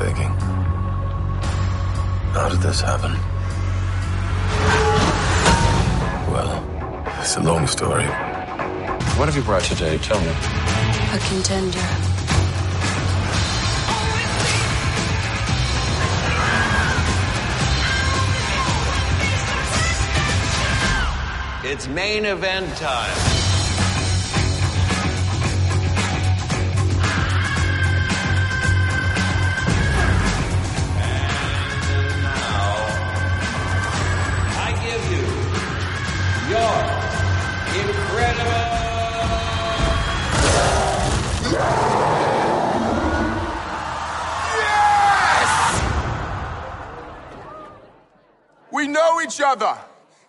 thinking, 0.00 0.32
how 2.32 2.48
did 2.48 2.60
this 2.62 2.80
happen? 2.80 3.12
Well, 6.32 6.64
it's 7.20 7.36
a 7.36 7.42
long 7.42 7.66
story. 7.66 8.06
What 9.18 9.26
have 9.28 9.36
you 9.36 9.42
brought 9.42 9.62
today? 9.62 9.98
Tell 9.98 10.18
me. 10.18 10.32
A 11.12 11.18
contender. 11.28 11.86
It's 21.62 21.86
main 21.88 22.24
event 22.24 22.74
time. 22.78 23.39
Each 49.40 49.46
other. 49.46 49.74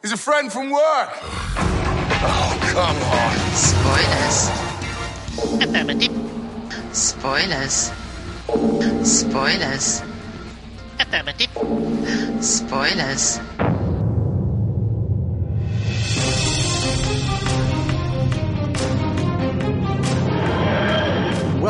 He's 0.01 0.13
a 0.13 0.17
friend 0.17 0.51
from 0.51 0.71
work. 0.71 1.09
Oh, 2.23 2.57
come 2.71 2.95
on. 3.19 3.35
Spoilers. 3.67 4.49
Affirmative. 5.61 6.16
Spoilers. 6.95 7.91
Spoilers. 9.03 10.02
Affirmative. 10.99 12.44
Spoilers. 12.44 13.39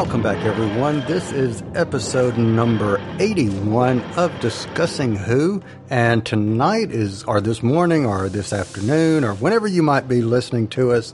Welcome 0.02 0.23
back, 0.23 0.44
everyone. 0.44 1.02
This 1.02 1.31
is 1.31 1.61
episode 1.75 2.35
number 2.35 2.99
81 3.19 4.02
of 4.17 4.38
Discussing 4.39 5.16
Who. 5.16 5.61
And 5.91 6.25
tonight 6.25 6.89
is, 6.89 7.23
or 7.25 7.39
this 7.39 7.61
morning, 7.61 8.07
or 8.07 8.27
this 8.27 8.52
afternoon, 8.52 9.23
or 9.23 9.35
whenever 9.35 9.67
you 9.67 9.83
might 9.83 10.07
be 10.07 10.23
listening 10.23 10.69
to 10.69 10.91
us, 10.91 11.13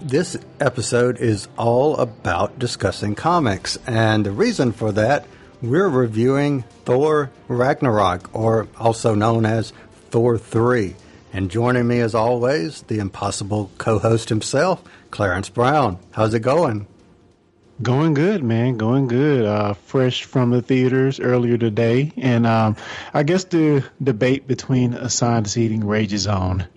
this 0.00 0.38
episode 0.58 1.18
is 1.18 1.48
all 1.58 1.98
about 1.98 2.58
discussing 2.58 3.14
comics. 3.14 3.76
And 3.86 4.24
the 4.24 4.32
reason 4.32 4.72
for 4.72 4.90
that, 4.92 5.26
we're 5.60 5.86
reviewing 5.86 6.62
Thor 6.86 7.30
Ragnarok, 7.46 8.34
or 8.34 8.68
also 8.78 9.14
known 9.14 9.44
as 9.44 9.74
Thor 10.08 10.38
3. 10.38 10.96
And 11.34 11.50
joining 11.50 11.86
me, 11.86 12.00
as 12.00 12.14
always, 12.14 12.80
the 12.84 13.00
impossible 13.00 13.70
co 13.76 13.98
host 13.98 14.30
himself, 14.30 14.82
Clarence 15.10 15.50
Brown. 15.50 15.98
How's 16.12 16.32
it 16.32 16.40
going? 16.40 16.86
Going 17.82 18.14
good, 18.14 18.44
man. 18.44 18.76
Going 18.76 19.08
good. 19.08 19.44
Uh, 19.44 19.74
fresh 19.74 20.24
from 20.24 20.50
the 20.50 20.62
theaters 20.62 21.18
earlier 21.18 21.58
today, 21.58 22.12
and 22.16 22.46
um, 22.46 22.76
I 23.12 23.24
guess 23.24 23.44
the 23.44 23.84
debate 24.00 24.46
between 24.46 24.94
assigned 24.94 25.48
seating 25.50 25.84
rages 25.84 26.26
on. 26.28 26.68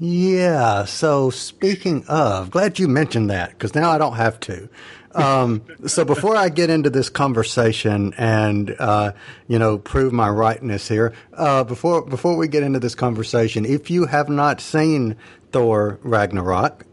Yeah. 0.00 0.84
So 0.84 1.30
speaking 1.30 2.04
of, 2.08 2.50
glad 2.50 2.80
you 2.80 2.88
mentioned 2.88 3.30
that 3.30 3.50
because 3.50 3.76
now 3.76 3.92
I 3.92 3.98
don't 3.98 4.16
have 4.16 4.40
to. 4.40 4.68
Um, 5.14 5.62
so 5.86 6.04
before 6.04 6.34
I 6.36 6.48
get 6.48 6.70
into 6.70 6.90
this 6.90 7.08
conversation 7.08 8.12
and 8.18 8.74
uh, 8.80 9.12
you 9.46 9.60
know 9.60 9.78
prove 9.78 10.12
my 10.12 10.28
rightness 10.28 10.88
here, 10.88 11.12
uh, 11.34 11.62
before 11.62 12.04
before 12.04 12.36
we 12.36 12.48
get 12.48 12.64
into 12.64 12.80
this 12.80 12.96
conversation, 12.96 13.64
if 13.64 13.90
you 13.90 14.06
have 14.06 14.28
not 14.28 14.60
seen 14.60 15.14
Thor 15.52 16.00
Ragnarok, 16.02 16.84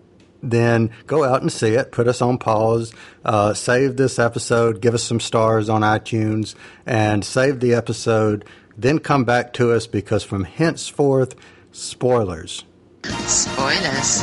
then 0.41 0.91
go 1.07 1.23
out 1.23 1.41
and 1.41 1.51
see 1.51 1.73
it. 1.73 1.91
Put 1.91 2.07
us 2.07 2.21
on 2.21 2.37
pause. 2.37 2.93
Uh, 3.25 3.53
save 3.53 3.97
this 3.97 4.19
episode. 4.19 4.81
Give 4.81 4.93
us 4.93 5.03
some 5.03 5.19
stars 5.19 5.69
on 5.69 5.81
iTunes 5.81 6.55
and 6.85 7.23
save 7.23 7.59
the 7.59 7.73
episode. 7.73 8.45
Then 8.77 8.99
come 8.99 9.25
back 9.25 9.53
to 9.53 9.71
us 9.73 9.87
because 9.87 10.23
from 10.23 10.45
henceforth, 10.45 11.35
spoilers. 11.71 12.63
Spoilers. 13.03 14.21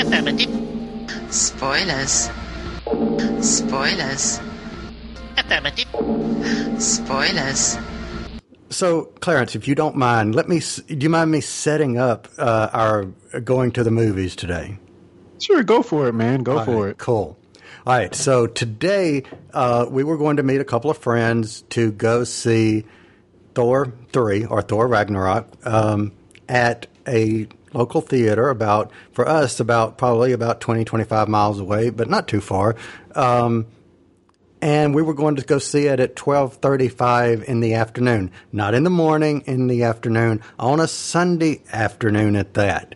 Affirmative. 0.00 0.50
Spoilers. 1.30 2.30
Spoilers. 3.40 4.40
Affirmative. 5.36 6.82
Spoilers. 6.82 7.78
So, 8.70 9.04
Clarence, 9.20 9.54
if 9.54 9.68
you 9.68 9.74
don't 9.74 9.96
mind, 9.96 10.34
let 10.34 10.48
me. 10.48 10.60
Do 10.88 10.96
you 10.98 11.10
mind 11.10 11.30
me 11.30 11.40
setting 11.40 11.98
up 11.98 12.28
uh, 12.38 12.70
our 12.72 13.04
going 13.40 13.70
to 13.72 13.84
the 13.84 13.90
movies 13.90 14.34
today? 14.34 14.78
Sure, 15.44 15.62
go 15.62 15.82
for 15.82 16.08
it, 16.08 16.14
man. 16.14 16.42
Go 16.42 16.58
All 16.58 16.64
for 16.64 16.84
right, 16.84 16.90
it. 16.92 16.98
Cool. 16.98 17.36
All 17.86 17.92
right. 17.92 18.14
So 18.14 18.46
today 18.46 19.24
uh, 19.52 19.84
we 19.90 20.02
were 20.02 20.16
going 20.16 20.38
to 20.38 20.42
meet 20.42 20.62
a 20.62 20.64
couple 20.64 20.90
of 20.90 20.96
friends 20.96 21.64
to 21.70 21.92
go 21.92 22.24
see 22.24 22.86
Thor 23.54 23.92
three 24.10 24.46
or 24.46 24.62
Thor 24.62 24.88
Ragnarok 24.88 25.66
um, 25.66 26.12
at 26.48 26.86
a 27.06 27.46
local 27.74 28.00
theater 28.00 28.48
about 28.48 28.90
for 29.12 29.28
us 29.28 29.60
about 29.60 29.98
probably 29.98 30.32
about 30.32 30.62
20 30.62 30.84
25 30.84 31.28
miles 31.28 31.60
away 31.60 31.90
but 31.90 32.08
not 32.08 32.26
too 32.26 32.40
far 32.40 32.76
um, 33.14 33.66
and 34.62 34.94
we 34.94 35.02
were 35.02 35.12
going 35.12 35.36
to 35.36 35.42
go 35.42 35.58
see 35.58 35.86
it 35.86 35.98
at 35.98 36.14
12:35 36.14 37.42
in 37.42 37.58
the 37.58 37.74
afternoon 37.74 38.30
not 38.52 38.74
in 38.74 38.84
the 38.84 38.90
morning 38.90 39.42
in 39.46 39.66
the 39.66 39.82
afternoon 39.82 40.40
on 40.56 40.78
a 40.78 40.86
Sunday 40.86 41.60
afternoon 41.72 42.36
at 42.36 42.54
that 42.54 42.94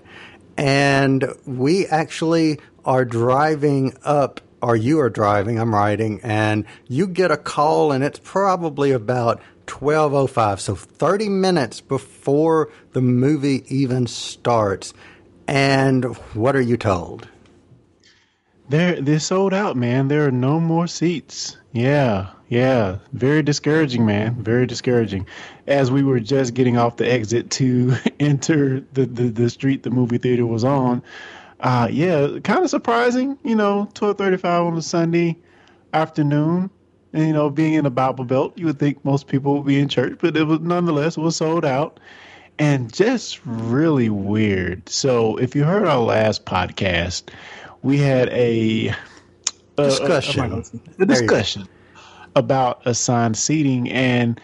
and 0.59 1.33
we 1.47 1.87
actually 1.87 2.59
are 2.85 3.05
driving 3.05 3.97
up 4.05 4.41
or 4.61 4.77
you 4.77 4.99
are 5.01 5.09
driving 5.09 5.59
i'm 5.59 5.73
riding 5.73 6.21
and 6.23 6.65
you 6.89 7.07
get 7.07 7.31
a 7.31 7.37
call 7.37 7.93
and 7.93 8.03
it's 8.05 8.19
probably 8.19 8.91
about 8.91 9.41
1205 9.69 10.61
so 10.61 10.75
30 10.75 11.29
minutes 11.29 11.81
before 11.81 12.71
the 12.93 13.01
movie 13.01 13.65
even 13.69 14.07
starts 14.07 14.93
and 15.47 16.05
what 16.35 16.55
are 16.57 16.61
you 16.61 16.77
told 16.77 17.29
They're 18.69 19.01
they're 19.01 19.19
sold 19.21 19.55
out, 19.55 19.77
man. 19.77 20.09
There 20.09 20.27
are 20.27 20.31
no 20.31 20.61
more 20.61 20.87
seats. 20.87 21.57
Yeah, 21.73 22.33
yeah. 22.49 22.99
Very 23.13 23.43
discouraging, 23.43 24.07
man. 24.07 24.43
Very 24.43 24.67
discouraging. 24.67 25.27
As 25.67 25.91
we 25.91 26.03
were 26.03 26.21
just 26.21 26.55
getting 26.55 26.77
off 26.79 26.97
the 26.97 27.11
exit 27.11 27.51
to 27.53 27.95
enter 28.21 28.81
the, 28.93 29.07
the, 29.07 29.25
the 29.29 29.51
street 29.51 29.83
the 29.83 29.91
movie 29.91 30.19
theater 30.19 30.47
was 30.47 30.65
on, 30.65 31.03
uh, 31.61 31.89
yeah, 31.91 32.39
kind 32.45 32.65
of 32.65 32.71
surprising. 32.71 33.39
You 33.45 33.55
know, 33.57 33.89
twelve 33.95 34.19
thirty 34.19 34.37
five 34.37 34.65
on 34.65 34.77
a 34.77 34.83
Sunday 34.83 35.37
afternoon. 35.93 36.71
And, 37.15 37.27
you 37.27 37.33
know, 37.33 37.49
being 37.49 37.73
in 37.73 37.85
the 37.85 37.91
Bible 37.91 38.25
Belt, 38.27 38.53
you 38.59 38.67
would 38.67 38.79
think 38.79 39.03
most 39.03 39.29
people 39.29 39.55
would 39.57 39.67
be 39.67 39.79
in 39.79 39.89
church, 39.89 40.19
but 40.21 40.37
it 40.37 40.45
was 40.45 40.61
nonetheless 40.61 41.17
it 41.17 41.21
was 41.23 41.37
sold 41.37 41.65
out 41.65 41.99
and 42.59 42.93
just 42.93 43.41
really 43.47 44.11
weird. 44.11 44.87
So, 44.91 45.37
if 45.39 45.57
you 45.57 45.65
heard 45.65 45.87
our 45.89 46.01
last 46.01 46.45
podcast, 46.45 47.31
we 47.83 47.97
had 47.99 48.29
a 48.29 48.91
uh, 49.79 49.85
Discussion. 49.85 50.41
uh, 50.41 50.45
am 50.45 50.51
I 50.51 50.55
gonna 50.55 50.65
say- 50.65 50.81
There 50.99 51.05
a 51.05 51.07
discussion 51.07 51.69
about 52.38 52.87
assigned 52.87 53.37
seating, 53.37 53.91
and 53.91 54.41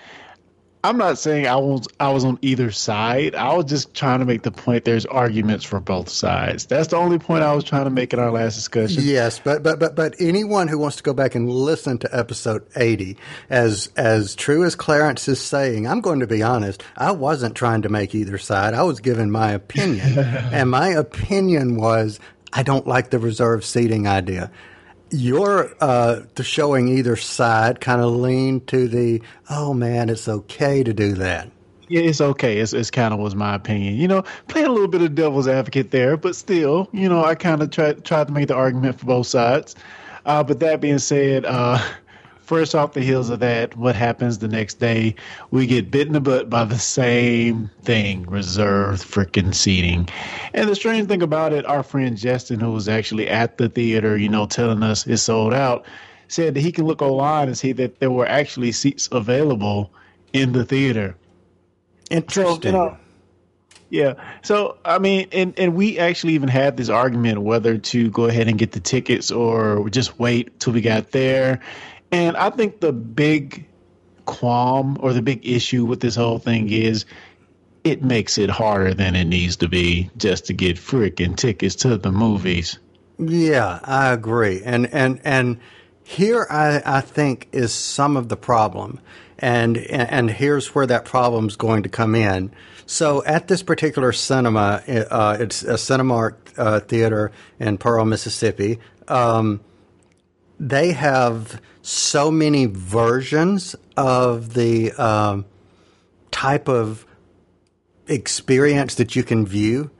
I'm 0.84 0.98
not 0.98 1.16
saying 1.16 1.46
I 1.46 1.56
was 1.56 1.88
I 1.98 2.10
was 2.10 2.26
on 2.26 2.38
either 2.42 2.70
side. 2.70 3.34
I 3.34 3.54
was 3.54 3.64
just 3.64 3.94
trying 3.94 4.18
to 4.18 4.26
make 4.26 4.42
the 4.42 4.50
point. 4.50 4.84
There's 4.84 5.06
arguments 5.06 5.64
for 5.64 5.80
both 5.80 6.10
sides. 6.10 6.66
That's 6.66 6.88
the 6.88 6.96
only 6.96 7.18
point 7.18 7.42
I 7.42 7.54
was 7.54 7.64
trying 7.64 7.84
to 7.84 7.90
make 7.90 8.12
in 8.12 8.18
our 8.18 8.30
last 8.30 8.56
discussion. 8.56 9.02
Yes, 9.02 9.38
but 9.38 9.62
but 9.62 9.80
but 9.80 9.96
but 9.96 10.14
anyone 10.20 10.68
who 10.68 10.78
wants 10.78 10.96
to 10.96 11.02
go 11.02 11.14
back 11.14 11.34
and 11.34 11.48
listen 11.48 11.96
to 11.98 12.14
episode 12.14 12.66
eighty, 12.76 13.16
as 13.48 13.88
as 13.96 14.34
true 14.34 14.62
as 14.62 14.74
Clarence 14.74 15.26
is 15.26 15.40
saying, 15.40 15.86
I'm 15.86 16.02
going 16.02 16.20
to 16.20 16.26
be 16.26 16.42
honest. 16.42 16.82
I 16.98 17.12
wasn't 17.12 17.54
trying 17.54 17.80
to 17.82 17.88
make 17.88 18.14
either 18.14 18.36
side. 18.36 18.74
I 18.74 18.82
was 18.82 19.00
giving 19.00 19.30
my 19.30 19.52
opinion, 19.52 20.18
and 20.18 20.70
my 20.70 20.88
opinion 20.88 21.76
was 21.76 22.20
I 22.52 22.62
don't 22.62 22.86
like 22.86 23.08
the 23.08 23.18
reserved 23.18 23.64
seating 23.64 24.06
idea. 24.06 24.50
Your 25.14 25.72
uh, 25.80 26.22
showing 26.42 26.88
either 26.88 27.16
side 27.16 27.80
kind 27.80 28.00
of 28.00 28.12
lean 28.12 28.60
to 28.66 28.88
the 28.88 29.22
oh 29.48 29.72
man, 29.72 30.08
it's 30.08 30.28
okay 30.28 30.82
to 30.82 30.92
do 30.92 31.12
that. 31.14 31.50
Yeah, 31.88 32.02
it's 32.02 32.20
okay. 32.20 32.58
It's, 32.58 32.72
it's 32.72 32.90
kind 32.90 33.14
of 33.14 33.20
was 33.20 33.34
my 33.34 33.54
opinion. 33.54 33.94
You 33.94 34.08
know, 34.08 34.24
playing 34.48 34.66
a 34.66 34.72
little 34.72 34.88
bit 34.88 35.02
of 35.02 35.14
devil's 35.14 35.46
advocate 35.46 35.90
there, 35.90 36.16
but 36.16 36.34
still, 36.34 36.88
you 36.92 37.08
know, 37.08 37.24
I 37.24 37.34
kind 37.34 37.62
of 37.62 37.70
tried 37.70 38.04
tried 38.04 38.26
to 38.28 38.32
make 38.32 38.48
the 38.48 38.54
argument 38.54 38.98
for 38.98 39.06
both 39.06 39.26
sides. 39.26 39.76
Uh, 40.26 40.42
but 40.42 40.60
that 40.60 40.80
being 40.80 40.98
said, 40.98 41.44
uh, 41.44 41.78
first 42.44 42.74
off 42.74 42.92
the 42.92 43.00
heels 43.00 43.30
of 43.30 43.40
that, 43.40 43.76
what 43.76 43.96
happens 43.96 44.38
the 44.38 44.48
next 44.48 44.74
day? 44.74 45.14
We 45.50 45.66
get 45.66 45.90
bit 45.90 46.06
in 46.06 46.12
the 46.12 46.20
butt 46.20 46.50
by 46.50 46.64
the 46.64 46.78
same 46.78 47.70
thing: 47.82 48.24
reserved 48.28 49.02
freaking 49.02 49.54
seating. 49.54 50.08
And 50.52 50.68
the 50.68 50.74
strange 50.74 51.08
thing 51.08 51.22
about 51.22 51.52
it, 51.52 51.66
our 51.66 51.82
friend 51.82 52.16
Justin, 52.16 52.60
who 52.60 52.72
was 52.72 52.88
actually 52.88 53.28
at 53.28 53.58
the 53.58 53.68
theater, 53.68 54.16
you 54.16 54.28
know, 54.28 54.46
telling 54.46 54.82
us 54.82 55.06
it's 55.06 55.22
sold 55.22 55.54
out. 55.54 55.84
said 56.28 56.54
that 56.54 56.60
he 56.60 56.72
can 56.72 56.86
look 56.86 57.02
online 57.02 57.48
and 57.48 57.56
see 57.56 57.72
that 57.72 57.98
there 58.00 58.10
were 58.10 58.26
actually 58.26 58.72
seats 58.72 59.08
available 59.12 59.92
in 60.32 60.52
the 60.52 60.64
theater. 60.64 61.16
Interesting. 62.10 62.72
know, 62.72 62.96
yeah. 63.90 64.14
So 64.42 64.76
I 64.84 64.98
mean, 64.98 65.28
and 65.32 65.58
and 65.58 65.74
we 65.74 65.98
actually 65.98 66.34
even 66.34 66.48
had 66.48 66.76
this 66.76 66.88
argument 66.88 67.42
whether 67.42 67.78
to 67.78 68.10
go 68.10 68.24
ahead 68.24 68.48
and 68.48 68.58
get 68.58 68.72
the 68.72 68.80
tickets 68.80 69.30
or 69.30 69.88
just 69.90 70.18
wait 70.18 70.58
till 70.58 70.72
we 70.72 70.80
got 70.80 71.12
there. 71.12 71.60
And 72.14 72.36
I 72.36 72.50
think 72.50 72.78
the 72.78 72.92
big 72.92 73.66
qualm 74.24 74.98
or 75.00 75.12
the 75.12 75.20
big 75.20 75.44
issue 75.44 75.84
with 75.84 75.98
this 75.98 76.14
whole 76.14 76.38
thing 76.38 76.70
is 76.70 77.06
it 77.82 78.04
makes 78.04 78.38
it 78.38 78.48
harder 78.48 78.94
than 78.94 79.16
it 79.16 79.24
needs 79.24 79.56
to 79.56 79.68
be 79.68 80.10
just 80.16 80.46
to 80.46 80.52
get 80.52 80.76
freaking 80.76 81.34
tickets 81.36 81.74
to 81.74 81.96
the 81.96 82.12
movies. 82.12 82.78
Yeah, 83.18 83.80
I 83.82 84.12
agree. 84.12 84.62
And 84.64 84.86
and 84.94 85.20
and 85.24 85.58
here 86.04 86.46
I, 86.48 86.82
I 86.86 87.00
think 87.00 87.48
is 87.50 87.72
some 87.72 88.16
of 88.16 88.28
the 88.28 88.36
problem. 88.36 89.00
And 89.40 89.76
and 89.76 90.30
here's 90.30 90.72
where 90.72 90.86
that 90.86 91.04
problem's 91.04 91.56
going 91.56 91.82
to 91.82 91.88
come 91.88 92.14
in. 92.14 92.52
So 92.86 93.24
at 93.24 93.48
this 93.48 93.64
particular 93.64 94.12
cinema, 94.12 94.84
uh, 94.86 95.36
it's 95.40 95.64
a 95.64 95.74
Cinemark 95.74 96.34
uh, 96.56 96.78
theater 96.78 97.32
in 97.58 97.76
Pearl, 97.76 98.04
Mississippi. 98.04 98.78
Um, 99.08 99.60
they 100.68 100.92
have 100.92 101.60
so 101.82 102.30
many 102.30 102.64
versions 102.64 103.76
of 103.98 104.54
the 104.54 104.92
um, 104.92 105.44
type 106.30 106.68
of 106.68 107.04
experience 108.06 108.94
that 108.94 109.14
you 109.14 109.22
can 109.22 109.46
view 109.46 109.90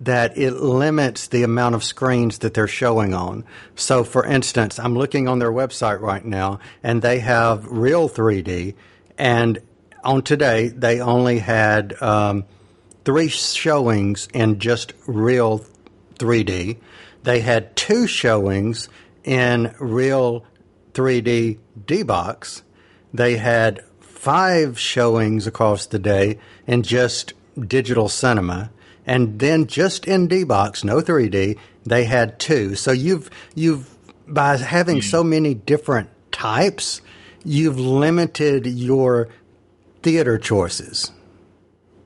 that 0.00 0.36
it 0.36 0.52
limits 0.52 1.28
the 1.28 1.42
amount 1.42 1.74
of 1.74 1.84
screens 1.84 2.38
that 2.38 2.54
they're 2.54 2.66
showing 2.66 3.12
on. 3.12 3.44
So, 3.76 4.02
for 4.02 4.24
instance, 4.24 4.78
I'm 4.78 4.96
looking 4.96 5.28
on 5.28 5.40
their 5.40 5.52
website 5.52 6.00
right 6.00 6.24
now, 6.24 6.58
and 6.82 7.02
they 7.02 7.20
have 7.20 7.66
real 7.66 8.08
3D, 8.08 8.74
and 9.18 9.60
on 10.02 10.22
today 10.22 10.68
they 10.68 11.00
only 11.00 11.38
had 11.38 12.00
um, 12.02 12.44
three 13.04 13.28
showings 13.28 14.26
in 14.32 14.58
just 14.58 14.94
real 15.06 15.64
3D. 16.18 16.78
They 17.22 17.40
had 17.40 17.76
two 17.76 18.06
showings 18.06 18.88
in 19.24 19.74
real 19.78 20.44
3D 20.92 21.58
D 21.86 22.02
box. 22.02 22.62
They 23.12 23.36
had 23.36 23.82
five 24.00 24.78
showings 24.78 25.46
across 25.46 25.86
the 25.86 25.98
day 25.98 26.38
in 26.66 26.82
just 26.82 27.34
digital 27.66 28.08
cinema 28.08 28.70
and 29.06 29.38
then 29.38 29.66
just 29.66 30.06
in 30.06 30.28
D 30.28 30.44
box, 30.44 30.82
no 30.84 31.00
3D, 31.00 31.58
they 31.84 32.04
had 32.04 32.38
two. 32.38 32.74
So 32.74 32.92
you've 32.92 33.30
you've 33.54 33.90
by 34.26 34.56
having 34.56 35.02
so 35.02 35.22
many 35.22 35.54
different 35.54 36.08
types, 36.32 37.02
you've 37.44 37.78
limited 37.78 38.66
your 38.66 39.28
theater 40.02 40.38
choices. 40.38 41.10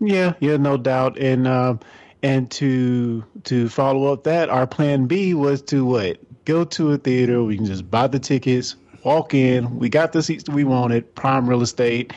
Yeah, 0.00 0.34
yeah, 0.40 0.56
no 0.56 0.76
doubt. 0.76 1.18
And 1.18 1.46
um, 1.46 1.80
and 2.22 2.50
to 2.52 3.24
to 3.44 3.68
follow 3.68 4.12
up 4.12 4.24
that, 4.24 4.50
our 4.50 4.66
plan 4.66 5.06
B 5.06 5.34
was 5.34 5.62
to 5.62 5.84
what? 5.84 6.18
Go 6.48 6.64
to 6.64 6.92
a 6.92 6.96
theater. 6.96 7.44
We 7.44 7.56
can 7.56 7.66
just 7.66 7.90
buy 7.90 8.06
the 8.06 8.18
tickets, 8.18 8.74
walk 9.04 9.34
in. 9.34 9.78
We 9.78 9.90
got 9.90 10.14
the 10.14 10.22
seats 10.22 10.44
that 10.44 10.54
we 10.54 10.64
wanted, 10.64 11.14
prime 11.14 11.46
real 11.46 11.60
estate, 11.60 12.14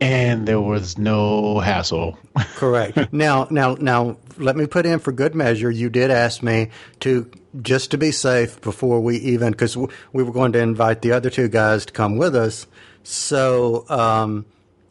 and 0.00 0.48
there 0.48 0.62
was 0.62 0.96
no 0.96 1.58
hassle. 1.58 2.16
Correct. 2.54 3.12
now, 3.12 3.46
now, 3.50 3.74
now, 3.74 4.16
let 4.38 4.56
me 4.56 4.66
put 4.66 4.86
in 4.86 5.00
for 5.00 5.12
good 5.12 5.34
measure. 5.34 5.70
You 5.70 5.90
did 5.90 6.10
ask 6.10 6.42
me 6.42 6.70
to 7.00 7.30
just 7.60 7.90
to 7.90 7.98
be 7.98 8.10
safe 8.10 8.58
before 8.62 9.00
we 9.00 9.18
even 9.18 9.52
because 9.52 9.76
we 9.76 10.22
were 10.22 10.32
going 10.32 10.52
to 10.52 10.60
invite 10.60 11.02
the 11.02 11.12
other 11.12 11.28
two 11.28 11.48
guys 11.48 11.84
to 11.84 11.92
come 11.92 12.16
with 12.16 12.34
us. 12.34 12.66
So 13.02 13.84
um, 13.90 14.46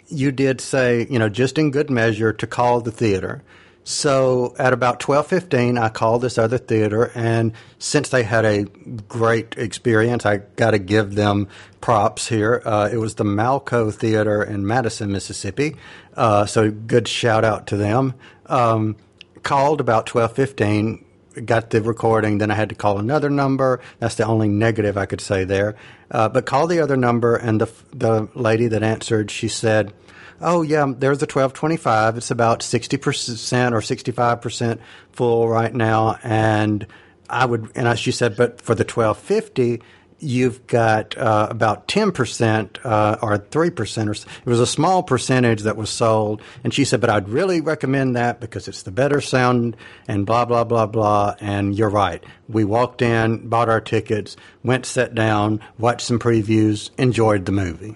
you 0.08 0.32
did 0.32 0.62
say, 0.62 1.08
you 1.10 1.18
know, 1.18 1.30
just 1.30 1.58
in 1.58 1.72
good 1.72 1.90
measure 1.90 2.32
to 2.32 2.46
call 2.46 2.80
the 2.82 2.92
theater. 2.92 3.42
So 3.86 4.56
at 4.58 4.72
about 4.72 5.02
twelve 5.02 5.28
fifteen, 5.28 5.78
I 5.78 5.90
called 5.90 6.22
this 6.22 6.38
other 6.38 6.58
theater, 6.58 7.12
and 7.16 7.52
since 7.80 8.10
they 8.10 8.24
had 8.24 8.46
a 8.46 8.64
great 9.10 9.58
experience, 9.58 10.26
I 10.26 10.38
got 10.56 10.72
to 10.72 10.80
give 10.80 11.16
them 11.16 11.50
props 11.82 12.30
here. 12.30 12.62
Uh, 12.64 12.90
it 12.92 12.98
was 12.98 13.16
the 13.16 13.26
Malco 13.26 13.94
Theater 13.94 14.42
in 14.42 14.66
Madison, 14.66 15.12
Mississippi. 15.12 15.76
Uh, 16.16 16.46
so 16.46 16.72
good 16.72 17.10
shout 17.10 17.44
out 17.44 17.68
to 17.68 17.78
them. 17.78 18.14
Um, 18.46 18.96
called 19.44 19.82
about 19.82 20.06
twelve 20.06 20.32
fifteen, 20.32 21.04
got 21.44 21.72
the 21.72 21.82
recording. 21.82 22.38
Then 22.38 22.52
I 22.52 22.56
had 22.56 22.70
to 22.70 22.76
call 22.76 23.00
another 23.00 23.30
number. 23.30 23.82
That's 24.00 24.16
the 24.16 24.26
only 24.26 24.48
negative 24.48 24.98
I 24.98 25.06
could 25.06 25.20
say 25.20 25.44
there. 25.44 25.76
Uh, 26.10 26.30
but 26.30 26.46
call 26.46 26.68
the 26.68 26.80
other 26.80 26.96
number, 26.96 27.36
and 27.36 27.60
the 27.60 27.70
the 27.92 28.30
lady 28.34 28.70
that 28.70 28.82
answered, 28.82 29.30
she 29.30 29.50
said 29.50 29.94
oh 30.42 30.62
yeah, 30.62 30.86
there's 30.86 31.22
a 31.22 31.30
1225. 31.30 32.18
It's 32.18 32.32
about 32.32 32.62
60% 32.62 33.72
or 33.72 33.80
65% 33.80 34.80
full 35.12 35.50
right 35.50 35.74
now. 35.74 36.18
And 36.24 36.88
I 37.30 37.46
would, 37.46 37.72
and 37.76 37.88
as 37.88 38.00
she 38.00 38.12
said, 38.12 38.36
but 38.36 38.62
for 38.62 38.76
the 38.76 38.84
1250, 38.84 39.82
you've 40.24 40.66
got 40.68 41.18
uh, 41.18 41.48
about 41.50 41.88
10% 41.88 42.80
uh, 42.84 43.18
or 43.22 43.38
3% 43.38 44.08
or 44.08 44.12
it 44.12 44.46
was 44.46 44.60
a 44.60 44.68
small 44.68 45.04
percentage 45.04 45.62
that 45.64 45.76
was 45.76 45.90
sold 45.90 46.42
and 46.64 46.74
she 46.74 46.86
said 46.86 47.02
but 47.02 47.10
i'd 47.10 47.28
really 47.28 47.62
recommend 47.62 48.16
that 48.16 48.40
because 48.40 48.68
it's 48.68 48.84
the 48.84 48.92
better 48.92 49.20
sound 49.20 49.76
and 50.08 50.26
blah 50.26 50.46
blah 50.46 50.64
blah 50.64 50.86
blah 50.86 51.36
and 51.40 51.76
you're 51.76 51.90
right 51.90 52.24
we 52.48 52.64
walked 52.64 53.02
in 53.02 53.50
bought 53.50 53.70
our 53.70 53.82
tickets 53.82 54.36
went 54.64 54.86
sat 54.86 55.14
down 55.14 55.60
watched 55.78 56.08
some 56.08 56.20
previews 56.20 56.90
enjoyed 56.98 57.46
the 57.46 57.52
movie 57.52 57.96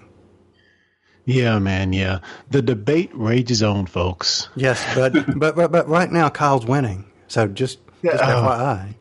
yeah, 1.28 1.58
man. 1.58 1.92
Yeah, 1.92 2.20
the 2.50 2.62
debate 2.62 3.10
rages 3.12 3.62
on, 3.62 3.84
folks. 3.86 4.48
Yes, 4.56 4.82
but 4.94 5.12
but 5.38 5.54
but, 5.54 5.70
but 5.70 5.88
right 5.88 6.10
now 6.10 6.28
Kyle's 6.30 6.64
winning. 6.66 7.04
So 7.28 7.46
just, 7.46 7.78
just 8.02 8.22
Yeah. 8.22 8.32
FYI. 8.34 8.94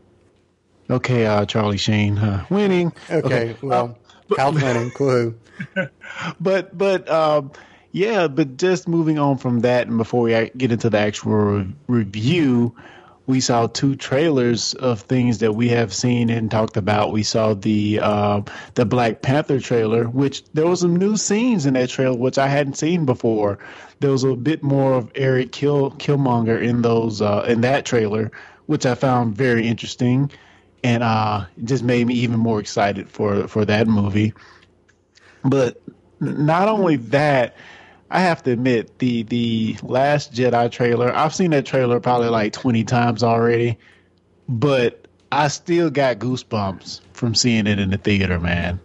Okay, 0.90 1.26
uh, 1.26 1.46
Charlie 1.46 1.78
Sheen 1.78 2.18
uh, 2.18 2.46
winning. 2.50 2.92
Okay, 3.10 3.56
well, 3.62 3.98
Kyle's 4.36 4.56
winning. 4.62 4.92
Cool. 4.92 5.34
but 6.40 6.78
but 6.78 7.10
um, 7.10 7.52
yeah, 7.92 8.28
but 8.28 8.58
just 8.58 8.88
moving 8.88 9.18
on 9.18 9.38
from 9.38 9.62
that, 9.62 9.88
and 9.88 9.98
before 9.98 10.22
we 10.24 10.32
get 10.58 10.72
into 10.72 10.90
the 10.90 10.98
actual 11.00 11.34
re- 11.36 11.74
review, 11.88 12.76
we 13.28 13.42
saw 13.42 13.68
two 13.68 13.96
trailers 13.96 14.74
of 14.74 15.02
things 15.02 15.40
that 15.40 15.52
we 15.52 15.68
have 15.68 15.94
seen 15.94 16.30
and 16.30 16.50
talked 16.50 16.78
about. 16.78 17.12
We 17.12 17.24
saw 17.24 17.54
the 17.54 18.00
uh, 18.02 18.42
the 18.76 18.86
Black 18.86 19.22
Panther 19.22 19.60
trailer, 19.60 20.06
which 20.06 20.44
there 20.54 20.66
was 20.66 20.80
some 20.80 20.96
new 20.96 21.18
scenes 21.18 21.66
in 21.66 21.74
that 21.74 21.90
trailer 21.90 22.18
which 22.18 22.38
I 22.38 22.48
hadn't 22.48 22.78
seen 22.78 23.06
before. 23.06 23.60
There 24.00 24.12
was 24.12 24.24
a 24.24 24.34
bit 24.36 24.64
more 24.64 24.94
of 24.94 25.12
Eric 25.14 25.52
Kill 25.52 25.92
Killmonger 25.92 26.62
in 26.62 26.82
those 26.82 27.22
uh, 27.22 27.46
in 27.48 27.62
that 27.62 27.86
trailer, 27.86 28.32
which 28.66 28.86
I 28.86 28.96
found 28.96 29.36
very 29.36 29.68
interesting, 29.68 30.32
and 30.82 31.04
uh, 31.04 31.46
just 31.66 31.84
made 31.84 32.08
me 32.08 32.14
even 32.16 32.40
more 32.40 32.62
excited 32.62 33.10
for 33.10 33.50
for 33.50 33.66
that 33.66 33.88
movie. 33.88 34.34
But 35.44 35.82
not 36.22 36.70
only 36.70 36.96
that, 36.96 37.58
I 38.10 38.22
have 38.22 38.44
to 38.44 38.52
admit 38.52 39.00
the 39.00 39.24
the 39.24 39.78
last 39.84 40.34
Jedi 40.34 40.72
trailer. 40.72 41.14
I've 41.14 41.36
seen 41.36 41.52
that 41.52 41.66
trailer 41.66 42.00
probably 42.00 42.30
like 42.30 42.54
twenty 42.54 42.84
times 42.84 43.24
already, 43.24 43.78
but 44.48 45.08
I 45.32 45.50
still 45.50 45.90
got 45.90 46.20
goosebumps 46.20 47.02
from 47.14 47.36
seeing 47.36 47.68
it 47.68 47.80
in 47.80 47.90
the 47.90 47.98
theater. 47.98 48.40
Man, 48.40 48.80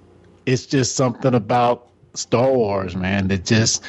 it's 0.44 0.66
just 0.66 0.96
something 0.96 1.34
about 1.34 1.88
Star 2.14 2.50
Wars, 2.50 2.96
man, 2.96 3.28
that 3.28 3.44
just 3.44 3.84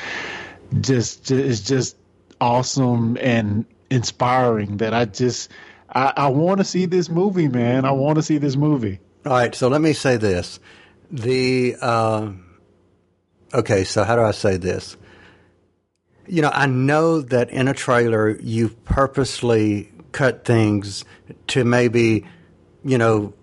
just 0.81 1.25
just 1.25 1.31
is 1.31 1.61
just 1.61 1.97
awesome 2.39 3.17
and 3.19 3.65
inspiring. 3.89 4.77
That 4.77 4.93
I 4.93 5.05
just 5.05 5.49
I, 5.89 6.13
I 6.15 6.27
want 6.27 6.59
to 6.59 6.63
see 6.63 6.85
this 6.85 7.09
movie, 7.09 7.47
man. 7.47 7.85
I 7.85 7.91
want 7.91 8.17
to 8.17 8.21
see 8.21 8.37
this 8.37 8.55
movie. 8.55 8.99
All 9.25 9.31
right, 9.31 9.55
so 9.55 9.67
let 9.67 9.81
me 9.81 9.93
say 9.93 10.17
this. 10.17 10.59
The 11.09 11.75
uh, 11.81 12.31
okay, 13.53 13.83
so 13.83 14.03
how 14.03 14.15
do 14.15 14.21
I 14.21 14.31
say 14.31 14.57
this? 14.57 14.95
You 16.27 16.42
know, 16.42 16.51
I 16.53 16.68
know 16.68 17.22
that 17.22 17.50
in 17.50 17.68
a 17.68 17.74
trailer 17.74 18.30
you 18.39 18.70
purposely 18.70 19.92
cut 20.12 20.46
things 20.46 21.03
to 21.48 21.65
maybe, 21.65 22.25
you 22.84 22.98
know, 22.98 23.34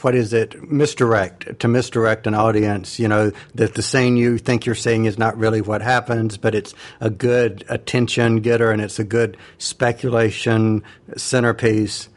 what 0.00 0.14
is 0.14 0.32
it? 0.32 0.70
Misdirect 0.70 1.60
to 1.60 1.68
misdirect 1.68 2.26
an 2.26 2.34
audience. 2.34 2.98
You 2.98 3.08
know 3.08 3.32
that 3.54 3.74
the 3.74 3.82
scene 3.82 4.16
you 4.16 4.38
think 4.38 4.66
you're 4.66 4.74
seeing 4.74 5.04
is 5.04 5.18
not 5.18 5.36
really 5.36 5.60
what 5.60 5.82
happens, 5.82 6.38
but 6.38 6.54
it's 6.54 6.74
a 7.00 7.10
good 7.10 7.64
attention 7.68 8.36
getter 8.36 8.70
and 8.70 8.80
it's 8.80 8.98
a 8.98 9.04
good 9.04 9.36
speculation 9.58 10.82
centerpiece. 11.16 12.08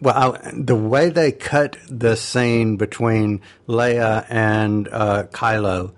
Well, 0.00 0.38
I, 0.42 0.52
the 0.54 0.76
way 0.76 1.08
they 1.08 1.32
cut 1.32 1.78
the 1.88 2.16
scene 2.16 2.76
between 2.76 3.40
Leia 3.66 4.26
and 4.28 4.88
uh, 4.88 5.24
Kylo, 5.32 5.92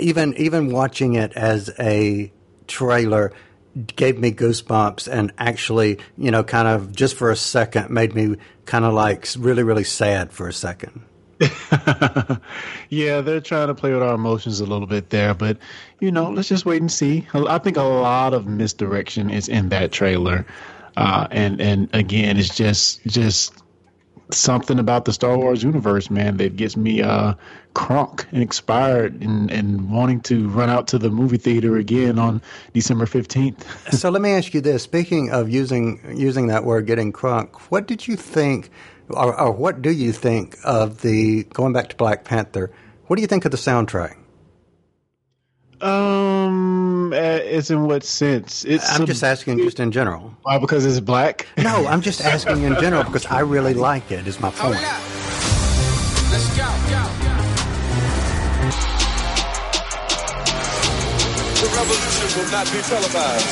even 0.00 0.34
even 0.36 0.70
watching 0.70 1.14
it 1.14 1.32
as 1.32 1.70
a 1.78 2.32
trailer 2.66 3.32
gave 3.96 4.18
me 4.18 4.32
goosebumps 4.32 5.08
and 5.10 5.32
actually, 5.38 5.98
you 6.18 6.30
know, 6.30 6.42
kind 6.42 6.66
of 6.66 6.94
just 6.94 7.14
for 7.14 7.30
a 7.30 7.36
second 7.36 7.90
made 7.90 8.14
me 8.14 8.36
kind 8.66 8.84
of 8.84 8.92
like 8.92 9.26
really 9.38 9.62
really 9.62 9.84
sad 9.84 10.32
for 10.32 10.48
a 10.48 10.52
second. 10.52 11.02
yeah, 12.90 13.22
they're 13.22 13.40
trying 13.40 13.68
to 13.68 13.74
play 13.74 13.92
with 13.94 14.02
our 14.02 14.14
emotions 14.14 14.60
a 14.60 14.66
little 14.66 14.86
bit 14.86 15.08
there, 15.08 15.32
but 15.32 15.56
you 15.98 16.10
know, 16.10 16.30
let's 16.30 16.48
just 16.48 16.66
wait 16.66 16.82
and 16.82 16.92
see. 16.92 17.26
I 17.32 17.58
think 17.58 17.78
a 17.78 17.82
lot 17.82 18.34
of 18.34 18.46
misdirection 18.46 19.30
is 19.30 19.48
in 19.48 19.70
that 19.70 19.90
trailer, 19.90 20.44
uh, 20.98 21.28
and 21.30 21.60
and 21.60 21.88
again, 21.94 22.36
it's 22.36 22.54
just 22.54 23.02
just 23.06 23.54
something 24.34 24.78
about 24.78 25.04
the 25.04 25.12
Star 25.12 25.36
Wars 25.36 25.62
universe, 25.62 26.10
man, 26.10 26.36
that 26.38 26.56
gets 26.56 26.76
me 26.76 27.02
uh, 27.02 27.34
crunk 27.74 28.26
and 28.32 28.42
expired 28.42 29.20
and, 29.22 29.50
and 29.50 29.90
wanting 29.90 30.20
to 30.22 30.48
run 30.48 30.70
out 30.70 30.88
to 30.88 30.98
the 30.98 31.10
movie 31.10 31.36
theater 31.36 31.76
again 31.76 32.18
on 32.18 32.42
December 32.72 33.06
fifteenth. 33.06 33.66
so 33.92 34.10
let 34.10 34.22
me 34.22 34.30
ask 34.30 34.54
you 34.54 34.60
this: 34.60 34.82
Speaking 34.82 35.30
of 35.30 35.48
using 35.48 36.00
using 36.16 36.48
that 36.48 36.64
word, 36.64 36.86
getting 36.86 37.12
crunk, 37.12 37.60
what 37.70 37.86
did 37.86 38.06
you 38.06 38.16
think, 38.16 38.70
or, 39.08 39.38
or 39.38 39.52
what 39.52 39.82
do 39.82 39.90
you 39.90 40.12
think 40.12 40.56
of 40.64 41.02
the 41.02 41.44
going 41.44 41.72
back 41.72 41.88
to 41.88 41.96
Black 41.96 42.24
Panther? 42.24 42.70
What 43.06 43.16
do 43.16 43.22
you 43.22 43.28
think 43.28 43.44
of 43.44 43.50
the 43.50 43.56
soundtrack? 43.56 44.19
Um, 45.82 47.12
uh, 47.12 47.16
it's 47.16 47.70
in 47.70 47.84
what 47.86 48.04
sense? 48.04 48.64
It's 48.64 48.88
I'm 48.94 49.02
a- 49.02 49.06
just 49.06 49.22
asking, 49.24 49.58
just 49.58 49.80
in 49.80 49.90
general. 49.92 50.34
why 50.42 50.58
because 50.58 50.84
it's 50.84 51.00
black. 51.00 51.46
No, 51.56 51.86
I'm 51.86 52.02
just 52.02 52.20
asking 52.20 52.62
in 52.64 52.74
general 52.80 53.04
because 53.04 53.24
I 53.26 53.40
really 53.40 53.74
like 53.74 54.10
it. 54.12 54.26
Is 54.26 54.40
my 54.40 54.50
point. 54.50 54.74
Let's 54.74 56.48
go, 56.56 56.68
go. 56.90 57.02
The 61.60 61.66
revolution 61.76 62.28
will 62.36 62.50
not 62.52 62.66
be 62.72 62.80
televised. 62.84 63.48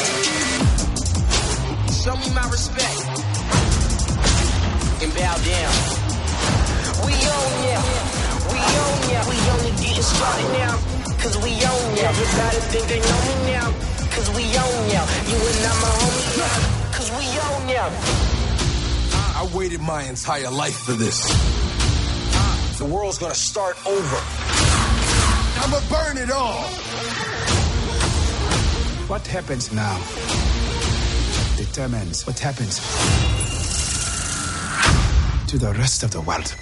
Show 2.04 2.14
me 2.16 2.28
my 2.34 2.44
respect 2.50 3.00
and 5.02 5.10
bow 5.16 5.36
down. 5.48 5.72
We 7.04 7.12
own 7.14 7.52
ya, 7.68 7.80
we 8.52 8.58
own 8.60 8.98
ya. 9.12 9.20
We 9.28 9.36
only 9.54 9.72
getting 9.82 10.02
started 10.02 10.48
now, 10.56 10.74
cause 11.18 11.36
we 11.38 11.52
own 11.52 11.96
ya. 11.96 12.08
Everybody 12.08 12.58
think 12.72 12.84
they 12.88 13.00
know 13.00 13.20
me 13.28 13.34
now, 13.52 13.68
cause 14.14 14.28
we 14.36 14.44
own 14.44 14.80
ya. 14.90 15.02
You 15.30 15.38
and 15.50 15.66
I'm 15.70 15.82
a 15.82 15.92
homie 15.98 16.38
now, 16.38 16.58
cause 16.96 17.10
we 17.18 17.26
own 17.48 17.68
ya. 17.68 17.84
I 19.40 19.48
waited 19.54 19.80
my 19.80 20.02
entire 20.04 20.50
life 20.50 20.78
for 20.86 20.92
this. 20.92 21.18
The 22.78 22.84
world's 22.84 23.18
gonna 23.18 23.34
start 23.34 23.76
over. 23.86 24.18
I'ma 25.62 25.80
burn 25.90 26.16
it 26.18 26.30
all. 26.30 26.62
What 29.08 29.26
happens 29.26 29.72
now 29.72 29.96
determines 31.56 32.26
what 32.26 32.38
happens 32.38 32.78
to 35.48 35.58
the 35.58 35.72
rest 35.78 36.02
of 36.02 36.10
the 36.10 36.20
world. 36.20 36.54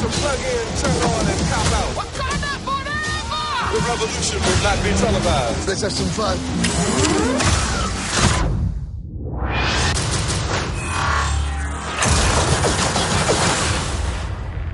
To 0.00 0.08
plug 0.08 0.38
in, 0.40 0.66
turn 0.76 1.02
on, 1.08 1.24
and 1.26 1.40
cop 1.48 1.72
out. 1.72 1.96
What's 1.96 2.18
coming 2.18 2.44
up 2.44 2.60
for 2.66 2.80
The 3.72 3.80
revolution 3.88 4.38
will 4.44 4.62
not 4.62 4.78
be 4.84 4.90
televised. 4.92 5.68
Let's 5.68 5.82
have 5.82 5.92
some 5.92 6.10
fun. 6.12 6.36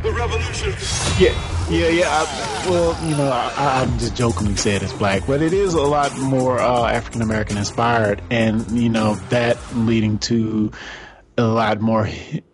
The 0.03 0.13
revolution. 0.13 0.75
Yeah, 1.23 1.35
yeah, 1.71 1.89
yeah. 1.89 2.09
I, 2.09 2.69
well, 2.69 3.09
you 3.09 3.17
know, 3.17 3.31
I, 3.31 3.83
I'm 3.83 3.99
just 3.99 4.17
jokingly 4.17 4.57
said 4.57 4.83
it's 4.83 4.93
black, 4.93 5.25
but 5.27 5.41
it 5.41 5.53
is 5.53 5.75
a 5.75 5.83
lot 5.83 6.17
more 6.19 6.59
uh, 6.59 6.87
African 6.87 7.23
American 7.23 7.57
inspired, 7.59 8.21
and 8.31 8.69
you 8.73 8.89
know 8.89 9.15
that 9.31 9.57
leading 9.77 10.19
to 10.21 10.73
a 11.43 11.53
lot 11.53 11.81
more. 11.81 12.09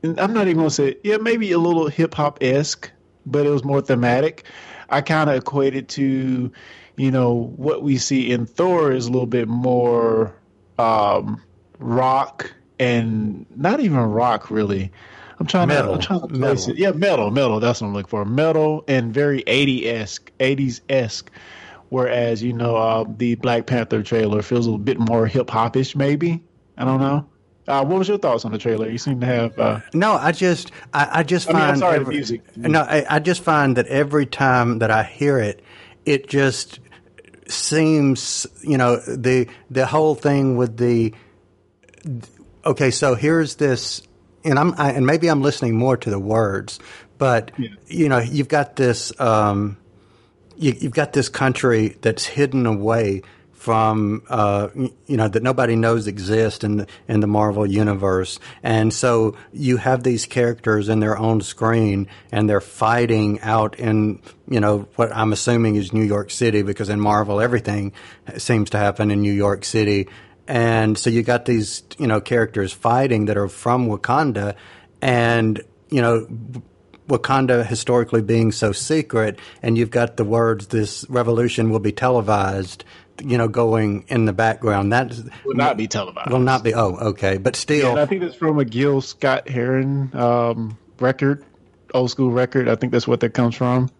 I'm 0.04 0.32
not 0.32 0.46
even 0.48 0.56
gonna 0.58 0.70
say, 0.70 0.96
yeah, 1.04 1.16
maybe 1.18 1.52
a 1.52 1.58
little 1.58 1.88
hip 1.88 2.14
hop 2.14 2.38
esque, 2.40 2.90
but 3.26 3.46
it 3.46 3.50
was 3.50 3.64
more 3.64 3.80
thematic. 3.80 4.44
I 4.90 5.00
kind 5.02 5.28
of 5.30 5.36
equated 5.36 5.88
to, 5.90 6.50
you 6.96 7.10
know, 7.10 7.32
what 7.56 7.82
we 7.82 7.98
see 7.98 8.30
in 8.30 8.46
Thor 8.46 8.90
is 8.92 9.06
a 9.06 9.10
little 9.12 9.26
bit 9.26 9.48
more 9.48 10.34
um, 10.78 11.42
rock 11.78 12.52
and 12.78 13.44
not 13.54 13.80
even 13.80 13.98
rock 13.98 14.50
really. 14.50 14.90
I'm 15.40 15.46
trying 15.46 15.68
Metal. 15.68 15.90
to 15.90 15.94
I'm 15.94 16.00
trying 16.00 16.20
to 16.22 16.26
place 16.28 16.66
Metal. 16.66 16.70
it. 16.72 16.78
Yeah, 16.78 16.90
metal, 16.92 17.30
metal. 17.30 17.60
That's 17.60 17.80
what 17.80 17.88
I'm 17.88 17.94
looking 17.94 18.08
for. 18.08 18.24
Metal 18.24 18.82
and 18.88 19.14
very 19.14 19.44
80 19.46 19.88
esque, 19.88 20.32
80s 20.40 20.80
esque. 20.88 21.30
Whereas 21.90 22.42
you 22.42 22.52
know 22.52 22.76
uh, 22.76 23.04
the 23.16 23.36
Black 23.36 23.66
Panther 23.66 24.02
trailer 24.02 24.42
feels 24.42 24.66
a 24.66 24.70
little 24.70 24.84
bit 24.84 24.98
more 24.98 25.26
hip 25.26 25.46
hopish, 25.46 25.94
maybe. 25.96 26.42
I 26.76 26.84
don't 26.84 27.00
know. 27.00 27.26
Uh, 27.68 27.84
what 27.84 27.98
was 27.98 28.08
your 28.08 28.16
thoughts 28.16 28.46
on 28.46 28.52
the 28.52 28.58
trailer? 28.58 28.88
You 28.88 28.96
seem 28.96 29.20
to 29.20 29.26
have. 29.26 29.58
Uh, 29.58 29.80
No, 29.92 30.12
I 30.14 30.32
just, 30.32 30.72
I, 30.94 31.20
I 31.20 31.22
just 31.22 31.50
I 31.50 31.52
mean, 31.52 31.60
find. 31.60 31.70
I'm 31.72 31.78
sorry, 31.78 31.98
the 32.02 32.10
music. 32.10 32.56
No, 32.56 32.80
I, 32.80 33.04
I 33.08 33.18
just 33.18 33.42
find 33.42 33.76
that 33.76 33.86
every 33.88 34.24
time 34.24 34.78
that 34.78 34.90
I 34.90 35.02
hear 35.02 35.38
it, 35.38 35.62
it 36.06 36.28
just 36.28 36.80
seems, 37.46 38.46
you 38.62 38.78
know, 38.78 38.96
the 38.96 39.48
the 39.70 39.86
whole 39.86 40.14
thing 40.14 40.56
with 40.56 40.78
the. 40.78 41.12
Okay, 42.64 42.90
so 42.90 43.14
here's 43.14 43.56
this, 43.56 44.02
and 44.44 44.58
I'm, 44.58 44.72
I, 44.78 44.92
and 44.92 45.06
maybe 45.06 45.28
I'm 45.28 45.42
listening 45.42 45.76
more 45.76 45.96
to 45.98 46.08
the 46.10 46.18
words, 46.18 46.80
but 47.18 47.50
you 47.86 48.08
know, 48.08 48.18
you've 48.18 48.48
got 48.48 48.76
this. 48.76 49.12
Um, 49.20 49.76
you, 50.56 50.74
you've 50.78 50.94
got 50.94 51.12
this 51.12 51.28
country 51.28 51.98
that's 52.00 52.24
hidden 52.24 52.64
away 52.66 53.22
from 53.58 54.22
uh, 54.28 54.68
you 54.74 55.16
know 55.16 55.26
that 55.26 55.42
nobody 55.42 55.74
knows 55.74 56.06
exist 56.06 56.62
in 56.62 56.78
the, 56.78 56.86
in 57.08 57.18
the 57.18 57.26
Marvel 57.26 57.66
universe, 57.66 58.38
and 58.62 58.94
so 58.94 59.36
you 59.52 59.78
have 59.78 60.04
these 60.04 60.26
characters 60.26 60.88
in 60.88 61.00
their 61.00 61.18
own 61.18 61.40
screen, 61.40 62.06
and 62.30 62.48
they're 62.48 62.60
fighting 62.60 63.40
out 63.40 63.76
in 63.78 64.22
you 64.48 64.60
know 64.60 64.88
what 64.94 65.14
I'm 65.14 65.32
assuming 65.32 65.74
is 65.74 65.92
New 65.92 66.04
York 66.04 66.30
City 66.30 66.62
because 66.62 66.88
in 66.88 67.00
Marvel 67.00 67.40
everything 67.40 67.92
seems 68.36 68.70
to 68.70 68.78
happen 68.78 69.10
in 69.10 69.22
New 69.22 69.32
York 69.32 69.64
City, 69.64 70.08
and 70.46 70.96
so 70.96 71.10
you 71.10 71.24
got 71.24 71.44
these 71.44 71.82
you 71.98 72.06
know 72.06 72.20
characters 72.20 72.72
fighting 72.72 73.24
that 73.24 73.36
are 73.36 73.48
from 73.48 73.88
Wakanda, 73.88 74.54
and 75.02 75.60
you 75.90 76.00
know 76.00 76.28
Wakanda 77.08 77.64
historically 77.64 78.20
being 78.22 78.52
so 78.52 78.70
secret, 78.70 79.38
and 79.62 79.78
you've 79.78 79.90
got 79.90 80.16
the 80.16 80.24
words 80.24 80.68
"this 80.68 81.06
revolution 81.08 81.70
will 81.70 81.80
be 81.80 81.92
televised," 81.92 82.84
you 83.22 83.38
know, 83.38 83.48
going 83.48 84.04
in 84.08 84.24
the 84.24 84.32
background. 84.32 84.92
That 84.92 85.14
will 85.44 85.54
not 85.54 85.76
be 85.76 85.88
televised. 85.88 86.30
will 86.30 86.38
not 86.38 86.62
be. 86.62 86.74
Oh, 86.74 86.96
okay, 87.10 87.38
but 87.38 87.56
still, 87.56 87.90
and 87.90 88.00
I 88.00 88.06
think 88.06 88.22
that's 88.22 88.34
from 88.34 88.58
a 88.58 88.64
Gil 88.64 89.00
Scott 89.00 89.48
Heron 89.48 90.14
um, 90.14 90.78
record, 91.00 91.44
old 91.94 92.10
school 92.10 92.30
record. 92.30 92.68
I 92.68 92.76
think 92.76 92.92
that's 92.92 93.08
what 93.08 93.20
that 93.20 93.34
comes 93.34 93.54
from. 93.54 93.90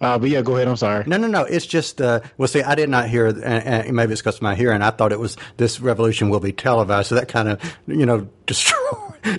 Uh, 0.00 0.18
but 0.18 0.28
yeah, 0.28 0.42
go 0.42 0.56
ahead. 0.56 0.68
I'm 0.68 0.76
sorry. 0.76 1.04
no, 1.06 1.16
no, 1.16 1.28
no. 1.28 1.44
It's 1.44 1.66
just 1.66 2.00
uh, 2.00 2.20
well, 2.36 2.48
see, 2.48 2.62
I 2.62 2.74
did 2.74 2.88
not 2.88 3.08
hear, 3.08 3.26
and, 3.26 3.42
and 3.42 3.96
maybe 3.96 4.12
it's 4.12 4.20
because 4.20 4.36
of 4.36 4.42
my 4.42 4.54
hearing. 4.54 4.82
I 4.82 4.90
thought 4.90 5.12
it 5.12 5.20
was 5.20 5.36
this 5.56 5.80
revolution 5.80 6.28
will 6.30 6.40
be 6.40 6.52
televised, 6.52 7.08
so 7.08 7.14
that 7.14 7.28
kind 7.28 7.48
of 7.48 7.76
you 7.86 8.04
know 8.04 8.28
destroy, 8.46 8.76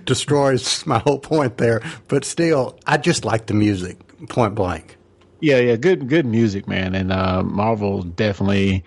destroys 0.05 0.85
my 0.85 0.99
whole 0.99 1.19
point 1.19 1.57
there. 1.57 1.81
But 2.07 2.25
still, 2.25 2.79
I 2.87 2.97
just 2.97 3.25
like 3.25 3.45
the 3.47 3.53
music, 3.53 3.97
point 4.29 4.55
blank. 4.55 4.97
Yeah, 5.39 5.59
yeah, 5.59 5.75
good, 5.75 6.07
good 6.07 6.25
music, 6.25 6.67
man, 6.67 6.95
and 6.95 7.11
uh, 7.11 7.43
Marvel 7.43 8.03
definitely 8.03 8.83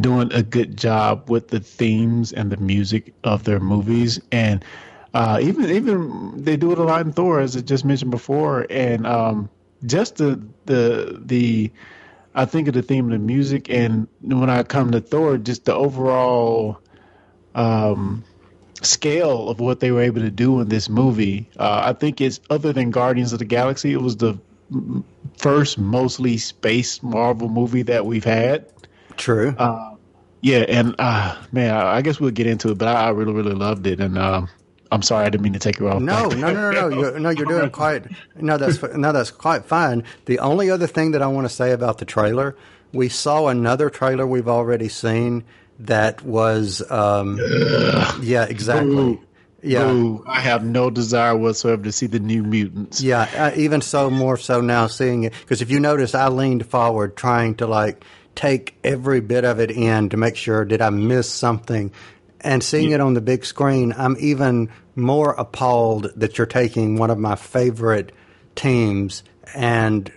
doing 0.00 0.32
a 0.32 0.42
good 0.42 0.76
job 0.76 1.30
with 1.30 1.48
the 1.48 1.60
themes 1.60 2.32
and 2.32 2.50
the 2.52 2.56
music 2.58 3.14
of 3.24 3.44
their 3.44 3.60
movies, 3.60 4.20
and 4.32 4.64
uh, 5.14 5.38
even 5.42 5.70
even 5.70 6.42
they 6.44 6.56
do 6.56 6.72
it 6.72 6.78
a 6.78 6.82
lot 6.84 7.06
in 7.06 7.12
Thor, 7.12 7.40
as 7.40 7.56
I 7.56 7.60
just 7.60 7.84
mentioned 7.84 8.10
before, 8.10 8.66
and 8.70 9.06
um, 9.06 9.50
just 9.86 10.16
the 10.16 10.42
the 10.66 11.20
the 11.24 11.72
I 12.34 12.44
think 12.46 12.68
of 12.68 12.74
the 12.74 12.82
theme 12.82 13.06
of 13.06 13.12
the 13.12 13.18
music, 13.18 13.70
and 13.70 14.08
when 14.22 14.50
I 14.50 14.62
come 14.64 14.92
to 14.92 15.00
Thor, 15.00 15.38
just 15.38 15.64
the 15.66 15.74
overall 15.74 16.80
um, 17.54 18.24
scale 18.82 19.48
of 19.48 19.60
what 19.60 19.80
they 19.80 19.90
were 19.92 20.02
able 20.02 20.20
to 20.22 20.30
do 20.30 20.60
in 20.60 20.68
this 20.68 20.88
movie. 20.88 21.50
Uh, 21.58 21.82
I 21.84 21.92
think 21.94 22.20
it's 22.20 22.40
other 22.50 22.72
than 22.72 22.90
Guardians 22.90 23.32
of 23.32 23.38
the 23.40 23.44
Galaxy, 23.46 23.92
it 23.92 24.02
was 24.02 24.16
the 24.16 24.38
first 25.38 25.78
mostly 25.78 26.38
space 26.38 27.02
Marvel 27.02 27.48
movie 27.48 27.82
that 27.82 28.06
we've 28.06 28.24
had. 28.24 28.66
True. 29.16 29.54
Yeah, 30.42 30.58
and 30.68 30.94
uh, 30.98 31.36
man, 31.50 31.74
I, 31.74 31.96
I 31.96 32.02
guess 32.02 32.20
we'll 32.20 32.30
get 32.30 32.46
into 32.46 32.70
it, 32.70 32.78
but 32.78 32.88
I, 32.88 33.06
I 33.06 33.08
really, 33.10 33.32
really 33.32 33.54
loved 33.54 33.86
it, 33.86 34.00
and 34.00 34.18
um, 34.18 34.48
I'm 34.92 35.02
sorry 35.02 35.26
I 35.26 35.30
didn't 35.30 35.42
mean 35.42 35.54
to 35.54 35.58
take 35.58 35.78
you 35.78 35.88
off. 35.88 36.00
No, 36.00 36.28
no, 36.28 36.52
no, 36.52 36.70
no, 36.70 36.88
no. 36.88 36.88
You're, 37.00 37.18
no, 37.18 37.30
you're 37.30 37.46
doing 37.46 37.70
quite. 37.70 38.04
No, 38.36 38.56
that's 38.56 38.80
no, 38.94 39.12
that's 39.12 39.30
quite 39.30 39.64
fine. 39.64 40.04
The 40.26 40.38
only 40.38 40.70
other 40.70 40.86
thing 40.86 41.12
that 41.12 41.22
I 41.22 41.26
want 41.26 41.48
to 41.48 41.52
say 41.52 41.72
about 41.72 41.98
the 41.98 42.04
trailer, 42.04 42.56
we 42.92 43.08
saw 43.08 43.48
another 43.48 43.90
trailer 43.90 44.26
we've 44.26 44.48
already 44.48 44.88
seen 44.88 45.44
that 45.80 46.22
was, 46.22 46.88
um, 46.90 47.38
yeah, 48.22 48.44
exactly. 48.44 48.94
Boo. 48.94 49.20
Yeah, 49.62 49.84
Boo. 49.84 50.22
I 50.26 50.40
have 50.40 50.64
no 50.64 50.90
desire 50.90 51.36
whatsoever 51.36 51.82
to 51.84 51.92
see 51.92 52.06
the 52.06 52.20
New 52.20 52.42
Mutants. 52.42 53.00
yeah. 53.00 53.28
Uh, 53.36 53.58
even 53.58 53.80
so, 53.80 54.10
more 54.10 54.36
so 54.36 54.60
now 54.60 54.86
seeing 54.86 55.24
it 55.24 55.32
because 55.40 55.62
if 55.62 55.70
you 55.70 55.80
notice, 55.80 56.14
I 56.14 56.28
leaned 56.28 56.66
forward 56.66 57.16
trying 57.16 57.56
to 57.56 57.66
like 57.66 58.04
take 58.34 58.76
every 58.84 59.20
bit 59.20 59.44
of 59.44 59.58
it 59.58 59.70
in 59.70 60.10
to 60.10 60.16
make 60.16 60.36
sure 60.36 60.64
did 60.64 60.82
I 60.82 60.90
miss 60.90 61.28
something. 61.28 61.90
And 62.42 62.62
seeing 62.62 62.90
it 62.92 63.00
on 63.00 63.14
the 63.14 63.20
big 63.22 63.44
screen, 63.44 63.92
I'm 63.96 64.16
even 64.20 64.68
more 64.94 65.32
appalled 65.32 66.12
that 66.16 66.38
you're 66.38 66.46
taking 66.46 66.96
one 66.96 67.10
of 67.10 67.18
my 67.18 67.34
favorite 67.34 68.12
teams 68.54 69.24
and 69.54 70.12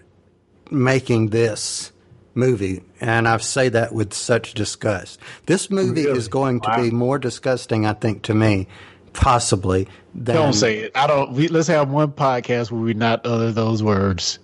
making 0.69 1.29
this 1.29 1.91
movie. 2.35 2.83
And 3.01 3.27
I 3.27 3.37
say 3.37 3.69
that 3.69 3.93
with 3.93 4.13
such 4.13 4.53
disgust. 4.53 5.19
This 5.47 5.71
movie 5.71 6.05
Really? 6.05 6.17
is 6.17 6.27
going 6.27 6.59
to 6.61 6.75
be 6.81 6.91
more 6.91 7.17
disgusting, 7.17 7.85
I 7.85 7.93
think, 7.93 8.23
to 8.23 8.33
me, 8.35 8.67
possibly. 9.13 9.87
Than, 10.13 10.35
Don't 10.35 10.53
say 10.53 10.79
it. 10.79 10.91
I 10.95 11.07
don't. 11.07 11.33
We, 11.33 11.47
let's 11.47 11.67
have 11.67 11.89
one 11.89 12.11
podcast 12.11 12.71
where 12.71 12.81
we 12.81 12.93
not 12.93 13.25
utter 13.25 13.51
those 13.51 13.83
words. 13.83 14.39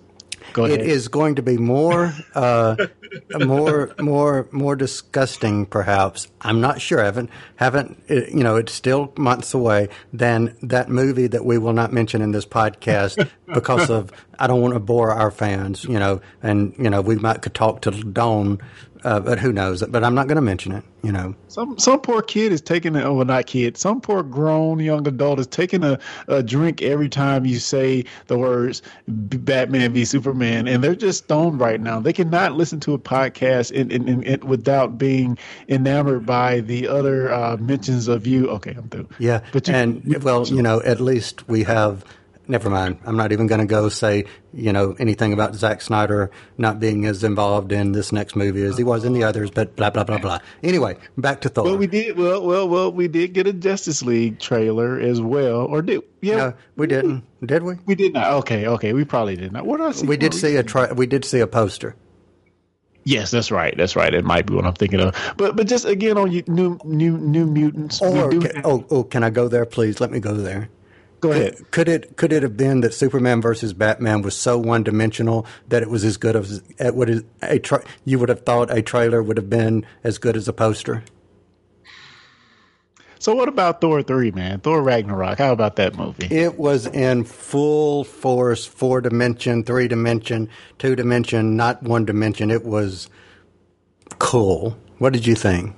Go 0.52 0.64
ahead. 0.64 0.80
It 0.80 0.86
is 0.86 1.08
going 1.08 1.34
to 1.34 1.42
be 1.42 1.58
more, 1.58 2.14
uh, 2.34 2.76
more, 3.44 3.94
more, 4.00 4.48
more 4.52 4.76
disgusting, 4.76 5.66
perhaps. 5.66 6.28
I'm 6.40 6.60
not 6.60 6.80
sure. 6.80 7.00
I 7.00 7.04
haven't, 7.04 7.30
haven't, 7.56 8.02
uh, 8.08 8.14
you 8.14 8.42
know, 8.42 8.56
it's 8.56 8.72
still 8.72 9.12
months 9.18 9.54
away 9.54 9.88
than 10.12 10.56
that 10.62 10.88
movie 10.88 11.26
that 11.26 11.44
we 11.44 11.58
will 11.58 11.72
not 11.72 11.92
mention 11.92 12.22
in 12.22 12.30
this 12.30 12.46
podcast 12.46 13.28
because 13.52 13.90
of 13.90 14.12
I 14.38 14.46
don't 14.46 14.60
want 14.60 14.74
to 14.74 14.80
bore 14.80 15.10
our 15.10 15.30
fans, 15.30 15.84
you 15.84 15.98
know, 15.98 16.20
and 16.42 16.74
you 16.78 16.90
know 16.90 17.00
we 17.00 17.16
might 17.16 17.42
could 17.42 17.54
talk 17.54 17.82
to 17.82 17.90
Dawn, 17.90 18.58
uh, 19.06 19.20
but 19.20 19.38
who 19.38 19.52
knows? 19.52 19.82
But 19.88 20.02
I'm 20.04 20.14
not 20.14 20.26
going 20.26 20.36
to 20.36 20.42
mention 20.42 20.72
it, 20.72 20.82
you 21.02 21.12
know. 21.12 21.34
Some 21.48 21.78
some 21.78 22.00
poor 22.00 22.20
kid 22.22 22.50
is 22.52 22.60
taking 22.60 22.96
a 22.96 23.12
well 23.14 23.24
not 23.24 23.46
kid. 23.46 23.76
Some 23.78 24.00
poor 24.00 24.22
grown 24.22 24.80
young 24.80 25.06
adult 25.06 25.38
is 25.38 25.46
taking 25.46 25.84
a, 25.84 25.98
a 26.28 26.42
drink 26.42 26.82
every 26.82 27.08
time 27.08 27.46
you 27.46 27.58
say 27.60 28.04
the 28.26 28.36
words 28.36 28.82
Batman 29.08 29.92
v 29.92 30.04
Superman, 30.04 30.66
and 30.68 30.82
they're 30.82 30.94
just 30.96 31.24
stoned 31.24 31.60
right 31.60 31.80
now. 31.80 32.00
They 32.00 32.12
cannot 32.12 32.52
listen 32.54 32.80
to 32.80 32.94
a 32.94 32.98
podcast 32.98 33.70
in, 33.70 33.90
in, 33.90 34.08
in, 34.08 34.22
in- 34.24 34.46
without 34.46 34.98
being 34.98 35.38
enamored 35.68 36.26
by 36.26 36.60
the 36.60 36.88
other 36.88 37.32
uh, 37.32 37.56
mentions 37.58 38.08
of 38.08 38.26
you. 38.26 38.48
Okay, 38.50 38.74
I'm 38.76 38.88
through. 38.88 39.08
Yeah, 39.18 39.40
But 39.52 39.68
you- 39.68 39.74
and 39.74 40.22
well, 40.24 40.46
you 40.46 40.62
know, 40.62 40.82
at 40.82 41.00
least 41.00 41.48
we 41.48 41.62
have. 41.62 42.04
Never 42.48 42.70
mind. 42.70 42.98
I'm 43.04 43.16
not 43.16 43.32
even 43.32 43.48
going 43.48 43.60
to 43.60 43.66
go 43.66 43.88
say 43.88 44.24
you 44.52 44.72
know 44.72 44.94
anything 45.00 45.32
about 45.32 45.56
Zack 45.56 45.80
Snyder 45.80 46.30
not 46.56 46.78
being 46.78 47.04
as 47.04 47.24
involved 47.24 47.72
in 47.72 47.90
this 47.90 48.12
next 48.12 48.36
movie 48.36 48.62
as 48.62 48.78
he 48.78 48.84
was 48.84 49.04
in 49.04 49.14
the 49.14 49.24
others. 49.24 49.50
But 49.50 49.74
blah 49.74 49.90
blah 49.90 50.04
blah 50.04 50.18
blah. 50.18 50.38
Anyway, 50.62 50.96
back 51.18 51.40
to 51.40 51.48
Thor. 51.48 51.64
Well, 51.64 51.76
we 51.76 51.88
did. 51.88 52.16
Well, 52.16 52.46
well, 52.46 52.68
well, 52.68 52.92
we 52.92 53.08
did 53.08 53.32
get 53.32 53.48
a 53.48 53.52
Justice 53.52 54.02
League 54.02 54.38
trailer 54.38 55.00
as 55.00 55.20
well, 55.20 55.62
or 55.66 55.82
did? 55.82 56.02
Yeah, 56.20 56.36
no, 56.36 56.54
we 56.76 56.86
didn't. 56.86 57.24
Did 57.44 57.64
we? 57.64 57.74
we 57.84 57.96
did 57.96 58.14
not. 58.14 58.32
Okay, 58.34 58.66
okay, 58.68 58.92
we 58.92 59.04
probably 59.04 59.34
did 59.36 59.52
not. 59.52 59.66
What 59.66 59.80
I? 59.80 59.92
We 60.04 60.16
did 60.16 60.32
see 60.32 60.54
a 60.54 60.62
tra- 60.62 60.94
we 60.94 61.06
did 61.06 61.24
see 61.24 61.40
a 61.40 61.46
poster. 61.48 61.96
Yes, 63.02 63.30
that's 63.30 63.50
right. 63.52 63.74
That's 63.76 63.94
right. 63.94 64.12
It 64.12 64.24
might 64.24 64.46
be 64.46 64.54
what 64.54 64.66
I'm 64.66 64.74
thinking 64.74 65.00
of. 65.00 65.14
But 65.36 65.56
but 65.56 65.66
just 65.66 65.84
again 65.84 66.16
on 66.18 66.30
you, 66.32 66.42
new 66.46 66.78
new 66.84 67.16
new 67.18 67.46
mutants. 67.46 68.00
Or 68.02 68.30
do 68.30 68.40
ca- 68.40 68.54
have- 68.54 68.66
oh 68.66 68.84
oh, 68.90 69.02
can 69.04 69.22
I 69.24 69.30
go 69.30 69.48
there, 69.48 69.64
please? 69.66 70.00
Let 70.00 70.10
me 70.12 70.20
go 70.20 70.34
there. 70.34 70.68
Go 71.26 71.32
ahead. 71.32 71.70
Could 71.70 71.88
it 71.88 72.16
could 72.16 72.32
it 72.32 72.42
have 72.42 72.56
been 72.56 72.80
that 72.80 72.94
Superman 72.94 73.40
versus 73.40 73.72
Batman 73.72 74.22
was 74.22 74.36
so 74.36 74.58
one 74.58 74.82
dimensional 74.82 75.46
that 75.68 75.82
it 75.82 75.90
was 75.90 76.04
as 76.04 76.16
good 76.16 76.36
as 76.36 76.62
it 76.78 76.94
would 76.94 77.26
a 77.42 77.58
tra- 77.58 77.84
you 78.04 78.18
would 78.18 78.28
have 78.28 78.40
thought 78.40 78.76
a 78.76 78.82
trailer 78.82 79.22
would 79.22 79.36
have 79.36 79.50
been 79.50 79.86
as 80.04 80.18
good 80.18 80.36
as 80.36 80.48
a 80.48 80.52
poster? 80.52 81.02
So 83.18 83.34
what 83.34 83.48
about 83.48 83.80
Thor 83.80 84.02
three, 84.02 84.30
man? 84.30 84.60
Thor 84.60 84.82
Ragnarok. 84.82 85.38
How 85.38 85.52
about 85.52 85.76
that 85.76 85.96
movie? 85.96 86.28
It 86.30 86.58
was 86.58 86.86
in 86.86 87.24
full 87.24 88.04
force, 88.04 88.66
four 88.66 89.00
dimension, 89.00 89.64
three 89.64 89.88
dimension, 89.88 90.48
two 90.78 90.94
dimension, 90.94 91.56
not 91.56 91.82
one 91.82 92.04
dimension. 92.04 92.50
It 92.50 92.64
was 92.64 93.08
cool. 94.18 94.76
What 94.98 95.12
did 95.12 95.26
you 95.26 95.34
think? 95.34 95.74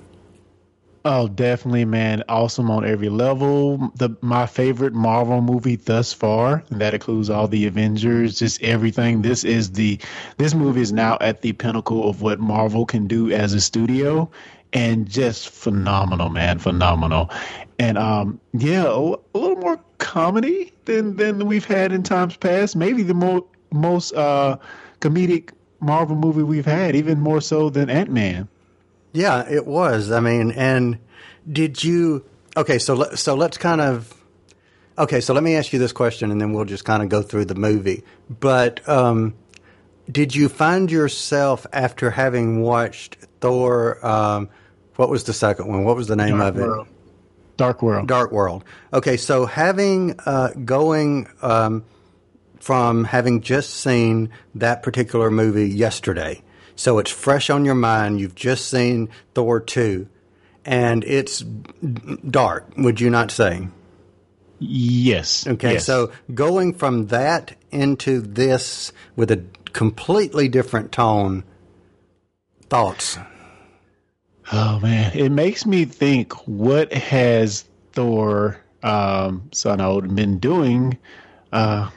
Oh, 1.11 1.27
definitely, 1.27 1.85
man. 1.85 2.23
Awesome 2.29 2.69
on 2.69 2.85
every 2.85 3.09
level. 3.09 3.91
The 3.95 4.15
my 4.21 4.45
favorite 4.45 4.93
Marvel 4.93 5.41
movie 5.41 5.75
thus 5.75 6.13
far. 6.13 6.63
And 6.69 6.79
that 6.81 6.93
includes 6.93 7.31
all 7.31 7.47
the 7.47 7.65
Avengers, 7.65 8.37
just 8.37 8.61
everything. 8.61 9.23
This 9.23 9.43
is 9.43 9.71
the 9.71 9.97
this 10.37 10.53
movie 10.53 10.81
is 10.81 10.93
now 10.93 11.17
at 11.19 11.41
the 11.41 11.53
pinnacle 11.53 12.07
of 12.07 12.21
what 12.21 12.39
Marvel 12.39 12.85
can 12.85 13.07
do 13.07 13.31
as 13.31 13.55
a 13.55 13.59
studio. 13.59 14.29
And 14.71 15.09
just 15.09 15.49
phenomenal, 15.49 16.29
man, 16.29 16.59
phenomenal. 16.59 17.31
And 17.79 17.97
um, 17.97 18.39
yeah, 18.53 18.83
a, 18.83 18.99
a 18.99 19.17
little 19.33 19.55
more 19.55 19.79
comedy 19.97 20.71
than 20.85 21.15
than 21.15 21.47
we've 21.47 21.65
had 21.65 21.91
in 21.91 22.03
times 22.03 22.37
past. 22.37 22.75
Maybe 22.75 23.01
the 23.01 23.15
mo- 23.15 23.47
most 23.71 24.13
uh, 24.13 24.57
comedic 24.99 25.53
Marvel 25.79 26.15
movie 26.15 26.43
we've 26.43 26.67
had, 26.67 26.95
even 26.95 27.19
more 27.19 27.41
so 27.41 27.71
than 27.71 27.89
Ant 27.89 28.11
Man. 28.11 28.47
Yeah, 29.13 29.47
it 29.49 29.65
was. 29.65 30.11
I 30.11 30.19
mean, 30.19 30.51
and 30.51 30.99
did 31.51 31.83
you? 31.83 32.25
Okay, 32.55 32.79
so 32.79 32.93
let, 32.95 33.19
so 33.19 33.35
let's 33.35 33.57
kind 33.57 33.81
of. 33.81 34.13
Okay, 34.97 35.21
so 35.21 35.33
let 35.33 35.43
me 35.43 35.55
ask 35.55 35.71
you 35.71 35.79
this 35.79 35.93
question, 35.93 36.29
and 36.31 36.41
then 36.41 36.51
we'll 36.53 36.65
just 36.65 36.83
kind 36.85 37.01
of 37.01 37.09
go 37.09 37.21
through 37.21 37.45
the 37.45 37.55
movie. 37.55 38.03
But 38.29 38.87
um, 38.87 39.33
did 40.11 40.35
you 40.35 40.49
find 40.49 40.91
yourself 40.91 41.65
after 41.71 42.11
having 42.11 42.61
watched 42.61 43.17
Thor? 43.39 44.05
Um, 44.05 44.49
what 44.97 45.09
was 45.09 45.23
the 45.23 45.33
second 45.33 45.67
one? 45.67 45.85
What 45.85 45.95
was 45.95 46.07
the 46.07 46.17
name 46.17 46.39
Dark 46.39 46.55
of 46.55 46.59
it? 46.59 46.67
World. 46.67 46.87
Dark 47.55 47.81
World. 47.81 48.07
Dark 48.07 48.31
World. 48.31 48.63
Okay, 48.93 49.17
so 49.17 49.45
having 49.45 50.19
uh, 50.25 50.49
going 50.65 51.27
um, 51.41 51.85
from 52.59 53.03
having 53.05 53.41
just 53.41 53.71
seen 53.71 54.29
that 54.55 54.83
particular 54.83 55.31
movie 55.31 55.69
yesterday, 55.69 56.41
so 56.79 56.97
it's 56.97 57.11
fresh 57.11 57.49
on 57.49 57.65
your 57.65 57.75
mind. 57.75 58.21
You've 58.21 58.35
just 58.35 58.69
seen 58.69 59.09
Thor 59.35 59.59
two, 59.59 60.07
and 60.63 61.03
it's 61.03 61.41
dark. 61.41 62.71
Would 62.77 63.01
you 63.01 63.09
not 63.09 63.31
say? 63.31 63.67
Yes. 64.59 65.45
Okay, 65.45 65.73
yes. 65.73 65.85
so 65.85 66.13
going 66.33 66.73
from 66.73 67.07
that 67.07 67.57
into 67.69 68.21
this 68.21 68.93
with 69.17 69.29
a 69.29 69.43
completely 69.73 70.47
different 70.47 70.93
tone. 70.93 71.43
Thoughts? 72.69 73.17
Oh 74.53 74.79
man, 74.79 75.11
it 75.17 75.33
makes 75.33 75.65
me 75.65 75.83
think 75.83 76.31
what 76.47 76.93
has 76.93 77.65
Thor, 77.91 78.57
um, 78.83 79.49
son 79.51 79.81
Odin, 79.81 80.15
been 80.15 80.39
doing? 80.39 80.97
Uh, 81.51 81.89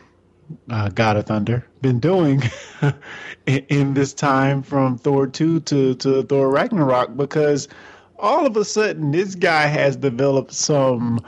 uh, 0.68 0.88
God 0.88 1.18
of 1.18 1.27
Thunder, 1.27 1.68
been 1.83 1.99
doing 1.99 2.42
in, 3.47 3.59
in 3.68 3.95
this 3.95 4.14
time 4.14 4.62
from 4.62 4.97
Thor 4.99 5.27
two 5.27 5.61
to 5.61 5.95
to 5.97 6.23
Thor 6.23 6.49
Ragnarok? 6.51 7.16
Because 7.16 7.68
all 8.18 8.47
of 8.47 8.57
a 8.57 8.64
sudden, 8.64 9.11
this 9.11 9.35
guy 9.35 9.66
has 9.66 9.97
developed 9.97 10.53
some 10.53 11.21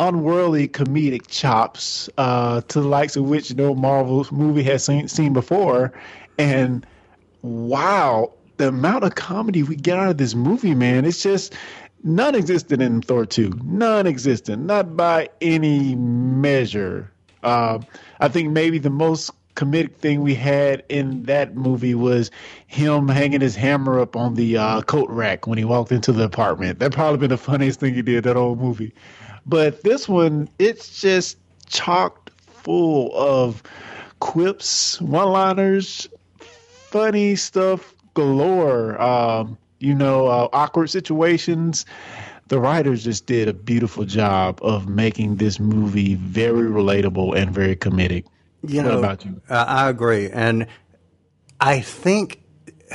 unworldly 0.00 0.68
comedic 0.68 1.26
chops 1.28 2.08
uh, 2.18 2.60
to 2.62 2.80
the 2.80 2.88
likes 2.88 3.16
of 3.16 3.24
which 3.24 3.54
no 3.54 3.74
Marvel 3.74 4.26
movie 4.30 4.62
has 4.62 4.84
seen, 4.84 5.08
seen 5.08 5.32
before, 5.32 5.92
and 6.38 6.86
wow, 7.42 8.32
the 8.56 8.68
amount 8.68 9.04
of 9.04 9.14
comedy 9.14 9.62
we 9.62 9.76
get 9.76 9.98
out 9.98 10.08
of 10.08 10.18
this 10.18 10.34
movie, 10.34 10.74
man, 10.74 11.04
it's 11.04 11.22
just 11.22 11.54
non-existent 12.02 12.82
in 12.82 13.02
Thor 13.02 13.26
2. 13.26 13.60
Non-existent, 13.64 14.64
not 14.64 14.96
by 14.96 15.28
any 15.40 15.94
measure. 15.94 17.10
Uh, 17.42 17.80
I 18.20 18.28
think 18.28 18.50
maybe 18.50 18.78
the 18.78 18.90
most 18.90 19.30
comedic 19.56 19.96
thing 19.96 20.20
we 20.20 20.34
had 20.34 20.84
in 20.88 21.24
that 21.24 21.56
movie 21.56 21.94
was 21.94 22.30
him 22.66 23.08
hanging 23.08 23.40
his 23.40 23.56
hammer 23.56 23.98
up 23.98 24.14
on 24.14 24.34
the 24.34 24.56
uh, 24.56 24.82
coat 24.82 25.10
rack 25.10 25.46
when 25.46 25.58
he 25.58 25.64
walked 25.64 25.90
into 25.90 26.12
the 26.12 26.24
apartment. 26.24 26.78
That 26.78 26.92
probably 26.92 27.18
been 27.18 27.30
the 27.30 27.38
funniest 27.38 27.80
thing 27.80 27.94
he 27.94 28.02
did 28.02 28.24
that 28.24 28.36
whole 28.36 28.54
movie. 28.54 28.92
But 29.46 29.82
this 29.82 30.08
one, 30.08 30.48
it's 30.58 31.00
just 31.00 31.38
chocked 31.66 32.30
full 32.40 33.16
of 33.16 33.62
quips, 34.20 35.00
one-liners, 35.00 36.08
funny 36.38 37.34
stuff 37.36 37.94
galore. 38.14 39.00
Um, 39.00 39.58
you 39.78 39.94
know, 39.94 40.26
uh, 40.26 40.48
awkward 40.52 40.88
situations. 40.88 41.84
The 42.48 42.60
writers 42.60 43.04
just 43.04 43.26
did 43.26 43.48
a 43.48 43.52
beautiful 43.52 44.04
job 44.04 44.60
of 44.62 44.88
making 44.88 45.36
this 45.36 45.58
movie 45.58 46.14
very 46.14 46.70
relatable 46.70 47.36
and 47.36 47.50
very 47.50 47.74
comedic. 47.74 48.24
You 48.62 48.82
what 48.82 48.92
know, 48.92 48.98
about 48.98 49.24
you? 49.24 49.40
I 49.48 49.88
agree, 49.88 50.30
and 50.30 50.66
I 51.60 51.80
think 51.80 52.42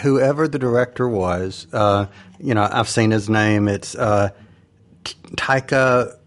whoever 0.01 0.47
the 0.47 0.59
director 0.59 1.07
was, 1.07 1.67
uh, 1.73 2.07
you 2.39 2.53
know, 2.53 2.67
I've 2.69 2.89
seen 2.89 3.11
his 3.11 3.29
name. 3.29 3.67
It's 3.67 3.95
uh, 3.95 4.29
Taika 5.03 6.17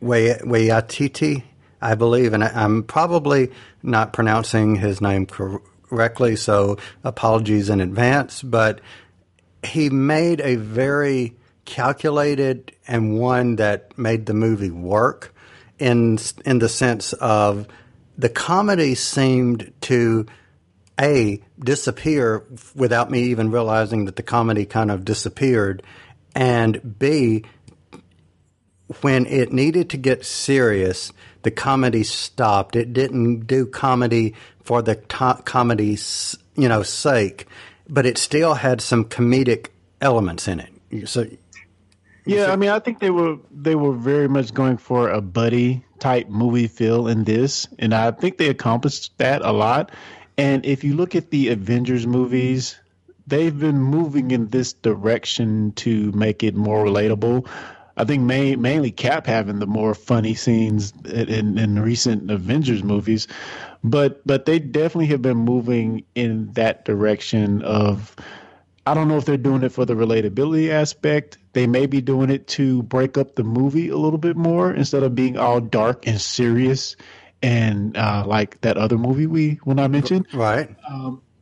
Wai- 0.00 0.40
Waititi, 0.42 1.42
I 1.80 1.94
believe, 1.94 2.32
and 2.32 2.44
I, 2.44 2.48
I'm 2.48 2.82
probably 2.82 3.50
not 3.82 4.12
pronouncing 4.12 4.76
his 4.76 5.00
name 5.00 5.26
correctly, 5.26 6.36
so 6.36 6.78
apologies 7.04 7.68
in 7.70 7.80
advance. 7.80 8.42
But 8.42 8.80
he 9.62 9.90
made 9.90 10.40
a 10.40 10.56
very 10.56 11.34
calculated 11.64 12.72
and 12.88 13.18
one 13.18 13.56
that 13.56 13.96
made 13.96 14.26
the 14.26 14.34
movie 14.34 14.70
work 14.70 15.34
in 15.78 16.18
in 16.44 16.58
the 16.58 16.68
sense 16.68 17.12
of 17.14 17.66
the 18.20 18.28
comedy 18.28 18.94
seemed 18.94 19.72
to 19.82 20.26
a 21.00 21.42
disappear 21.58 22.44
without 22.74 23.10
me 23.10 23.20
even 23.22 23.50
realizing 23.50 24.04
that 24.04 24.16
the 24.16 24.22
comedy 24.22 24.66
kind 24.66 24.90
of 24.90 25.04
disappeared, 25.04 25.82
and 26.34 26.98
b 26.98 27.44
when 29.00 29.24
it 29.26 29.52
needed 29.52 29.88
to 29.90 29.96
get 29.96 30.24
serious, 30.24 31.12
the 31.42 31.50
comedy 31.50 32.02
stopped. 32.02 32.74
It 32.76 32.92
didn't 32.92 33.46
do 33.46 33.64
comedy 33.64 34.34
for 34.62 34.82
the 34.82 34.96
to- 34.96 35.40
comedy's 35.44 36.36
you 36.56 36.68
know 36.68 36.82
sake, 36.82 37.46
but 37.88 38.04
it 38.04 38.18
still 38.18 38.54
had 38.54 38.82
some 38.82 39.06
comedic 39.06 39.68
elements 40.02 40.46
in 40.46 40.60
it. 40.60 41.08
So 41.08 41.26
Yeah, 42.26 42.52
I 42.52 42.56
mean, 42.56 42.68
I 42.68 42.80
think 42.80 42.98
they 42.98 43.10
were 43.10 43.38
they 43.50 43.74
were 43.74 43.94
very 43.94 44.28
much 44.28 44.52
going 44.52 44.76
for 44.76 45.08
a 45.08 45.22
buddy 45.22 45.84
type 46.00 46.28
movie 46.28 46.66
feel 46.66 47.06
in 47.06 47.24
this, 47.24 47.68
and 47.78 47.94
I 47.94 48.10
think 48.10 48.38
they 48.38 48.48
accomplished 48.48 49.16
that 49.18 49.42
a 49.44 49.52
lot. 49.52 49.90
And 50.36 50.64
if 50.64 50.82
you 50.84 50.94
look 50.94 51.14
at 51.14 51.30
the 51.30 51.48
Avengers 51.48 52.06
movies, 52.06 52.76
they've 53.26 53.58
been 53.58 53.78
moving 53.80 54.30
in 54.30 54.48
this 54.48 54.72
direction 54.72 55.72
to 55.72 56.10
make 56.12 56.42
it 56.42 56.54
more 56.54 56.84
relatable. 56.84 57.46
I 57.96 58.04
think 58.04 58.22
main, 58.22 58.60
mainly 58.60 58.90
Cap 58.90 59.26
having 59.26 59.58
the 59.58 59.66
more 59.66 59.94
funny 59.94 60.34
scenes 60.34 60.92
in, 61.04 61.58
in 61.58 61.78
recent 61.78 62.30
Avengers 62.30 62.82
movies, 62.82 63.28
but 63.84 64.26
but 64.26 64.46
they 64.46 64.58
definitely 64.58 65.06
have 65.06 65.22
been 65.22 65.36
moving 65.36 66.04
in 66.14 66.52
that 66.52 66.84
direction 66.84 67.62
of. 67.62 68.16
I 68.86 68.94
don't 68.94 69.08
know 69.08 69.16
if 69.18 69.24
they're 69.24 69.36
doing 69.36 69.62
it 69.62 69.72
for 69.72 69.84
the 69.84 69.94
relatability 69.94 70.70
aspect. 70.70 71.38
They 71.52 71.66
may 71.66 71.86
be 71.86 72.00
doing 72.00 72.30
it 72.30 72.46
to 72.48 72.82
break 72.84 73.18
up 73.18 73.34
the 73.34 73.44
movie 73.44 73.88
a 73.88 73.96
little 73.96 74.18
bit 74.18 74.36
more 74.36 74.72
instead 74.72 75.02
of 75.02 75.14
being 75.14 75.36
all 75.36 75.60
dark 75.60 76.06
and 76.06 76.20
serious 76.20 76.96
and 77.42 77.96
uh, 77.96 78.24
like 78.26 78.60
that 78.62 78.76
other 78.76 78.98
movie 78.98 79.26
we 79.26 79.60
when 79.64 79.78
I 79.78 79.88
mentioned. 79.88 80.26
right, 80.32 80.68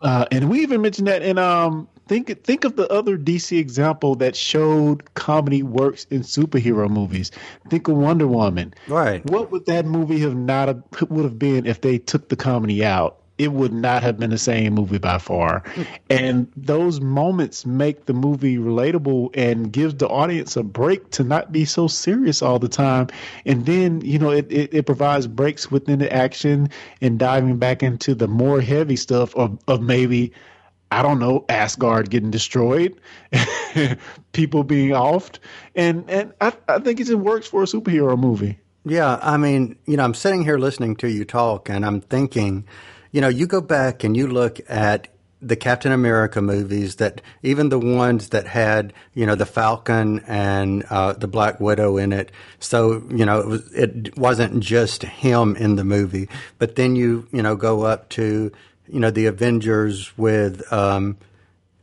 Uh, 0.00 0.24
and 0.30 0.48
we 0.48 0.60
even 0.60 0.80
mentioned 0.80 1.08
that 1.08 1.22
in 1.22 1.38
um 1.38 1.88
think 2.06 2.44
think 2.44 2.64
of 2.64 2.76
the 2.76 2.88
other 2.88 3.18
DC 3.18 3.58
example 3.58 4.14
that 4.16 4.36
showed 4.36 5.12
comedy 5.14 5.62
works 5.62 6.06
in 6.10 6.22
superhero 6.22 6.88
movies. 6.88 7.30
Think 7.68 7.88
of 7.88 7.96
Wonder 7.96 8.26
Woman. 8.26 8.74
right. 8.86 9.24
What 9.28 9.50
would 9.50 9.66
that 9.66 9.84
movie 9.84 10.20
have 10.20 10.36
not 10.36 10.68
have, 10.68 10.82
would 11.10 11.24
have 11.24 11.38
been 11.38 11.66
if 11.66 11.80
they 11.80 11.98
took 11.98 12.28
the 12.28 12.36
comedy 12.36 12.84
out? 12.84 13.18
It 13.38 13.52
would 13.52 13.72
not 13.72 14.02
have 14.02 14.18
been 14.18 14.30
the 14.30 14.38
same 14.38 14.74
movie 14.74 14.98
by 14.98 15.18
far. 15.18 15.62
Hmm. 15.74 15.82
And 16.10 16.52
those 16.56 17.00
moments 17.00 17.64
make 17.64 18.06
the 18.06 18.12
movie 18.12 18.58
relatable 18.58 19.30
and 19.34 19.72
gives 19.72 19.94
the 19.94 20.08
audience 20.08 20.56
a 20.56 20.62
break 20.62 21.10
to 21.12 21.24
not 21.24 21.52
be 21.52 21.64
so 21.64 21.86
serious 21.86 22.42
all 22.42 22.58
the 22.58 22.68
time. 22.68 23.08
And 23.46 23.64
then, 23.64 24.00
you 24.00 24.18
know, 24.18 24.30
it, 24.30 24.50
it, 24.50 24.74
it 24.74 24.86
provides 24.86 25.26
breaks 25.26 25.70
within 25.70 25.98
the 26.00 26.12
action 26.12 26.68
and 27.00 27.18
diving 27.18 27.58
back 27.58 27.82
into 27.82 28.14
the 28.14 28.28
more 28.28 28.60
heavy 28.60 28.96
stuff 28.96 29.34
of, 29.36 29.58
of 29.68 29.82
maybe 29.82 30.32
I 30.90 31.02
don't 31.02 31.18
know, 31.18 31.44
Asgard 31.50 32.08
getting 32.08 32.30
destroyed, 32.30 32.98
people 34.32 34.64
being 34.64 34.90
offed, 34.92 35.38
and 35.74 36.08
and 36.08 36.32
I, 36.40 36.54
I 36.66 36.78
think 36.78 36.98
it 36.98 37.08
just 37.08 37.18
works 37.18 37.46
for 37.46 37.62
a 37.62 37.66
superhero 37.66 38.18
movie. 38.18 38.58
Yeah, 38.84 39.18
I 39.20 39.36
mean, 39.36 39.76
you 39.86 39.98
know, 39.98 40.04
I'm 40.04 40.14
sitting 40.14 40.42
here 40.44 40.56
listening 40.56 40.96
to 40.96 41.10
you 41.10 41.24
talk 41.26 41.68
and 41.68 41.84
I'm 41.84 42.00
thinking, 42.00 42.64
you 43.12 43.20
know, 43.20 43.28
you 43.28 43.46
go 43.46 43.60
back 43.60 44.04
and 44.04 44.16
you 44.16 44.26
look 44.26 44.60
at 44.68 45.08
the 45.40 45.56
Captain 45.56 45.92
America 45.92 46.42
movies 46.42 46.96
that 46.96 47.20
even 47.42 47.68
the 47.68 47.78
ones 47.78 48.30
that 48.30 48.46
had, 48.46 48.92
you 49.14 49.24
know, 49.24 49.36
the 49.36 49.46
Falcon 49.46 50.20
and 50.26 50.84
uh, 50.90 51.12
the 51.12 51.28
Black 51.28 51.60
Widow 51.60 51.96
in 51.96 52.12
it. 52.12 52.32
So, 52.58 53.04
you 53.10 53.24
know, 53.24 53.40
it, 53.40 53.46
was, 53.46 53.72
it 53.72 54.18
wasn't 54.18 54.60
just 54.60 55.04
him 55.04 55.54
in 55.56 55.76
the 55.76 55.84
movie. 55.84 56.28
But 56.58 56.74
then 56.74 56.96
you, 56.96 57.28
you 57.32 57.42
know, 57.42 57.54
go 57.54 57.82
up 57.82 58.08
to, 58.10 58.50
you 58.88 59.00
know, 59.00 59.10
the 59.10 59.26
Avengers 59.26 60.16
with, 60.18 60.70
um, 60.72 61.16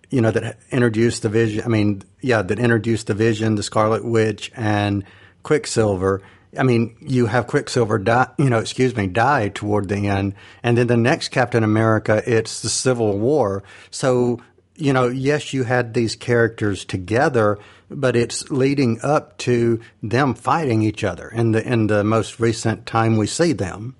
you 0.09 0.21
know, 0.21 0.31
that 0.31 0.57
introduced 0.71 1.21
the 1.21 1.29
Vision. 1.29 1.63
I 1.63 1.67
mean, 1.69 2.03
yeah, 2.21 2.41
that 2.41 2.59
introduced 2.59 3.07
the 3.07 3.13
Vision, 3.13 3.55
the 3.55 3.63
Scarlet 3.63 4.03
Witch, 4.03 4.51
and 4.55 5.05
Quicksilver. 5.43 6.21
I 6.57 6.63
mean, 6.63 6.95
you 7.01 7.25
have 7.25 7.47
Quicksilver 7.47 7.97
die, 7.99 8.29
you 8.37 8.49
know, 8.49 8.59
excuse 8.59 8.95
me, 8.95 9.07
die 9.07 9.49
toward 9.49 9.89
the 9.89 10.07
end. 10.07 10.35
And 10.63 10.77
then 10.77 10.87
the 10.87 10.97
next 10.97 11.29
Captain 11.29 11.63
America, 11.63 12.21
it's 12.25 12.61
the 12.61 12.69
Civil 12.69 13.17
War. 13.17 13.63
So, 13.91 14.41
you 14.75 14.93
know, 14.93 15.07
yes, 15.07 15.53
you 15.53 15.63
had 15.63 15.93
these 15.93 16.15
characters 16.15 16.85
together, 16.85 17.59
but 17.89 18.15
it's 18.15 18.49
leading 18.49 18.99
up 19.01 19.37
to 19.39 19.79
them 20.01 20.33
fighting 20.33 20.81
each 20.81 21.03
other 21.03 21.29
in 21.29 21.51
the, 21.51 21.65
in 21.65 21.87
the 21.87 22.03
most 22.03 22.39
recent 22.39 22.85
time 22.85 23.17
we 23.17 23.27
see 23.27 23.53
them. 23.53 23.95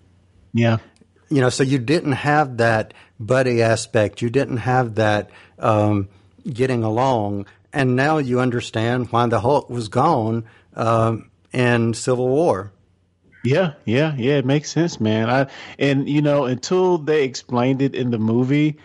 Yeah. 0.53 0.77
You 1.29 1.41
know, 1.41 1.49
so 1.49 1.63
you 1.63 1.79
didn't 1.79 2.13
have 2.13 2.57
that 2.57 2.93
buddy 3.19 3.61
aspect. 3.61 4.21
You 4.21 4.29
didn't 4.29 4.57
have 4.57 4.95
that 4.95 5.29
um, 5.59 6.09
getting 6.47 6.83
along. 6.83 7.45
And 7.73 7.95
now 7.95 8.19
you 8.19 8.39
understand 8.39 9.11
why 9.11 9.27
the 9.27 9.41
Hulk 9.41 9.69
was 9.69 9.89
gone 9.89 10.45
um, 10.75 11.29
in 11.55 11.93
Civil 11.93 12.27
War. 12.27 12.71
Yeah, 13.43 13.73
yeah, 13.85 14.13
yeah. 14.17 14.37
It 14.37 14.45
makes 14.45 14.71
sense, 14.71 14.99
man. 14.99 15.29
I 15.29 15.47
and 15.79 16.09
you 16.09 16.21
know 16.21 16.45
until 16.45 16.97
they 16.97 17.23
explained 17.23 17.81
it 17.81 17.95
in 17.95 18.11
the 18.11 18.17
movie, 18.17 18.77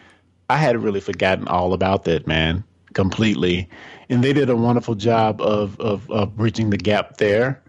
I 0.48 0.56
had 0.56 0.78
really 0.78 1.00
forgotten 1.00 1.48
all 1.48 1.72
about 1.72 2.04
that, 2.04 2.26
man, 2.26 2.62
completely. 2.92 3.68
And 4.08 4.22
they 4.22 4.32
did 4.32 4.50
a 4.50 4.56
wonderful 4.56 4.94
job 4.94 5.40
of 5.40 5.80
of, 5.80 6.10
of 6.10 6.36
bridging 6.36 6.70
the 6.70 6.76
gap 6.76 7.16
there, 7.16 7.62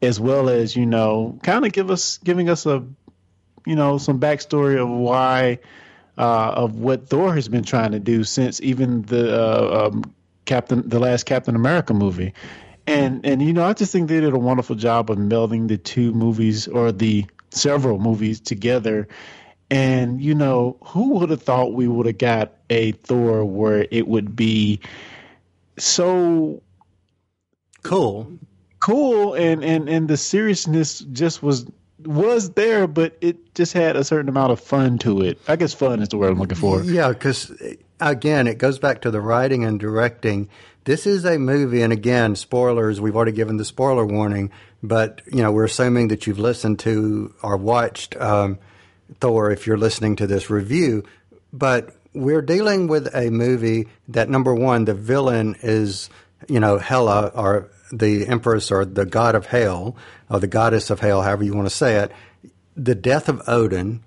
as 0.00 0.20
well 0.20 0.48
as 0.48 0.76
you 0.76 0.86
know, 0.86 1.38
kind 1.42 1.66
of 1.66 1.72
give 1.72 1.90
us 1.90 2.18
giving 2.18 2.48
us 2.48 2.66
a, 2.66 2.84
you 3.66 3.74
know, 3.74 3.98
some 3.98 4.20
backstory 4.20 4.80
of 4.80 4.88
why, 4.88 5.58
uh, 6.16 6.52
of 6.52 6.76
what 6.76 7.08
Thor 7.08 7.34
has 7.34 7.48
been 7.48 7.64
trying 7.64 7.92
to 7.92 8.00
do 8.00 8.22
since 8.22 8.60
even 8.60 9.02
the 9.02 9.36
uh, 9.36 9.88
um, 9.88 10.14
Captain, 10.44 10.88
the 10.88 11.00
last 11.00 11.24
Captain 11.24 11.56
America 11.56 11.94
movie 11.94 12.32
and 12.86 13.24
and 13.24 13.42
you 13.42 13.52
know 13.52 13.64
I 13.64 13.72
just 13.72 13.92
think 13.92 14.08
they 14.08 14.20
did 14.20 14.32
a 14.32 14.38
wonderful 14.38 14.76
job 14.76 15.10
of 15.10 15.18
melding 15.18 15.68
the 15.68 15.78
two 15.78 16.12
movies 16.12 16.66
or 16.68 16.92
the 16.92 17.24
several 17.50 17.98
movies 17.98 18.40
together. 18.40 19.08
And 19.70 20.20
you 20.20 20.34
know 20.34 20.76
who 20.82 21.10
would 21.18 21.30
have 21.30 21.42
thought 21.42 21.72
we 21.74 21.88
would 21.88 22.06
have 22.06 22.18
got 22.18 22.52
a 22.68 22.92
Thor 22.92 23.44
where 23.44 23.86
it 23.90 24.06
would 24.08 24.36
be 24.36 24.80
so 25.78 26.62
Cool. 27.82 28.30
cool 28.80 29.34
and 29.34 29.64
and 29.64 29.88
and 29.88 30.08
the 30.08 30.16
seriousness 30.16 31.00
just 31.00 31.42
was 31.42 31.66
was 32.04 32.50
there, 32.50 32.86
but 32.86 33.16
it 33.20 33.54
just 33.54 33.72
had 33.72 33.96
a 33.96 34.04
certain 34.04 34.28
amount 34.28 34.52
of 34.52 34.60
fun 34.60 34.98
to 34.98 35.20
it. 35.22 35.38
I 35.48 35.56
guess 35.56 35.72
fun 35.72 36.02
is 36.02 36.08
the 36.08 36.16
word 36.16 36.32
I'm 36.32 36.38
looking 36.38 36.56
for. 36.56 36.82
Yeah, 36.82 37.08
because 37.08 37.50
again, 38.00 38.46
it 38.46 38.58
goes 38.58 38.78
back 38.78 39.00
to 39.02 39.10
the 39.10 39.20
writing 39.20 39.64
and 39.64 39.78
directing. 39.80 40.48
This 40.84 41.06
is 41.06 41.24
a 41.24 41.38
movie, 41.38 41.82
and 41.82 41.92
again, 41.92 42.34
spoilers. 42.34 43.00
We've 43.00 43.14
already 43.14 43.30
given 43.30 43.56
the 43.56 43.64
spoiler 43.64 44.04
warning, 44.04 44.50
but 44.82 45.22
you 45.26 45.40
know 45.40 45.52
we're 45.52 45.66
assuming 45.66 46.08
that 46.08 46.26
you've 46.26 46.40
listened 46.40 46.80
to 46.80 47.32
or 47.40 47.56
watched 47.56 48.16
um, 48.16 48.58
Thor 49.20 49.52
if 49.52 49.64
you're 49.64 49.78
listening 49.78 50.16
to 50.16 50.26
this 50.26 50.50
review. 50.50 51.04
But 51.52 51.94
we're 52.14 52.42
dealing 52.42 52.88
with 52.88 53.14
a 53.14 53.30
movie 53.30 53.88
that 54.08 54.28
number 54.28 54.52
one, 54.52 54.84
the 54.84 54.94
villain 54.94 55.54
is 55.62 56.10
you 56.48 56.58
know 56.58 56.78
Hela 56.78 57.28
or 57.28 57.70
the 57.92 58.26
Empress 58.26 58.72
or 58.72 58.84
the 58.84 59.06
God 59.06 59.36
of 59.36 59.46
Hell 59.46 59.96
or 60.28 60.40
the 60.40 60.48
Goddess 60.48 60.90
of 60.90 60.98
Hell, 60.98 61.22
however 61.22 61.44
you 61.44 61.54
want 61.54 61.68
to 61.68 61.74
say 61.74 61.98
it. 61.98 62.10
The 62.76 62.96
death 62.96 63.28
of 63.28 63.40
Odin, 63.46 64.02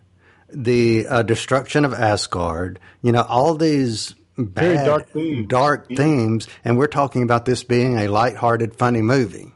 the 0.49 1.07
uh, 1.07 1.23
destruction 1.23 1.85
of 1.85 1.93
Asgard. 1.93 2.81
You 3.01 3.13
know 3.13 3.21
all 3.21 3.55
these 3.55 4.13
Very 4.37 4.75
dark 4.77 5.09
themes. 5.09 5.47
dark 5.47 5.87
themes, 5.87 6.47
and 6.63 6.77
we're 6.77 6.87
talking 6.87 7.23
about 7.23 7.45
this 7.45 7.63
being 7.63 7.97
a 7.97 8.07
lighthearted, 8.07 8.75
funny 8.75 9.01
movie. 9.01 9.53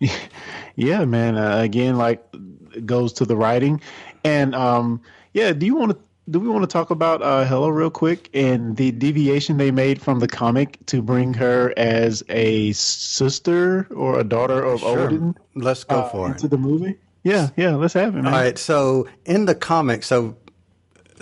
Yeah, 0.76 1.06
man. 1.06 1.38
Uh, 1.38 1.60
again, 1.60 1.96
like 1.96 2.22
it 2.74 2.84
goes 2.84 3.14
to 3.14 3.24
the 3.24 3.34
writing, 3.34 3.80
and 4.22 4.54
um, 4.54 5.00
yeah. 5.32 5.54
Do 5.54 5.64
you 5.64 5.74
want 5.74 5.92
to? 5.92 5.98
Do 6.28 6.38
we 6.38 6.48
want 6.48 6.64
to 6.64 6.66
talk 6.66 6.90
about 6.90 7.22
uh, 7.22 7.44
Hela 7.44 7.72
real 7.72 7.88
quick 7.88 8.28
and 8.34 8.76
the 8.76 8.90
deviation 8.90 9.56
they 9.56 9.70
made 9.70 10.02
from 10.02 10.18
the 10.18 10.28
comic 10.28 10.76
to 10.86 11.00
bring 11.00 11.32
her 11.34 11.72
as 11.78 12.22
a 12.28 12.72
sister 12.72 13.86
or 13.90 14.18
a 14.20 14.24
daughter 14.24 14.62
of 14.62 14.84
Odin 14.84 15.34
Let's 15.54 15.84
go 15.84 16.00
uh, 16.00 16.08
for 16.10 16.28
it. 16.28 16.32
into 16.32 16.48
the 16.48 16.58
movie? 16.58 16.96
Yeah, 17.22 17.48
yeah. 17.56 17.74
Let's 17.76 17.94
have 17.94 18.14
it, 18.14 18.22
man. 18.22 18.26
All 18.26 18.32
right. 18.38 18.58
So 18.58 19.08
in 19.24 19.46
the 19.46 19.54
comic, 19.54 20.02
so 20.02 20.36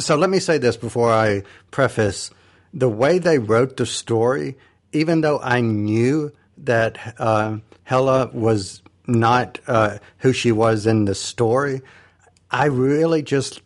so 0.01 0.17
let 0.17 0.31
me 0.31 0.41
say 0.41 0.59
this 0.59 0.77
before 0.77 1.13
I 1.13 1.45
preface 1.71 2.31
the 2.75 2.89
way 2.89 3.19
they 3.19 3.39
wrote 3.39 3.77
the 3.77 3.87
story. 3.87 4.57
Even 4.93 5.23
though 5.23 5.41
I 5.41 5.61
knew 5.61 6.33
that 6.59 7.15
uh, 7.19 7.59
Hela 7.85 8.31
was 8.33 8.83
not 9.07 9.59
uh, 9.67 9.99
who 10.19 10.33
she 10.33 10.53
was 10.53 10.87
in 10.87 11.05
the 11.05 11.15
story, 11.15 11.81
I 12.51 12.67
really 12.67 13.23
just 13.23 13.63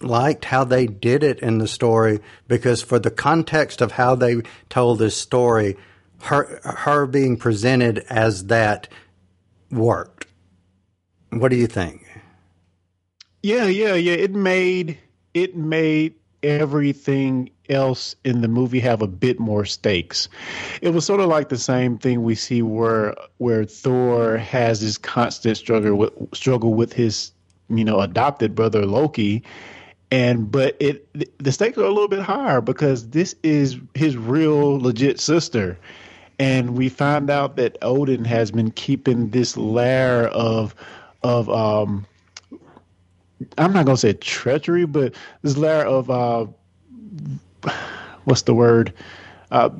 liked 0.00 0.44
how 0.44 0.64
they 0.64 0.86
did 0.86 1.22
it 1.22 1.40
in 1.40 1.58
the 1.58 1.68
story 1.68 2.20
because 2.48 2.82
for 2.82 2.98
the 2.98 3.10
context 3.10 3.80
of 3.80 3.92
how 3.92 4.14
they 4.14 4.42
told 4.68 4.98
this 4.98 5.16
story, 5.16 5.76
her 6.22 6.60
her 6.62 7.06
being 7.06 7.36
presented 7.36 7.98
as 8.10 8.46
that 8.46 8.88
worked. 9.70 10.26
What 11.30 11.50
do 11.50 11.56
you 11.56 11.66
think? 11.66 12.06
Yeah, 13.42 13.66
yeah, 13.66 13.94
yeah. 13.94 14.14
It 14.14 14.34
made 14.34 14.98
it 15.34 15.56
made 15.56 16.14
everything 16.42 17.50
else 17.68 18.14
in 18.24 18.40
the 18.40 18.48
movie 18.48 18.80
have 18.80 19.02
a 19.02 19.06
bit 19.06 19.38
more 19.38 19.64
stakes. 19.64 20.28
It 20.82 20.90
was 20.90 21.04
sort 21.04 21.20
of 21.20 21.28
like 21.28 21.48
the 21.48 21.58
same 21.58 21.98
thing 21.98 22.22
we 22.22 22.34
see 22.34 22.62
where 22.62 23.14
where 23.38 23.64
Thor 23.64 24.36
has 24.38 24.80
this 24.80 24.98
constant 24.98 25.56
struggle 25.56 25.96
with 25.96 26.12
struggle 26.34 26.74
with 26.74 26.92
his 26.92 27.32
you 27.68 27.84
know 27.84 28.00
adopted 28.00 28.54
brother 28.54 28.86
Loki 28.86 29.42
and 30.10 30.50
but 30.50 30.76
it 30.78 31.08
the 31.38 31.52
stakes 31.52 31.76
are 31.78 31.84
a 31.84 31.88
little 31.88 32.08
bit 32.08 32.20
higher 32.22 32.60
because 32.60 33.08
this 33.10 33.34
is 33.42 33.76
his 33.94 34.16
real 34.16 34.78
legit 34.78 35.18
sister 35.18 35.76
and 36.38 36.76
we 36.76 36.88
find 36.88 37.30
out 37.30 37.56
that 37.56 37.78
Odin 37.82 38.24
has 38.24 38.50
been 38.50 38.70
keeping 38.70 39.30
this 39.30 39.56
layer 39.56 40.28
of 40.28 40.74
of 41.22 41.48
um 41.50 42.06
I'm 43.58 43.72
not 43.72 43.84
gonna 43.84 43.96
say 43.96 44.14
treachery, 44.14 44.86
but 44.86 45.14
this 45.42 45.56
layer 45.56 45.84
of 45.84 46.10
uh 46.10 46.46
what's 48.24 48.42
the 48.42 48.54
word? 48.54 48.92
Uh 49.50 49.70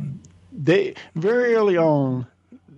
they 0.53 0.95
very 1.15 1.55
early 1.55 1.77
on 1.77 2.27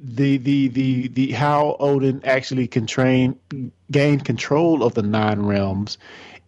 the 0.02 0.36
the 0.38 0.68
the 0.68 1.08
the 1.08 1.32
how 1.32 1.76
Odin 1.80 2.20
actually 2.24 2.66
can 2.66 2.86
train 2.86 3.38
gain 3.90 4.20
control 4.20 4.82
of 4.82 4.94
the 4.94 5.02
nine 5.02 5.42
realms, 5.42 5.98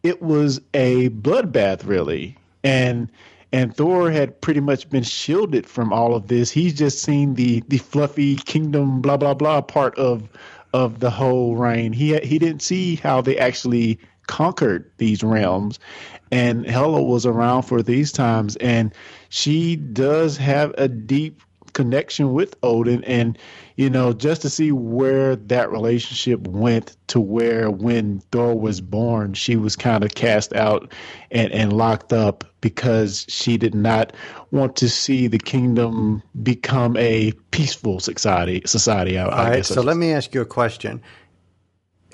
it 0.03 0.23
was 0.23 0.61
a 0.75 1.11
bloodbath 1.11 1.87
really. 1.87 2.37
And 2.63 3.11
and 3.53 3.75
Thor 3.77 4.11
had 4.11 4.41
pretty 4.41 4.61
much 4.61 4.89
been 4.91 5.03
shielded 5.03 5.67
from 5.67 5.93
all 5.93 6.15
of 6.15 6.29
this. 6.29 6.51
He's 6.51 6.75
just 6.75 7.03
seen 7.03 7.35
the 7.35 7.63
the 7.69 7.79
fluffy 7.79 8.37
kingdom 8.37 9.01
blah 9.01 9.17
blah 9.17 9.35
blah 9.35 9.61
part 9.61 9.99
of 9.99 10.29
of 10.73 11.01
the 11.01 11.11
whole 11.11 11.57
reign. 11.57 11.93
He 11.93 12.17
he 12.19 12.39
didn't 12.39 12.63
see 12.63 12.97
how 12.97 13.21
they 13.21 13.37
actually 13.39 13.99
conquered 14.31 14.89
these 14.99 15.25
realms, 15.25 15.81
and 16.31 16.65
Hela 16.65 17.03
was 17.03 17.27
around 17.27 17.63
for 17.63 17.83
these 17.83 18.13
times, 18.13 18.55
and 18.57 18.95
she 19.29 19.75
does 19.75 20.37
have 20.37 20.73
a 20.79 20.87
deep 20.87 21.43
connection 21.73 22.33
with 22.33 22.57
Odin 22.63 23.05
and 23.05 23.39
you 23.77 23.89
know 23.89 24.13
just 24.13 24.43
to 24.43 24.51
see 24.51 24.73
where 24.73 25.37
that 25.37 25.71
relationship 25.71 26.41
went 26.49 26.97
to 27.07 27.21
where 27.21 27.71
when 27.71 28.21
Thor 28.33 28.59
was 28.59 28.81
born 28.81 29.35
she 29.35 29.57
was 29.57 29.77
kind 29.77 30.03
of 30.03 30.15
cast 30.15 30.53
out 30.55 30.93
and 31.31 31.53
and 31.53 31.73
locked 31.73 32.13
up 32.13 32.45
because 32.61 33.25
she 33.29 33.57
did 33.57 33.75
not 33.75 34.13
want 34.51 34.77
to 34.77 34.89
see 34.89 35.27
the 35.27 35.39
kingdom 35.39 36.23
become 36.43 36.97
a 36.97 37.33
peaceful 37.53 38.01
society 38.01 38.63
society 38.67 39.17
I, 39.17 39.25
All 39.25 39.31
I 39.31 39.45
right, 39.45 39.57
guess 39.59 39.69
so 39.69 39.81
let 39.81 39.97
me 39.97 40.13
ask 40.13 40.35
you 40.35 40.41
a 40.41 40.47
question. 40.47 41.01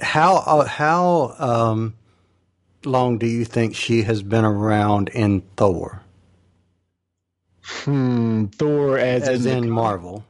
How 0.01 0.37
uh, 0.37 0.67
how 0.67 1.35
um, 1.39 1.95
long 2.87 3.19
do 3.19 3.27
you 3.27 3.45
think 3.45 3.75
she 3.75 4.03
has 4.03 4.23
been 4.23 4.45
around 4.45 5.09
in 5.11 5.43
Thor, 5.57 6.03
hmm, 7.63 8.47
Thor 8.47 8.99
as, 8.99 9.29
as 9.29 9.47
in, 9.47 9.65
in 9.65 9.71
Marvel? 9.71 10.25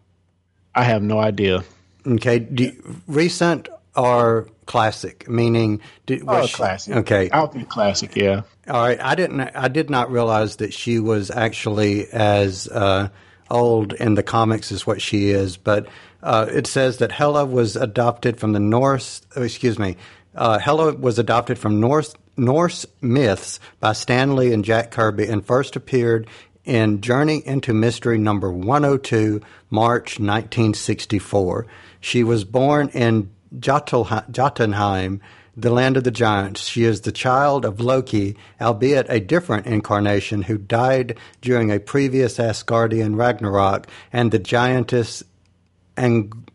I 0.75 0.85
have 0.85 1.03
no 1.03 1.19
idea 1.19 1.64
Okay, 2.07 2.38
do 2.38 2.64
you- 2.64 2.83
recent 3.09 3.69
or 3.97 4.49
classic? 4.66 5.29
Meaning, 5.29 5.81
oh 6.29 6.47
she- 6.47 6.55
classic 6.55 6.97
Okay, 6.97 7.31
I'll 7.31 7.49
be 7.49 7.64
classic 7.64 8.14
yeah 8.16 8.42
all 8.69 8.83
right. 8.83 9.01
I 9.01 9.14
didn't. 9.14 9.40
I 9.40 9.69
did 9.69 9.90
not 9.90 10.11
realize 10.11 10.57
that 10.57 10.75
she 10.75 10.99
was 10.99 11.31
actually 11.31 12.09
as 12.11 12.66
uh, 12.66 13.11
old 13.49 13.92
in 13.92 14.14
the 14.14 14.25
comics 14.25 14.73
as 14.73 14.85
what 14.85 15.01
she 15.01 15.31
is. 15.31 15.57
But 15.57 15.87
uh, 16.21 16.47
it 16.51 16.66
says 16.66 16.97
that 16.99 17.12
Hela 17.12 17.45
was 17.45 17.77
adopted 17.77 18.40
from 18.40 18.55
the 18.55 18.59
Norse. 18.59 19.23
Excuse 19.37 19.79
me. 19.79 19.97
Uh, 20.35 20.59
Hela 20.59 20.95
was 20.95 21.21
adopted 21.21 21.61
from 21.61 21.79
Norse 21.79 22.12
Norse 22.37 22.87
myths 23.01 23.59
by 23.81 23.92
Stan 23.92 24.37
Lee 24.37 24.53
and 24.53 24.64
Jack 24.64 24.90
Kirby, 24.90 25.27
and 25.27 25.44
first 25.44 25.77
appeared 25.77 26.27
in 26.64 27.01
Journey 27.01 27.42
into 27.46 27.72
Mystery 27.72 28.18
number 28.18 28.53
102, 28.53 29.40
March 29.70 30.18
1964. 30.18 31.66
She 32.01 32.25
was 32.25 32.44
born 32.44 32.88
in 32.90 33.31
Jotunheim, 33.59 35.20
the 35.57 35.70
land 35.70 35.96
of 35.96 36.05
the 36.05 36.11
giants. 36.11 36.61
She 36.62 36.85
is 36.85 37.01
the 37.01 37.12
child 37.12 37.64
of 37.64 37.81
Loki, 37.81 38.37
albeit 38.61 39.07
a 39.09 39.20
different 39.20 39.66
incarnation, 39.66 40.42
who 40.42 40.59
died 40.59 41.16
during 41.40 41.70
a 41.70 41.81
previous 41.81 42.38
Asgardian 42.38 43.16
Ragnarok, 43.16 43.87
and 44.12 44.31
the 44.31 44.38
giantess 44.38 45.22
Ang- 45.96 46.46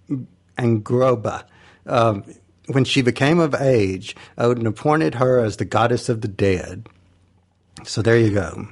Angroba. 0.58 1.46
Um, 1.88 2.24
when 2.72 2.84
she 2.86 3.02
became 3.02 3.40
of 3.40 3.54
age, 3.56 4.16
Odin 4.38 4.66
appointed 4.68 5.16
her 5.16 5.40
as 5.40 5.58
the 5.58 5.66
goddess 5.66 6.10
of 6.10 6.22
the 6.22 6.28
dead. 6.28 6.88
So 7.84 8.02
there 8.02 8.18
you 8.18 8.32
go. 8.32 8.68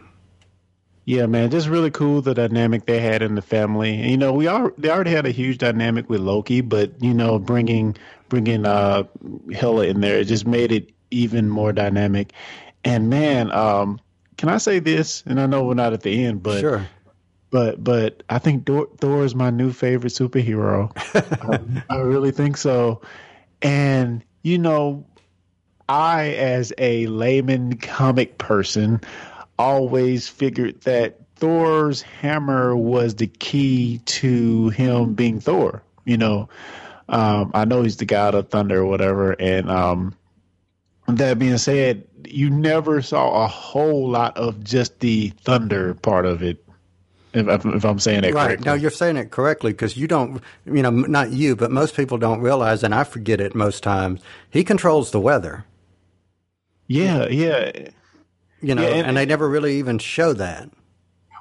Yeah, 1.05 1.25
man, 1.25 1.49
just 1.49 1.67
really 1.67 1.89
cool 1.89 2.21
the 2.21 2.35
dynamic 2.35 2.85
they 2.85 2.99
had 2.99 3.23
in 3.23 3.33
the 3.33 3.41
family. 3.41 3.99
And, 3.99 4.11
you 4.11 4.17
know, 4.17 4.31
we 4.31 4.45
are 4.45 4.71
they 4.77 4.91
already 4.91 5.09
had 5.11 5.25
a 5.25 5.31
huge 5.31 5.57
dynamic 5.57 6.07
with 6.07 6.19
Loki, 6.21 6.61
but 6.61 7.01
you 7.01 7.13
know, 7.15 7.39
bringing 7.39 7.95
bringing 8.27 8.65
uh 8.65 9.03
Hela 9.51 9.85
in 9.87 10.01
there, 10.01 10.19
it 10.19 10.25
just 10.25 10.45
made 10.45 10.71
it 10.71 10.91
even 11.09 11.49
more 11.49 11.73
dynamic. 11.73 12.33
And 12.83 13.09
man, 13.09 13.51
um, 13.51 13.99
can 14.37 14.49
I 14.49 14.59
say 14.59 14.77
this? 14.79 15.23
And 15.25 15.41
I 15.41 15.47
know 15.47 15.63
we're 15.63 15.73
not 15.73 15.93
at 15.93 16.01
the 16.01 16.25
end, 16.25 16.43
but 16.43 16.59
Sure. 16.59 16.87
but 17.49 17.83
but 17.83 18.21
I 18.29 18.37
think 18.37 18.67
Thor, 18.67 18.87
Thor 18.99 19.25
is 19.25 19.33
my 19.33 19.49
new 19.49 19.73
favorite 19.73 20.13
superhero. 20.13 20.91
I, 21.89 21.93
I 21.95 21.97
really 22.01 22.31
think 22.31 22.55
so. 22.57 23.01
And 23.61 24.23
you 24.43 24.57
know, 24.57 25.05
I 25.87 26.29
as 26.29 26.71
a 26.77 27.07
layman 27.07 27.77
comic 27.77 28.37
person 28.37 29.01
always 29.57 30.27
figured 30.27 30.81
that 30.81 31.19
Thor's 31.35 32.01
hammer 32.01 32.75
was 32.75 33.15
the 33.15 33.27
key 33.27 34.01
to 34.05 34.69
him 34.69 35.13
being 35.13 35.39
Thor. 35.39 35.81
You 36.05 36.17
know, 36.17 36.49
um, 37.07 37.51
I 37.53 37.65
know 37.65 37.83
he's 37.83 37.97
the 37.97 38.05
god 38.05 38.35
of 38.35 38.49
thunder 38.49 38.79
or 38.79 38.85
whatever, 38.85 39.31
and 39.39 39.69
um, 39.69 40.15
that 41.07 41.39
being 41.39 41.57
said, 41.57 42.07
you 42.27 42.49
never 42.49 43.01
saw 43.01 43.43
a 43.43 43.47
whole 43.47 44.09
lot 44.09 44.37
of 44.37 44.63
just 44.63 44.99
the 44.99 45.29
thunder 45.41 45.93
part 45.95 46.25
of 46.25 46.43
it. 46.43 46.63
If, 47.33 47.65
if, 47.65 47.85
I'm 47.85 47.99
saying 47.99 48.23
it 48.23 48.33
Right. 48.33 48.47
correctly. 48.47 48.65
No, 48.65 48.73
you're 48.73 48.89
saying 48.89 49.17
it 49.17 49.29
correctly 49.29 49.71
because 49.71 49.95
you 49.95 50.07
don't, 50.07 50.41
you 50.65 50.81
know, 50.81 50.89
not 50.89 51.31
you, 51.31 51.55
but 51.55 51.69
most 51.71 51.95
people 51.95 52.17
don't 52.17 52.41
realize, 52.41 52.83
and 52.83 52.93
I 52.95 53.03
forget 53.03 53.39
it 53.39 53.53
most 53.53 53.83
times. 53.83 54.21
He 54.49 54.63
controls 54.63 55.11
the 55.11 55.19
weather, 55.19 55.65
yeah, 56.87 57.27
yeah. 57.27 57.71
you 58.61 58.73
know, 58.75 58.81
Yeah, 58.81 58.87
and, 58.95 59.07
and- 59.09 59.17
they 59.17 59.25
never 59.25 59.47
really 59.47 59.77
even 59.77 59.99
show 59.99 60.33
that. 60.33 60.69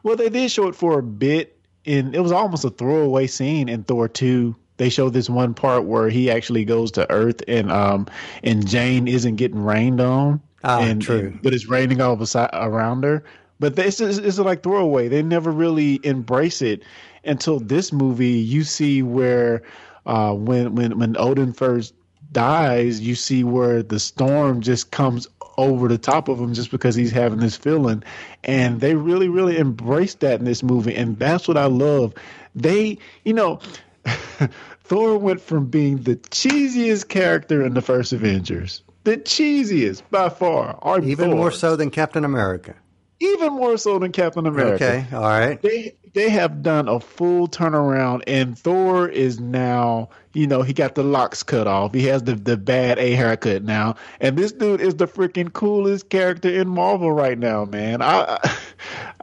Well, 0.05 0.17
they 0.17 0.29
did 0.29 0.51
show 0.51 0.69
it 0.69 0.77
for 0.77 0.99
a 0.99 1.03
bit, 1.03 1.59
and 1.85 2.15
it 2.15 2.21
was 2.21 2.33
almost 2.33 2.65
a 2.65 2.71
throwaway 2.71 3.27
scene 3.27 3.69
in 3.69 3.83
Thor 3.85 4.09
two. 4.09 4.55
They 4.77 4.91
showed 4.91 5.13
this 5.13 5.29
one 5.29 5.55
part 5.55 5.85
where 5.85 6.09
he 6.09 6.31
actually 6.31 6.65
goes 6.65 6.93
to 6.93 7.11
Earth, 7.11 7.43
and 7.49 7.73
um, 7.73 8.07
and 8.45 8.67
Jane 8.67 9.09
isn't 9.09 9.37
getting 9.37 9.59
rained 9.65 10.01
on. 10.01 10.41
Ah, 10.63 10.81
and, 10.81 11.03
true. 11.03 11.19
and- 11.19 11.43
but 11.43 11.53
it's 11.55 11.67
raining 11.67 12.01
all 12.01 12.15
beside, 12.17 12.51
around 12.53 13.03
her. 13.05 13.25
But 13.61 13.79
it's 13.79 13.99
just, 13.99 14.21
it's 14.23 14.39
like 14.39 14.63
throwaway. 14.63 15.09
They 15.09 15.23
never 15.23 15.51
really 15.51 16.01
embrace 16.05 16.63
it 16.63 16.83
until 17.25 17.59
this 17.59 17.93
movie. 17.93 18.39
You 18.39 18.65
see 18.65 19.03
where 19.03 19.63
uh, 20.07 20.35
when 20.35 20.75
when 20.75 20.99
when 20.99 21.17
Odin 21.19 21.53
first 21.53 21.95
dies, 22.33 23.01
you 23.01 23.15
see 23.15 23.45
where 23.45 23.83
the 23.83 23.99
storm 23.99 24.61
just 24.61 24.91
comes 24.91 25.27
over 25.57 25.89
the 25.89 25.99
top 25.99 26.29
of 26.29 26.39
him 26.39 26.55
just 26.55 26.71
because 26.71 26.95
he's 26.95 27.11
having 27.11 27.41
this 27.41 27.57
feeling. 27.57 28.03
And 28.45 28.81
they 28.81 28.95
really, 28.95 29.29
really 29.29 29.59
embrace 29.59 30.15
that 30.17 30.39
in 30.39 30.45
this 30.45 30.63
movie. 30.63 30.95
And 30.95 31.19
that's 31.19 31.49
what 31.49 31.57
I 31.57 31.67
love. 31.67 32.15
They, 32.55 32.99
you 33.25 33.35
know, 33.35 33.61
Thor 34.85 35.19
went 35.19 35.41
from 35.41 35.67
being 35.67 35.99
the 35.99 36.17
cheesiest 36.17 37.09
character 37.09 37.65
in 37.67 37.75
the 37.75 37.83
first 37.83 38.13
Avengers, 38.13 38.83
the 39.05 39.17
cheesiest 39.17 40.03
by 40.11 40.29
far, 40.29 40.79
Even 41.03 41.31
Thor. 41.31 41.37
more 41.37 41.51
so 41.51 41.77
than 41.77 41.91
Captain 41.91 42.25
America. 42.25 42.75
Even 43.21 43.53
more 43.55 43.77
so 43.77 43.99
than 43.99 44.13
Captain 44.13 44.47
America 44.47 44.85
Okay. 44.85 45.07
All 45.13 45.23
right. 45.23 45.61
they 45.63 45.95
they 46.15 46.31
have 46.31 46.63
done 46.63 46.89
a 46.89 46.99
full 47.01 47.49
turnaround 47.49 48.23
and 48.27 48.59
Thor 48.59 49.09
is 49.09 49.39
now 49.41 50.09
you 50.33 50.47
know 50.47 50.63
he 50.63 50.73
got 50.73 50.95
the 50.95 51.03
locks 51.03 51.43
cut 51.43 51.67
off 51.67 51.93
he 51.95 52.05
has 52.07 52.23
the 52.23 52.35
the 52.35 52.57
bad 52.57 52.99
a 52.99 53.13
haircut 53.15 53.63
now 53.63 53.97
and 54.21 54.37
this 54.37 54.53
dude 54.53 54.81
is 54.81 54.95
the 54.97 55.07
freaking 55.07 55.53
coolest 55.53 56.09
character 56.11 56.49
in 56.49 56.69
Marvel 56.69 57.13
right 57.13 57.39
now 57.39 57.65
man 57.65 58.03
I 58.03 58.39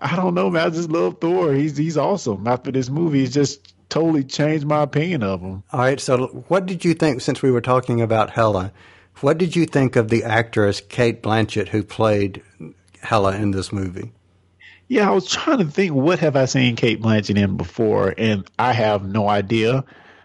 I, 0.02 0.16
don't 0.16 0.36
know 0.36 0.50
man 0.50 0.68
I 0.68 0.70
just 0.70 0.90
love 0.90 1.20
Thor 1.20 1.54
he's 1.54 1.76
he's 1.78 1.98
awesome 1.98 2.48
after 2.48 2.72
this 2.72 2.90
movie 2.90 3.20
he's 3.22 3.34
just 3.34 3.74
totally 3.90 4.24
changed 4.24 4.66
my 4.66 4.84
opinion 4.84 5.24
of 5.24 5.42
him 5.42 5.64
All 5.72 5.80
right. 5.80 6.00
So, 6.00 6.28
what 6.48 6.66
did 6.66 6.84
you 6.84 6.94
think, 6.96 7.22
since 7.22 7.42
we 7.42 7.52
were 7.52 7.62
talking 7.62 8.02
about 8.02 8.32
Hela, 8.32 8.72
what 9.22 9.38
did 9.38 9.56
you 9.56 9.66
think 9.66 9.96
of 9.96 10.10
the 10.10 10.24
actress 10.24 10.82
Cate 10.82 11.22
Blanchett 11.24 11.70
who 11.70 11.84
played 11.84 12.42
Hela 13.06 13.36
in 13.36 13.52
this 13.52 13.72
movie? 13.72 14.12
Yeah, 14.88 15.10
I 15.10 15.14
was 15.14 15.28
trying 15.28 15.60
to 15.60 15.66
think 15.66 15.94
what 15.94 16.20
have 16.20 16.36
I 16.36 16.46
seen 16.46 16.76
Cate 16.76 17.02
Blanchett 17.02 17.38
in 17.38 17.58
before, 17.58 18.14
and 18.18 18.46
I 18.60 18.74
have 18.74 19.06
no 19.08 19.30
idea. 19.30 19.84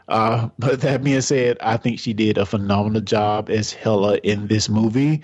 Uh, 0.08 0.48
but 0.58 0.80
that 0.80 1.02
being 1.04 1.20
said, 1.20 1.56
I 1.60 1.76
think 1.76 1.98
she 1.98 2.12
did 2.12 2.36
a 2.38 2.46
phenomenal 2.46 3.00
job 3.00 3.48
as 3.50 3.72
Hela 3.72 4.16
in 4.18 4.48
this 4.48 4.68
movie. 4.68 5.22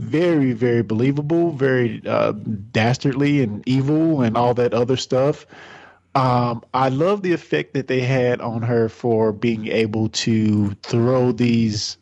very, 0.00 0.52
very 0.52 0.82
believable, 0.82 1.52
very 1.52 2.02
uh, 2.06 2.32
dastardly 2.72 3.42
and 3.42 3.62
evil 3.68 4.22
and 4.22 4.36
all 4.36 4.54
that 4.54 4.72
other 4.72 4.96
stuff. 4.96 5.46
Um, 6.14 6.64
I 6.74 6.88
love 6.88 7.22
the 7.22 7.32
effect 7.32 7.74
that 7.74 7.86
they 7.86 8.00
had 8.00 8.40
on 8.40 8.62
her 8.62 8.88
for 8.88 9.32
being 9.32 9.68
able 9.68 10.08
to 10.08 10.70
throw 10.82 11.32
these 11.32 11.98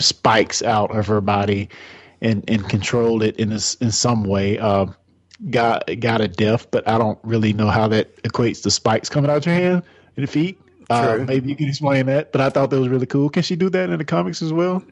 spikes 0.00 0.62
out 0.62 0.96
of 0.96 1.06
her 1.06 1.20
body 1.20 1.68
and, 2.24 2.42
and 2.48 2.68
control 2.68 3.22
it 3.22 3.36
in 3.36 3.52
a, 3.52 3.60
in 3.80 3.92
some 3.92 4.24
way. 4.24 4.58
Uh, 4.58 4.86
got 5.50 5.88
got 6.00 6.20
a 6.20 6.28
death, 6.28 6.70
but 6.70 6.86
I 6.88 6.98
don't 6.98 7.18
really 7.22 7.52
know 7.52 7.68
how 7.68 7.86
that 7.88 8.22
equates 8.22 8.62
to 8.62 8.70
spikes 8.70 9.08
coming 9.08 9.30
out 9.30 9.46
your 9.46 9.54
hand 9.54 9.82
and 10.16 10.28
feet. 10.28 10.60
Uh, 10.90 11.16
True. 11.16 11.24
maybe 11.26 11.48
you 11.48 11.56
can 11.56 11.68
explain 11.68 12.06
that, 12.06 12.32
but 12.32 12.40
I 12.40 12.50
thought 12.50 12.70
that 12.70 12.80
was 12.80 12.88
really 12.88 13.06
cool. 13.06 13.30
Can 13.30 13.42
she 13.42 13.56
do 13.56 13.70
that 13.70 13.90
in 13.90 13.98
the 13.98 14.04
comics 14.04 14.42
as 14.42 14.52
well? 14.52 14.82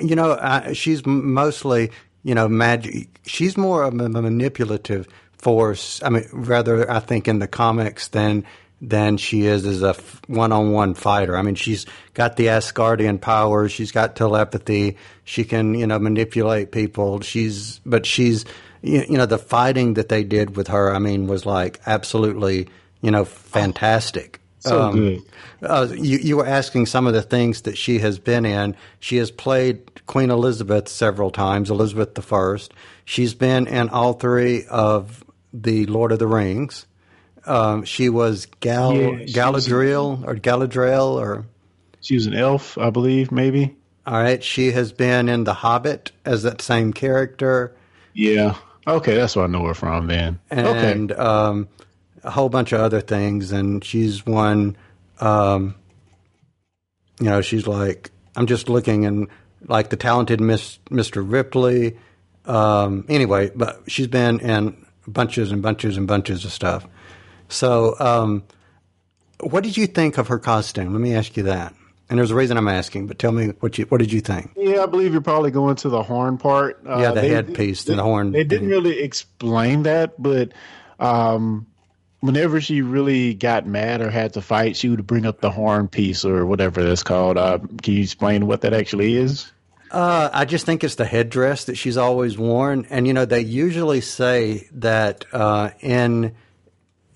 You 0.00 0.14
know, 0.16 0.32
uh, 0.32 0.72
she's 0.72 1.04
mostly, 1.06 1.90
you 2.22 2.34
know, 2.34 2.48
magic. 2.48 3.08
She's 3.26 3.56
more 3.56 3.84
of 3.84 3.94
a 3.98 4.08
manipulative 4.08 5.08
force. 5.38 6.02
I 6.02 6.10
mean, 6.10 6.24
rather, 6.32 6.90
I 6.90 7.00
think 7.00 7.28
in 7.28 7.38
the 7.38 7.46
comics 7.46 8.08
than 8.08 8.44
than 8.80 9.16
she 9.16 9.46
is 9.46 9.64
as 9.64 9.82
a 9.82 9.94
one 10.26 10.52
on 10.52 10.70
one 10.72 10.94
fighter. 10.94 11.36
I 11.36 11.42
mean, 11.42 11.54
she's 11.54 11.86
got 12.14 12.36
the 12.36 12.46
Asgardian 12.46 13.20
powers. 13.20 13.72
She's 13.72 13.92
got 13.92 14.16
telepathy. 14.16 14.96
She 15.24 15.44
can, 15.44 15.74
you 15.74 15.86
know, 15.86 15.98
manipulate 15.98 16.72
people. 16.72 17.20
She's, 17.20 17.80
but 17.86 18.04
she's, 18.04 18.44
you 18.82 19.16
know, 19.16 19.26
the 19.26 19.38
fighting 19.38 19.94
that 19.94 20.08
they 20.08 20.24
did 20.24 20.56
with 20.56 20.68
her. 20.68 20.94
I 20.94 20.98
mean, 20.98 21.26
was 21.26 21.46
like 21.46 21.80
absolutely, 21.86 22.68
you 23.00 23.10
know, 23.10 23.24
fantastic. 23.24 24.40
So 24.58 24.92
good. 24.92 25.22
Uh, 25.62 25.88
you, 25.92 26.18
you 26.18 26.36
were 26.36 26.46
asking 26.46 26.86
some 26.86 27.06
of 27.06 27.14
the 27.14 27.22
things 27.22 27.62
that 27.62 27.78
she 27.78 28.00
has 28.00 28.18
been 28.18 28.44
in. 28.44 28.76
She 29.00 29.16
has 29.16 29.30
played 29.30 30.04
Queen 30.06 30.30
Elizabeth 30.30 30.88
several 30.88 31.30
times, 31.30 31.70
Elizabeth 31.70 32.14
the 32.14 32.22
First. 32.22 32.74
She's 33.04 33.32
been 33.32 33.66
in 33.66 33.88
all 33.88 34.14
three 34.14 34.66
of 34.66 35.24
the 35.52 35.86
Lord 35.86 36.12
of 36.12 36.18
the 36.18 36.26
Rings. 36.26 36.86
Um, 37.46 37.84
she 37.84 38.08
was 38.08 38.46
Gal 38.60 38.94
Yeah, 38.94 39.24
Galadriel 39.26 40.26
or 40.26 40.34
Galadriel 40.34 41.14
or 41.14 41.46
She 42.00 42.14
was 42.14 42.26
an 42.26 42.34
elf, 42.34 42.76
I 42.78 42.90
believe, 42.90 43.30
maybe. 43.30 43.76
all 44.06 44.20
right. 44.20 44.42
She 44.42 44.72
has 44.72 44.92
been 44.92 45.28
in 45.28 45.44
The 45.44 45.54
Hobbit 45.54 46.12
as 46.24 46.42
that 46.42 46.60
same 46.60 46.92
character. 46.92 47.74
Yeah. 48.14 48.56
Okay, 48.86 49.14
that's 49.16 49.34
where 49.36 49.44
I 49.44 49.48
know 49.48 49.64
her 49.66 49.74
from 49.74 50.06
then. 50.06 50.38
okay. 50.52 50.92
and 50.92 51.12
um, 51.12 51.68
a 52.22 52.30
whole 52.30 52.48
bunch 52.48 52.72
of 52.72 52.80
other 52.80 53.00
things. 53.00 53.52
And 53.52 53.84
she's 53.84 54.24
won, 54.24 54.76
um, 55.20 55.74
you 57.20 57.26
know, 57.26 57.40
she's 57.40 57.66
like, 57.66 58.10
I'm 58.36 58.46
just 58.46 58.68
looking 58.68 59.04
and 59.06 59.28
like 59.68 59.90
the 59.90 59.96
talented 59.96 60.40
Miss 60.40 60.78
Mr. 60.90 61.24
Ripley. 61.28 61.96
Um, 62.44 63.04
anyway, 63.08 63.50
but 63.54 63.82
she's 63.88 64.06
been 64.06 64.38
in 64.40 64.86
bunches 65.08 65.50
and 65.50 65.62
bunches 65.62 65.96
and 65.96 66.06
bunches 66.06 66.44
of 66.44 66.52
stuff. 66.52 66.86
So, 67.48 67.94
um, 68.00 68.42
what 69.40 69.62
did 69.64 69.76
you 69.76 69.86
think 69.86 70.18
of 70.18 70.28
her 70.28 70.38
costume? 70.38 70.92
Let 70.92 71.00
me 71.00 71.14
ask 71.14 71.36
you 71.36 71.44
that. 71.44 71.74
And 72.08 72.18
there's 72.18 72.30
a 72.30 72.36
reason 72.36 72.56
I'm 72.56 72.68
asking, 72.68 73.08
but 73.08 73.18
tell 73.18 73.32
me 73.32 73.48
what 73.60 73.78
you 73.78 73.84
what 73.86 73.98
did 73.98 74.12
you 74.12 74.20
think? 74.20 74.52
Yeah, 74.56 74.82
I 74.82 74.86
believe 74.86 75.12
you're 75.12 75.20
probably 75.20 75.50
going 75.50 75.74
to 75.76 75.88
the 75.88 76.02
horn 76.04 76.38
part. 76.38 76.80
Uh, 76.88 76.98
Yeah, 77.00 77.10
the 77.12 77.20
they- 77.22 77.28
headpiece, 77.30 77.82
the 77.84 78.00
horn 78.00 78.30
They 78.32 78.44
didn't 78.44 78.60
thing. 78.60 78.68
really 78.68 79.00
explain 79.00 79.82
that, 79.82 80.20
but 80.22 80.52
um, 81.00 81.66
whenever 82.20 82.60
she 82.60 82.80
really 82.80 83.34
got 83.34 83.66
mad 83.66 84.00
or 84.02 84.10
had 84.10 84.34
to 84.34 84.40
fight, 84.40 84.76
she 84.76 84.88
would 84.88 85.04
bring 85.06 85.26
up 85.26 85.40
the 85.40 85.50
horn 85.50 85.88
piece 85.88 86.24
or 86.24 86.46
whatever 86.46 86.82
that's 86.84 87.02
called. 87.02 87.36
Uh, 87.38 87.58
can 87.82 87.94
you 87.94 88.02
explain 88.02 88.46
what 88.46 88.60
that 88.60 88.72
actually 88.72 89.16
is? 89.16 89.50
Uh, 89.90 90.30
I 90.32 90.44
just 90.44 90.64
think 90.64 90.84
it's 90.84 90.94
the 90.96 91.04
headdress 91.04 91.64
that 91.64 91.74
she's 91.76 91.96
always 91.96 92.38
worn, 92.38 92.86
and 92.88 93.06
you 93.08 93.14
know 93.14 93.24
they 93.24 93.40
usually 93.40 94.00
say 94.00 94.68
that 94.74 95.24
uh, 95.32 95.70
in 95.80 96.34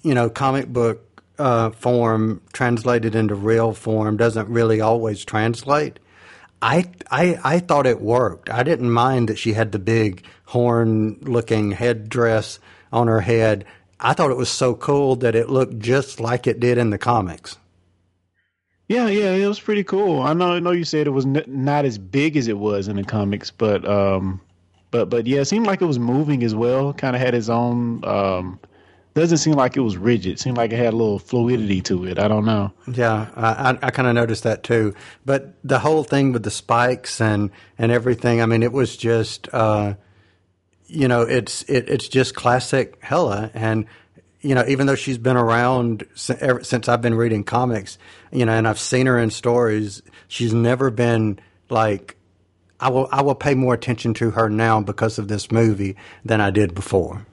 you 0.03 0.15
know 0.15 0.31
comic 0.31 0.69
book 0.69 1.23
uh, 1.39 1.71
form 1.71 2.43
translated 2.53 3.15
into 3.15 3.35
real 3.35 3.73
form 3.73 4.17
doesn't 4.17 4.49
really 4.49 4.81
always 4.81 5.25
translate. 5.25 5.99
I, 6.63 6.91
I 7.11 7.39
I 7.43 7.59
thought 7.61 7.87
it 7.87 8.01
worked. 8.01 8.51
I 8.51 8.63
didn't 8.63 8.91
mind 8.91 9.29
that 9.29 9.39
she 9.39 9.55
had 9.55 9.73
the 9.73 9.79
big 9.79 10.25
horn 10.47 11.19
looking 11.23 11.71
headdress 11.73 12.59
on 12.93 13.07
her 13.07 13.23
head. 13.23 13.65
I 13.99 14.13
thought 14.13 14.31
it 14.31 14.37
was 14.37 14.51
so 14.51 14.75
cool 14.75 15.17
that 15.17 15.35
it 15.35 15.49
looked 15.49 15.79
just 15.79 16.21
like 16.21 16.47
it 16.47 16.61
did 16.61 16.79
in 16.79 16.91
the 16.91 16.99
comics. 16.99 17.57
Yeah, 18.89 19.07
yeah, 19.07 19.31
it 19.33 19.47
was 19.47 19.61
pretty 19.61 19.85
cool. 19.85 20.21
I 20.21 20.33
know, 20.33 20.55
I 20.55 20.59
know 20.59 20.73
you 20.73 20.85
said 20.85 21.07
it 21.07 21.11
was 21.11 21.25
n- 21.25 21.45
not 21.47 21.85
as 21.85 21.97
big 21.97 22.37
as 22.37 22.49
it 22.49 22.59
was 22.59 22.89
in 22.89 22.97
the 22.97 23.05
comics, 23.05 23.51
but 23.51 23.89
um, 23.89 24.41
but 24.91 25.09
but 25.09 25.27
yeah, 25.27 25.41
it 25.41 25.45
seemed 25.45 25.67
like 25.67 25.81
it 25.81 25.87
was 25.87 25.99
moving 26.01 26.43
as 26.43 26.55
well. 26.55 26.93
Kind 26.93 27.15
of 27.15 27.23
had 27.23 27.35
its 27.35 27.49
own. 27.49 28.05
Um, 28.05 28.59
doesn't 29.15 29.39
seem 29.39 29.55
like 29.55 29.77
it 29.77 29.81
was 29.81 29.97
rigid. 29.97 30.33
It 30.35 30.41
seemed 30.41 30.57
like 30.57 30.73
it 30.73 30.77
had 30.77 30.93
a 30.93 30.97
little 30.97 31.19
fluidity 31.19 31.81
to 31.83 32.07
it. 32.07 32.19
I 32.19 32.29
don't 32.29 32.45
know. 32.45 32.73
Yeah, 32.87 33.29
I, 33.35 33.77
I, 33.83 33.91
kind 33.91 34.07
of 34.07 34.15
noticed 34.15 34.45
that 34.45 34.63
too. 34.63 34.95
But 35.25 35.55
the 35.65 35.81
whole 35.81 36.05
thing 36.05 36.33
with 36.33 36.45
the 36.45 36.51
spikes 36.51 37.21
and, 37.21 37.51
and 37.77 37.91
everything, 37.91 38.41
I 38.41 38.47
mean, 38.47 38.63
it 38.63 38.73
was 38.73 38.97
just, 38.97 39.53
uh, 39.53 39.95
you 40.87 41.09
know, 41.09 41.23
it's 41.23 41.63
it, 41.65 41.89
it's 41.89 42.07
just 42.07 42.35
classic 42.35 43.03
Hela. 43.03 43.51
And, 43.53 43.87
you 44.43 44.55
know, 44.55 44.65
even 44.69 44.87
though 44.87 44.95
she's 44.95 45.19
been 45.19 45.37
around 45.37 46.07
ever, 46.41 46.63
since 46.63 46.89
I've 46.89 47.03
been 47.03 47.15
reading 47.15 47.43
comics, 47.43 47.99
you 48.33 48.47
know, 48.47 48.53
and 48.53 48.67
I've 48.67 48.81
seen 48.81 49.07
her 49.07 49.19
in 49.19 49.31
stories, 49.31 50.03
she's 50.29 50.55
never 50.55 50.91
been 50.91 51.41
like, 51.69 52.17
I 52.79 52.89
will 52.89 53.09
I 53.11 53.23
will 53.23 53.35
pay 53.35 53.55
more 53.55 53.75
attention 53.75 54.15
to 54.15 54.31
her 54.31 54.49
now 54.49 54.81
because 54.81 55.19
of 55.19 55.29
this 55.29 55.51
movie 55.51 55.97
than 56.25 56.41
I 56.41 56.51
did 56.51 56.75
before. 56.75 57.27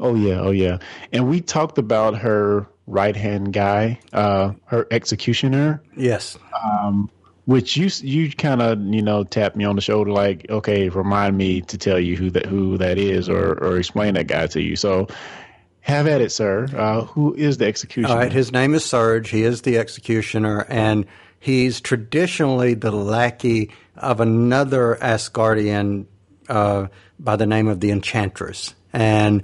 Oh 0.00 0.14
yeah, 0.14 0.40
oh 0.40 0.50
yeah. 0.50 0.78
And 1.12 1.28
we 1.28 1.40
talked 1.40 1.78
about 1.78 2.16
her 2.18 2.66
right 2.86 3.14
hand 3.14 3.52
guy, 3.52 4.00
uh, 4.12 4.52
her 4.64 4.86
executioner, 4.90 5.82
Yes. 5.96 6.36
which 7.44 7.76
you 7.76 7.90
you 8.02 8.30
kind 8.32 8.62
of 8.62 8.80
you 8.80 9.02
know 9.02 9.24
tapped 9.24 9.56
me 9.56 9.64
on 9.64 9.76
the 9.76 9.82
shoulder 9.82 10.10
like, 10.10 10.46
okay, 10.48 10.88
remind 10.88 11.36
me 11.36 11.60
to 11.62 11.78
tell 11.78 11.98
you 11.98 12.16
who 12.16 12.30
that 12.30 12.46
who 12.46 12.78
that 12.78 12.98
is 12.98 13.28
or 13.28 13.52
or 13.62 13.78
explain 13.78 14.14
that 14.14 14.26
guy 14.26 14.46
to 14.48 14.60
you. 14.62 14.76
So 14.76 15.08
have 15.82 16.06
at 16.06 16.20
it, 16.20 16.30
sir. 16.30 16.66
Uh, 16.76 17.02
who 17.04 17.34
is 17.34 17.58
the 17.58 17.66
executioner? 17.66 18.12
All 18.12 18.18
right, 18.18 18.32
his 18.32 18.52
name 18.52 18.74
is 18.74 18.84
Skurge. 18.84 19.28
He 19.28 19.42
is 19.42 19.62
the 19.62 19.78
executioner, 19.78 20.66
and 20.68 21.06
he's 21.38 21.80
traditionally 21.80 22.74
the 22.74 22.90
lackey 22.92 23.70
of 23.96 24.20
another 24.20 24.98
Asgardian 25.00 26.06
uh, 26.48 26.86
by 27.18 27.36
the 27.36 27.46
name 27.46 27.68
of 27.68 27.80
the 27.80 27.90
Enchantress. 27.90 28.74
And 28.92 29.42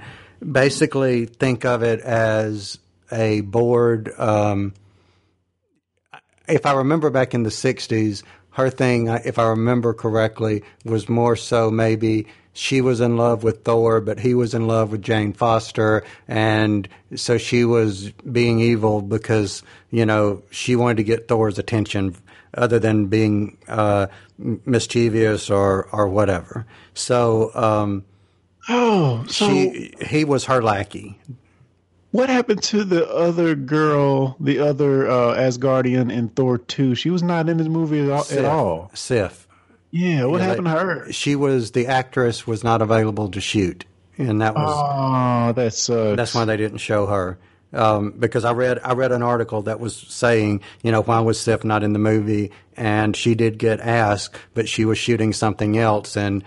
basically, 0.50 1.26
think 1.26 1.64
of 1.64 1.82
it 1.82 2.00
as 2.00 2.78
a 3.10 3.40
board. 3.42 4.12
Um, 4.18 4.74
if 6.48 6.66
I 6.66 6.72
remember 6.74 7.10
back 7.10 7.34
in 7.34 7.42
the 7.42 7.50
60s, 7.50 8.22
her 8.50 8.70
thing, 8.70 9.08
if 9.08 9.38
I 9.38 9.48
remember 9.48 9.92
correctly, 9.92 10.62
was 10.84 11.08
more 11.08 11.36
so 11.36 11.70
maybe 11.70 12.26
she 12.56 12.80
was 12.80 13.02
in 13.02 13.18
love 13.18 13.42
with 13.42 13.64
Thor, 13.64 14.00
but 14.00 14.18
he 14.18 14.32
was 14.32 14.54
in 14.54 14.66
love 14.66 14.92
with 14.92 15.02
Jane 15.02 15.34
Foster. 15.34 16.04
And 16.26 16.88
so 17.14 17.36
she 17.36 17.66
was 17.66 18.12
being 18.12 18.60
evil 18.60 19.02
because, 19.02 19.62
you 19.90 20.06
know, 20.06 20.42
she 20.50 20.74
wanted 20.74 20.96
to 20.96 21.04
get 21.04 21.28
Thor's 21.28 21.58
attention 21.58 22.16
other 22.54 22.78
than 22.78 23.08
being 23.08 23.58
uh, 23.68 24.06
mischievous 24.38 25.50
or, 25.50 25.86
or 25.92 26.08
whatever. 26.08 26.66
So 26.94 27.50
um, 27.54 28.06
oh, 28.68 29.24
so 29.28 29.48
she, 29.48 29.94
he 30.06 30.24
was 30.24 30.44
her 30.46 30.62
lackey. 30.62 31.18
what 32.10 32.28
happened 32.28 32.62
to 32.64 32.84
the 32.84 33.06
other 33.08 33.54
girl, 33.54 34.36
the 34.40 34.58
other 34.60 35.08
uh, 35.08 35.34
Asgardian 35.36 36.12
in 36.12 36.28
Thor 36.30 36.58
two? 36.58 36.94
She 36.94 37.10
was 37.10 37.22
not 37.22 37.48
in 37.48 37.56
this 37.58 37.68
movie 37.68 38.00
at 38.00 38.10
all. 38.10 38.24
At 38.30 38.44
all. 38.44 38.90
Sif. 38.94 39.46
Yeah, 39.90 40.24
what 40.24 40.40
Yeah, 40.40 40.48
happened 40.48 40.66
they- 40.66 40.72
to 40.72 40.78
her? 40.78 41.12
She 41.12 41.36
was 41.36 41.70
the 41.72 41.86
actress 41.86 42.46
was 42.46 42.62
not 42.64 42.82
available 42.82 43.28
to 43.30 43.40
shoot, 43.40 43.84
and 44.18 44.40
that 44.42 44.54
was 44.54 44.68
Oh, 44.68 45.52
that 45.52 45.72
sucks. 45.74 46.16
that's 46.16 46.34
why 46.34 46.44
they 46.44 46.56
didn't 46.56 46.78
show 46.78 47.06
her. 47.06 47.38
Um, 47.72 48.12
because 48.18 48.44
I 48.44 48.52
read 48.52 48.78
I 48.84 48.92
read 48.94 49.12
an 49.12 49.22
article 49.22 49.62
that 49.62 49.80
was 49.80 49.96
saying, 49.96 50.60
you 50.82 50.92
know, 50.92 51.02
why 51.02 51.20
was 51.20 51.38
Sif 51.38 51.64
not 51.64 51.82
in 51.82 51.92
the 51.92 51.98
movie? 51.98 52.50
And 52.76 53.16
she 53.16 53.34
did 53.34 53.58
get 53.58 53.80
asked, 53.80 54.36
but 54.54 54.68
she 54.68 54.84
was 54.84 54.98
shooting 54.98 55.32
something 55.32 55.76
else, 55.78 56.16
and 56.16 56.44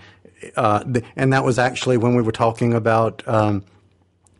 uh, 0.56 0.84
and 1.16 1.32
that 1.32 1.44
was 1.44 1.58
actually 1.58 1.96
when 1.96 2.14
we 2.14 2.22
were 2.22 2.32
talking 2.32 2.74
about 2.74 3.26
um, 3.26 3.64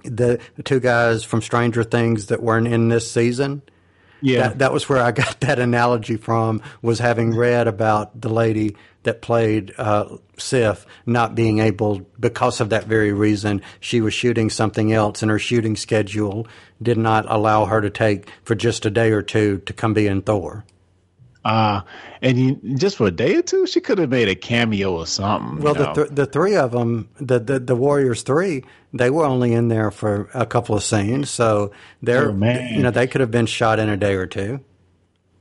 the, 0.05 0.41
the 0.57 0.63
two 0.63 0.81
guys 0.81 1.25
from 1.25 1.43
Stranger 1.43 1.85
Things 1.85 2.27
that 2.27 2.43
weren't 2.43 2.67
in 2.67 2.89
this 2.89 3.11
season. 3.11 3.63
yeah. 4.21 4.49
That, 4.49 4.59
that 4.59 4.73
was 4.73 4.89
where 4.89 5.03
I 5.03 5.13
got 5.13 5.41
that 5.41 5.59
analogy 5.59 6.17
from. 6.17 6.63
Was 6.83 6.99
having 6.99 7.35
read 7.35 7.69
about 7.69 8.21
the 8.21 8.29
lady 8.29 8.77
that 9.03 9.23
played 9.23 9.73
uh, 9.79 10.17
Sif 10.37 10.87
not 11.07 11.35
being 11.35 11.59
able, 11.59 12.01
because 12.19 12.61
of 12.61 12.71
that 12.71 12.85
very 12.85 13.13
reason, 13.13 13.63
she 13.81 14.01
was 14.01 14.13
shooting 14.13 14.51
something 14.51 14.93
else, 14.93 15.23
and 15.23 15.31
her 15.31 15.39
shooting 15.39 15.77
schedule 15.77 16.47
did 16.83 16.99
not 16.99 17.25
allow 17.29 17.65
her 17.67 17.81
to 17.81 17.91
take 17.91 18.31
for 18.43 18.55
just 18.55 18.85
a 18.85 18.91
day 18.91 19.11
or 19.11 19.23
two 19.23 19.59
to 19.67 19.73
come 19.73 19.95
be 19.95 20.07
in 20.07 20.23
Thor. 20.23 20.65
Uh, 21.45 21.81
and 22.21 22.39
you, 22.39 22.61
just 22.77 22.97
for 22.99 23.07
a 23.07 23.11
day 23.11 23.37
or 23.37 23.43
two, 23.43 23.67
she 23.67 23.81
could 23.81 23.97
have 23.99 24.11
made 24.11 24.29
a 24.29 24.35
cameo 24.35 24.93
or 24.99 25.07
something. 25.07 25.63
Well, 25.63 25.75
you 25.75 25.81
know? 25.83 25.95
the 25.95 26.05
th- 26.05 26.15
the 26.15 26.27
three 26.27 26.55
of 26.57 26.73
them, 26.73 27.09
the, 27.19 27.39
the 27.39 27.59
the 27.59 27.75
Warriors 27.77 28.23
three, 28.23 28.63
they 28.93 29.09
were 29.09 29.25
only 29.25 29.53
in 29.55 29.69
there 29.69 29.91
for 29.91 30.29
a 30.35 30.45
couple 30.45 30.77
of 30.77 30.83
scenes, 30.83 31.31
so 31.31 31.73
they're 32.03 32.31
Oh, 32.31 32.35
you 32.71 32.83
know 32.83 32.91
they 32.91 33.07
could 33.07 33.23
have 33.23 33.31
been 33.31 33.47
shot 33.47 33.79
in 33.79 33.89
a 33.89 33.97
day 33.97 34.15
or 34.17 34.27
two. 34.27 34.61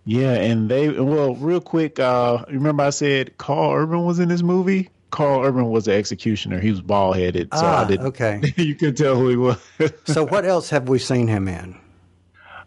Yeah, 0.06 0.34
and 0.34 0.70
they 0.72 0.90
well, 0.90 1.36
real 1.36 1.60
quick. 1.62 2.00
Uh, 2.00 2.46
remember 2.50 2.84
I 2.84 2.92
said 2.92 3.38
Karl 3.38 3.74
Urban 3.74 4.06
was 4.06 4.20
in 4.20 4.30
this 4.30 4.42
movie. 4.42 4.90
Karl 5.12 5.44
Urban 5.44 5.70
was 5.70 5.86
the 5.86 5.94
executioner. 5.94 6.60
He 6.62 6.70
was 6.70 6.82
bald 6.82 7.18
headed, 7.18 7.50
so 7.54 7.60
Ah, 7.62 7.84
I 7.84 7.88
did. 7.88 8.00
okay. 8.00 8.42
you 8.58 8.76
could 8.76 8.96
tell 8.96 9.16
who 9.18 9.28
he 9.30 9.36
was. 9.36 9.58
So 10.06 10.26
what 10.26 10.46
else 10.46 10.70
have 10.70 10.88
we 10.88 10.98
seen 11.00 11.28
him 11.28 11.48
in? 11.48 11.78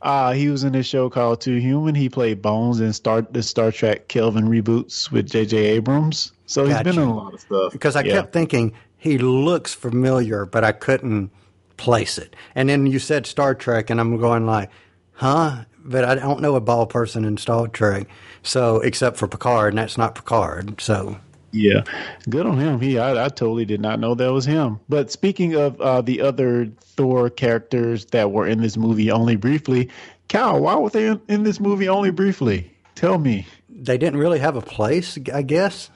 Uh, 0.03 0.33
he 0.33 0.49
was 0.49 0.65
in 0.65 0.73
this 0.73 0.87
show 0.87 1.09
called 1.09 1.41
Too 1.41 1.57
Human. 1.57 1.95
He 1.95 2.09
played 2.09 2.43
Bones 2.43 2.81
in 2.81 2.93
Star 2.93 3.23
the 3.23 3.43
Star 3.43 3.71
Trek 3.71 4.09
Kelvin 4.09 4.47
reboots 4.49 5.11
with 5.11 5.31
J.J. 5.31 5.57
Abrams. 5.57 6.33
So 6.47 6.67
he's 6.67 6.77
been 6.83 6.99
in 6.99 7.09
a 7.09 7.15
lot 7.15 7.35
of 7.35 7.41
stuff. 7.41 7.73
Because 7.73 7.95
I 7.97 8.03
Yeah. 8.03 8.15
kept 8.15 8.33
thinking 8.33 8.73
he 8.99 9.19
looks 9.19 9.73
familiar, 9.75 10.45
but 10.45 10.65
I 10.65 10.73
couldn't 10.73 11.31
place 11.77 12.19
it. 12.19 12.35
And 12.55 12.69
then 12.69 12.87
you 12.87 12.99
said 12.99 13.27
Star 13.27 13.55
Trek, 13.55 13.91
and 13.91 14.01
I'm 14.01 14.17
going 14.19 14.45
like, 14.47 14.71
huh? 15.13 15.65
But 15.85 16.05
I 16.05 16.15
don't 16.17 16.41
know 16.41 16.55
a 16.57 16.61
ball 16.61 16.87
person 16.87 17.25
in 17.25 17.37
Star 17.37 17.67
Trek. 17.69 18.07
So 18.43 18.81
except 18.81 19.17
for 19.17 19.29
Picard, 19.29 19.73
and 19.73 19.79
that's 19.79 19.97
not 19.99 20.15
Picard. 20.15 20.81
So 20.81 21.17
Yeah, 21.53 21.83
good 22.29 22.47
on 22.47 22.59
him. 22.59 22.81
He, 22.81 22.99
I, 22.99 23.27
I 23.27 23.29
totally 23.29 23.65
did 23.67 23.81
not 23.81 24.01
know 24.01 24.15
that 24.15 24.33
was 24.33 24.45
him. 24.47 24.81
But 24.89 25.11
speaking 25.11 25.55
of 25.55 25.81
uh, 25.81 26.01
the 26.01 26.23
other 26.23 26.67
Thor 26.81 27.29
characters 27.31 28.07
that 28.07 28.31
were 28.33 28.47
in 28.47 28.61
this 28.63 28.77
movie 28.77 29.11
only 29.11 29.37
briefly, 29.37 29.91
Cal, 30.29 30.61
why 30.61 30.77
were 30.77 30.89
they 30.91 31.07
in, 31.09 31.21
in 31.29 31.43
this 31.43 31.61
movie 31.61 31.89
only 31.89 32.11
briefly? 32.11 32.73
Tell 32.95 33.19
me. 33.19 33.47
they 33.69 33.99
didn't 33.99 34.19
really 34.19 34.39
have 34.39 34.57
a 34.57 34.63
place, 34.63 35.19
I 35.33 35.43
guess. 35.43 35.91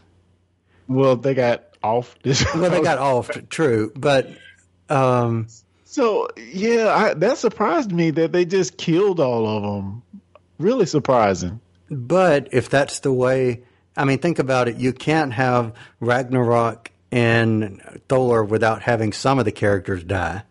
Well, 0.89 1.17
they 1.17 1.35
got 1.35 1.65
off 1.83 2.17
this. 2.23 2.45
Well, 2.55 2.71
they 2.71 2.83
got 2.83 2.99
off, 2.99 3.31
true, 3.49 3.93
but 3.97 4.29
um, 4.89 5.47
So 5.85 6.29
yeah, 6.37 6.89
I, 6.95 7.15
that 7.15 7.39
surprised 7.39 7.93
me 7.93 8.11
that 8.11 8.33
they 8.33 8.45
just 8.45 8.77
killed 8.77 9.21
all 9.21 9.47
of 9.47 9.63
them. 9.63 10.03
Really 10.59 10.87
surprising. 10.87 11.61
But 11.91 12.49
if 12.53 12.69
that's 12.69 13.01
the 13.01 13.13
way, 13.13 13.63
I 13.97 14.05
mean, 14.05 14.19
think 14.19 14.39
about 14.39 14.69
it. 14.69 14.77
You 14.77 14.93
can't 14.93 15.33
have 15.33 15.75
Ragnarok 16.01 16.91
and 17.11 17.81
Thor 18.09 18.45
without 18.45 18.83
having 18.83 19.13
some 19.13 19.39
of 19.39 19.45
the 19.45 19.53
characters 19.53 20.05
die. 20.05 20.43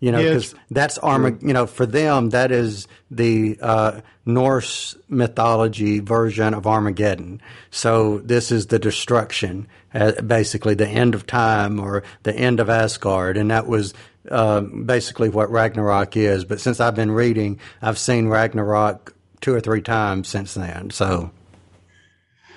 You 0.00 0.10
know, 0.10 0.18
because 0.18 0.56
that's 0.68 0.98
Armag. 0.98 1.42
You 1.42 1.52
know, 1.52 1.66
for 1.66 1.86
them, 1.86 2.30
that 2.30 2.50
is 2.50 2.88
the 3.08 3.56
uh, 3.62 4.00
Norse 4.26 4.96
mythology 5.08 6.00
version 6.00 6.54
of 6.54 6.66
Armageddon. 6.66 7.40
So 7.70 8.18
this 8.18 8.50
is 8.50 8.66
the 8.66 8.80
destruction, 8.80 9.68
uh, 9.94 10.20
basically 10.20 10.74
the 10.74 10.88
end 10.88 11.14
of 11.14 11.24
time 11.24 11.78
or 11.78 12.02
the 12.24 12.34
end 12.34 12.58
of 12.58 12.68
Asgard, 12.68 13.36
and 13.36 13.52
that 13.52 13.68
was 13.68 13.94
uh, 14.28 14.62
basically 14.62 15.28
what 15.28 15.52
Ragnarok 15.52 16.16
is. 16.16 16.44
But 16.44 16.60
since 16.60 16.80
I've 16.80 16.96
been 16.96 17.12
reading, 17.12 17.60
I've 17.80 17.98
seen 17.98 18.26
Ragnarok 18.26 19.14
two 19.40 19.54
or 19.54 19.60
three 19.60 19.82
times 19.82 20.26
since 20.26 20.54
then. 20.54 20.90
So 20.90 21.30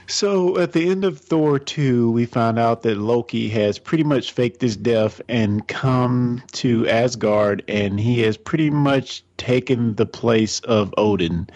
So 0.07 0.57
at 0.59 0.73
the 0.73 0.89
end 0.89 1.03
of 1.03 1.19
Thor 1.19 1.57
2, 1.57 2.11
we 2.11 2.25
find 2.25 2.59
out 2.59 2.83
that 2.83 2.97
Loki 2.97 3.49
has 3.49 3.79
pretty 3.79 4.03
much 4.03 4.33
faked 4.33 4.61
his 4.61 4.77
death 4.77 5.19
and 5.27 5.67
come 5.67 6.43
to 6.53 6.87
Asgard, 6.87 7.63
and 7.67 7.99
he 7.99 8.21
has 8.21 8.37
pretty 8.37 8.69
much 8.69 9.23
taken 9.37 9.95
the 9.95 10.05
place 10.05 10.59
of 10.61 10.93
Odin. 10.97 11.47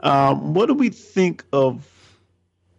Um, 0.00 0.54
what 0.54 0.66
do 0.66 0.74
we 0.74 0.90
think 0.90 1.44
of 1.52 1.91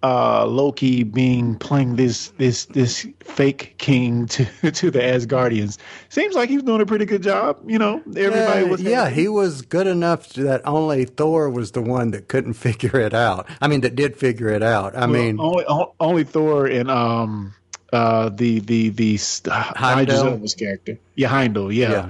uh, 0.04 0.46
Loki 0.46 1.04
being 1.04 1.56
playing 1.58 1.96
this 1.96 2.30
this 2.38 2.66
this 2.66 3.08
fake 3.22 3.76
king 3.78 4.26
to 4.28 4.46
to 4.72 4.92
the 4.92 5.00
Asgardians? 5.00 5.78
Seems 6.10 6.36
like 6.36 6.50
he's 6.50 6.64
doing 6.64 6.82
a 6.82 6.86
pretty 6.86 7.06
good 7.06 7.24
job. 7.24 7.60
You 7.66 7.80
know, 7.80 8.02
everybody 8.16 8.62
yeah, 8.62 8.64
was 8.66 8.82
yeah, 8.82 9.10
he 9.10 9.28
was 9.28 9.62
good 9.62 9.88
enough 9.88 10.30
that 10.34 10.62
only 10.66 11.06
Thor 11.06 11.50
was 11.50 11.72
the 11.72 11.82
one 11.82 12.12
that 12.12 12.28
couldn't 12.28 12.54
figure 12.68 13.00
it 13.00 13.14
out. 13.14 13.48
I 13.62 13.68
mean, 13.68 13.82
that 13.82 13.96
did 13.96 14.18
figure 14.18 14.50
it 14.50 14.64
out. 14.64 14.96
I 14.96 15.08
Well, 15.08 15.08
mean, 15.08 15.38
only 15.40 15.66
only 16.00 16.24
Thor 16.24 16.68
and 16.68 16.90
um 16.92 17.56
uh 17.94 18.30
the 18.30 18.60
the 18.60 18.90
the 18.90 19.20
uh, 19.50 19.74
Heimdall? 19.76 20.02
Idris 20.04 20.22
Elba's 20.24 20.56
character. 20.56 21.00
Yeah, 21.16 21.30
Heimdall. 21.30 21.72
Yeah. 21.72 21.92
Yeah. 21.92 22.10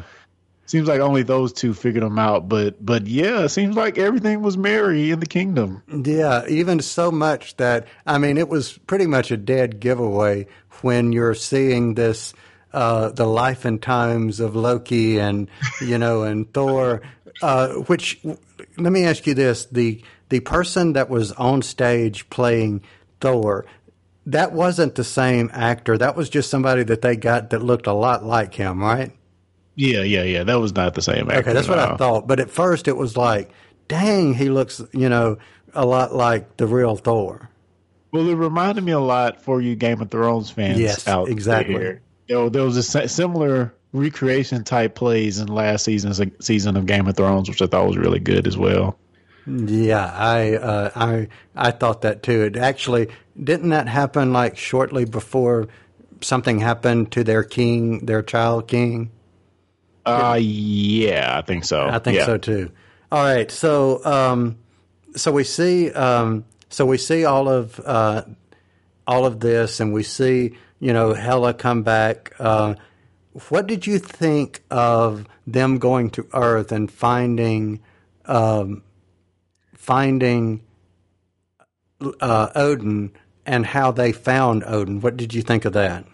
Seems 0.74 0.88
like 0.88 1.01
only 1.01 1.21
those 1.21 1.53
two 1.53 1.76
figured 1.76 2.03
them 2.03 2.17
out, 2.17 2.49
but 2.49 2.84
but 2.84 3.05
yeah, 3.05 3.41
it 3.41 3.49
seems 3.49 3.76
like 3.76 3.99
everything 3.99 4.41
was 4.41 4.57
merry 4.57 5.11
in 5.11 5.19
the 5.19 5.28
kingdom. 5.28 5.84
Yeah, 5.88 6.47
even 6.47 6.80
so 6.80 7.11
much 7.11 7.55
that 7.57 7.88
I 8.07 8.17
mean, 8.17 8.39
it 8.39 8.49
was 8.49 8.80
pretty 8.88 9.05
much 9.05 9.30
a 9.30 9.38
dead 9.38 9.80
giveaway 9.80 10.47
when 10.82 11.11
you're 11.11 11.36
seeing 11.36 11.93
this, 11.93 12.34
uh, 12.74 13.09
the 13.09 13.28
life 13.28 13.65
and 13.65 13.80
times 13.84 14.39
of 14.39 14.55
Loki 14.55 15.19
and 15.19 15.47
you 15.80 15.99
know 15.99 16.24
and 16.24 16.51
Thor. 16.55 17.03
Uh, 17.43 17.74
which 17.86 18.19
let 18.24 18.91
me 18.91 19.05
ask 19.05 19.28
you 19.28 19.36
this: 19.36 19.65
the 19.65 20.01
the 20.30 20.39
person 20.39 20.93
that 20.93 21.07
was 21.07 21.34
on 21.34 21.61
stage 21.61 22.28
playing 22.32 22.82
Thor, 23.21 23.67
that 24.26 24.53
wasn't 24.53 24.95
the 24.95 25.03
same 25.03 25.51
actor. 25.53 25.99
That 25.99 26.15
was 26.15 26.32
just 26.32 26.49
somebody 26.49 26.82
that 26.82 27.03
they 27.03 27.15
got 27.15 27.51
that 27.51 27.61
looked 27.61 27.86
a 27.86 27.93
lot 27.93 28.26
like 28.26 28.55
him, 28.55 28.82
right? 28.82 29.11
Yeah, 29.76 30.01
yeah, 30.01 30.24
yeah. 30.24 30.43
That 30.43 30.59
was 30.59 30.74
not 30.76 30.93
the 30.93 31.01
same 31.01 31.30
actor. 31.30 31.39
Okay, 31.41 31.53
that's 31.53 31.67
what 31.67 31.80
I 31.80 31.95
thought. 31.97 32.28
But 32.28 32.39
at 32.39 32.49
first, 32.49 32.88
it 32.88 32.95
was 32.95 33.17
like, 33.17 33.51
dang, 33.88 34.34
he 34.34 34.49
looks, 34.49 34.82
you 34.91 35.09
know, 35.09 35.38
a 35.74 35.86
lot 35.86 36.13
like 36.13 36.57
the 36.57 36.67
real 36.67 36.95
Thor. 36.95 37.49
Well, 38.11 38.30
it 38.30 38.36
reminded 38.36 38.84
me 38.84 38.91
a 38.91 38.99
lot 38.99 39.41
for 39.41 39.59
you 39.59 39.76
Game 39.76 39.99
of 39.99 40.11
Thrones 40.11 40.51
fans 40.51 40.80
Yes, 40.80 41.07
out 41.07 41.30
exactly. 41.30 41.78
there. 41.78 42.01
There, 42.28 42.49
there 42.49 42.63
was 42.63 42.78
a 42.78 43.07
similar 43.07 43.74
recreation 43.91 44.63
type 44.63 44.93
plays 44.95 45.39
in 45.39 45.47
last 45.47 45.86
season's 45.86 46.21
season 46.39 46.78
of 46.78 46.86
Game 46.86 47.07
of 47.07 47.15
Thrones, 47.15 47.49
which 47.49 47.61
I 47.61 47.65
thought 47.65 47.88
was 47.88 47.97
really 47.97 48.19
good 48.19 48.45
as 48.45 48.55
well. 48.55 48.97
Yeah, 49.47 50.05
I, 50.05 50.53
uh, 50.55 50.91
I, 50.95 51.28
I 51.55 51.71
thought 51.71 52.01
that 52.01 52.24
too. 52.24 52.43
It 52.43 52.55
actually 52.55 53.09
didn't 53.41 53.69
that 53.69 53.88
happen 53.88 54.32
like 54.32 54.57
shortly 54.57 55.05
before 55.05 55.67
something 56.21 56.59
happened 56.59 57.11
to 57.13 57.24
their 57.24 57.43
king, 57.43 58.05
their 58.05 58.21
child 58.21 58.67
king. 58.67 59.11
Uh, 60.06 60.38
yeah, 60.41 61.38
I 61.38 61.41
think 61.41 61.64
so. 61.64 61.88
I 61.88 61.99
think 61.99 62.18
Yeah. 62.18 62.26
so 62.26 62.38
too. 62.38 62.72
All 63.12 63.24
right, 63.24 63.49
so 63.49 64.04
um, 64.06 64.58
so 65.16 65.32
we 65.32 65.43
see 65.43 65.91
um, 65.91 66.45
so 66.70 66.86
we 66.86 66.97
see 66.97 67.26
all 67.26 67.47
of 67.47 67.80
uh, 67.86 68.24
all 69.08 69.26
of 69.26 69.39
this, 69.39 69.80
and 69.80 69.93
we 69.93 70.04
see 70.04 70.58
you 70.80 70.93
know 70.93 71.14
Hela 71.14 71.54
come 71.54 71.84
back. 71.84 72.34
Uh, 72.39 72.76
what 73.49 73.68
did 73.68 73.88
you 73.88 73.99
think 73.99 74.64
of 74.70 75.26
them 75.47 75.78
going 75.78 76.10
to 76.12 76.28
Earth 76.34 76.72
and 76.72 76.91
finding 76.91 77.82
um, 78.26 78.84
finding 79.76 80.62
uh, 82.20 82.49
Odin 82.56 83.12
and 83.45 83.66
how 83.66 83.91
they 83.91 84.12
found 84.12 84.64
Odin? 84.66 85.01
What 85.01 85.18
did 85.18 85.34
you 85.34 85.41
think 85.41 85.66
of 85.66 85.74
that? 85.74 86.06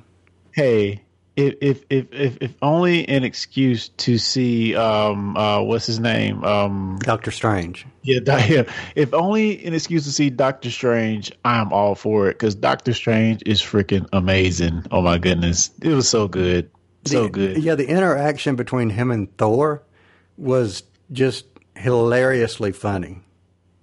Hey, 0.53 1.03
if 1.47 1.83
if 1.89 2.11
if 2.11 2.37
if, 2.41 2.53
only 2.61 3.07
an 3.07 3.23
excuse 3.23 3.89
to 3.89 4.17
see 4.17 4.75
um 4.75 5.35
uh 5.37 5.61
what's 5.61 5.85
his 5.85 5.99
name 5.99 6.43
um 6.43 6.97
Doctor 7.01 7.31
Strange. 7.31 7.85
yeah, 8.03 8.19
yeah 8.47 8.63
if 8.95 9.13
only 9.13 9.63
an 9.65 9.73
excuse 9.73 10.03
to 10.05 10.11
see 10.11 10.29
Doctor 10.29 10.69
Strange, 10.71 11.31
I'm 11.45 11.71
all 11.73 11.95
for 11.95 12.29
it 12.29 12.33
because 12.33 12.55
Doctor 12.55 12.93
Strange 12.93 13.41
is 13.45 13.61
freaking 13.61 14.07
amazing. 14.13 14.85
Oh 14.91 15.01
my 15.01 15.17
goodness, 15.17 15.71
it 15.81 15.89
was 15.93 16.07
so 16.09 16.27
good, 16.27 16.69
so 17.05 17.23
The- 17.23 17.29
good. 17.29 17.57
Yeah, 17.63 17.75
the 17.75 17.87
interaction 17.87 18.55
between 18.55 18.89
him 18.89 19.11
and 19.11 19.35
Thor 19.37 19.83
was 20.37 20.83
just 21.11 21.45
hilariously 21.75 22.71
funny. 22.71 23.19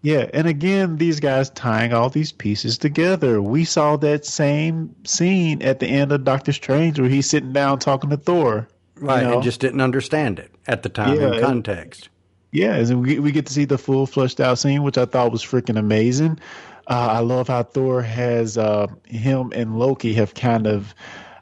Yeah, 0.06 0.30
and 0.32 0.46
again, 0.46 0.98
these 0.98 1.18
guys 1.18 1.50
tying 1.50 1.92
all 1.92 2.08
these 2.10 2.30
pieces 2.30 2.78
together. 2.78 3.42
We 3.42 3.64
saw 3.64 3.96
that 3.96 4.24
same 4.24 4.94
scene 5.04 5.60
at 5.62 5.80
the 5.80 5.88
end 5.88 6.12
of 6.12 6.22
Doctor 6.22 6.52
Strange 6.52 7.00
where 7.00 7.08
he's 7.08 7.28
sitting 7.28 7.52
down 7.52 7.80
talking 7.80 8.10
to 8.10 8.16
Thor. 8.16 8.68
you 9.00 9.06
Right, 9.08 9.24
know? 9.24 9.34
and 9.34 9.42
just 9.42 9.58
didn't 9.58 9.80
understand 9.80 10.38
it 10.38 10.52
at 10.68 10.84
the 10.84 10.88
time 10.90 11.16
Yeah, 11.18 11.26
in 11.26 11.34
it- 11.34 11.40
context. 11.42 12.08
Yeah, 12.52 12.76
and 12.76 13.02
we 13.02 13.18
we 13.18 13.32
get 13.32 13.46
to 13.46 13.52
see 13.52 13.64
the 13.64 13.78
full 13.78 14.06
flushed 14.06 14.38
out 14.38 14.60
scene, 14.60 14.84
which 14.84 14.96
I 14.96 15.06
thought 15.06 15.32
was 15.32 15.42
freaking 15.44 15.76
amazing. 15.76 16.38
Uh, 16.86 17.08
I 17.10 17.18
love 17.18 17.48
how 17.48 17.64
Thor 17.64 18.00
has 18.00 18.56
uh, 18.56 18.86
him 19.08 19.50
and 19.56 19.76
Loki 19.76 20.14
have 20.14 20.34
kind 20.34 20.68
of, 20.68 20.94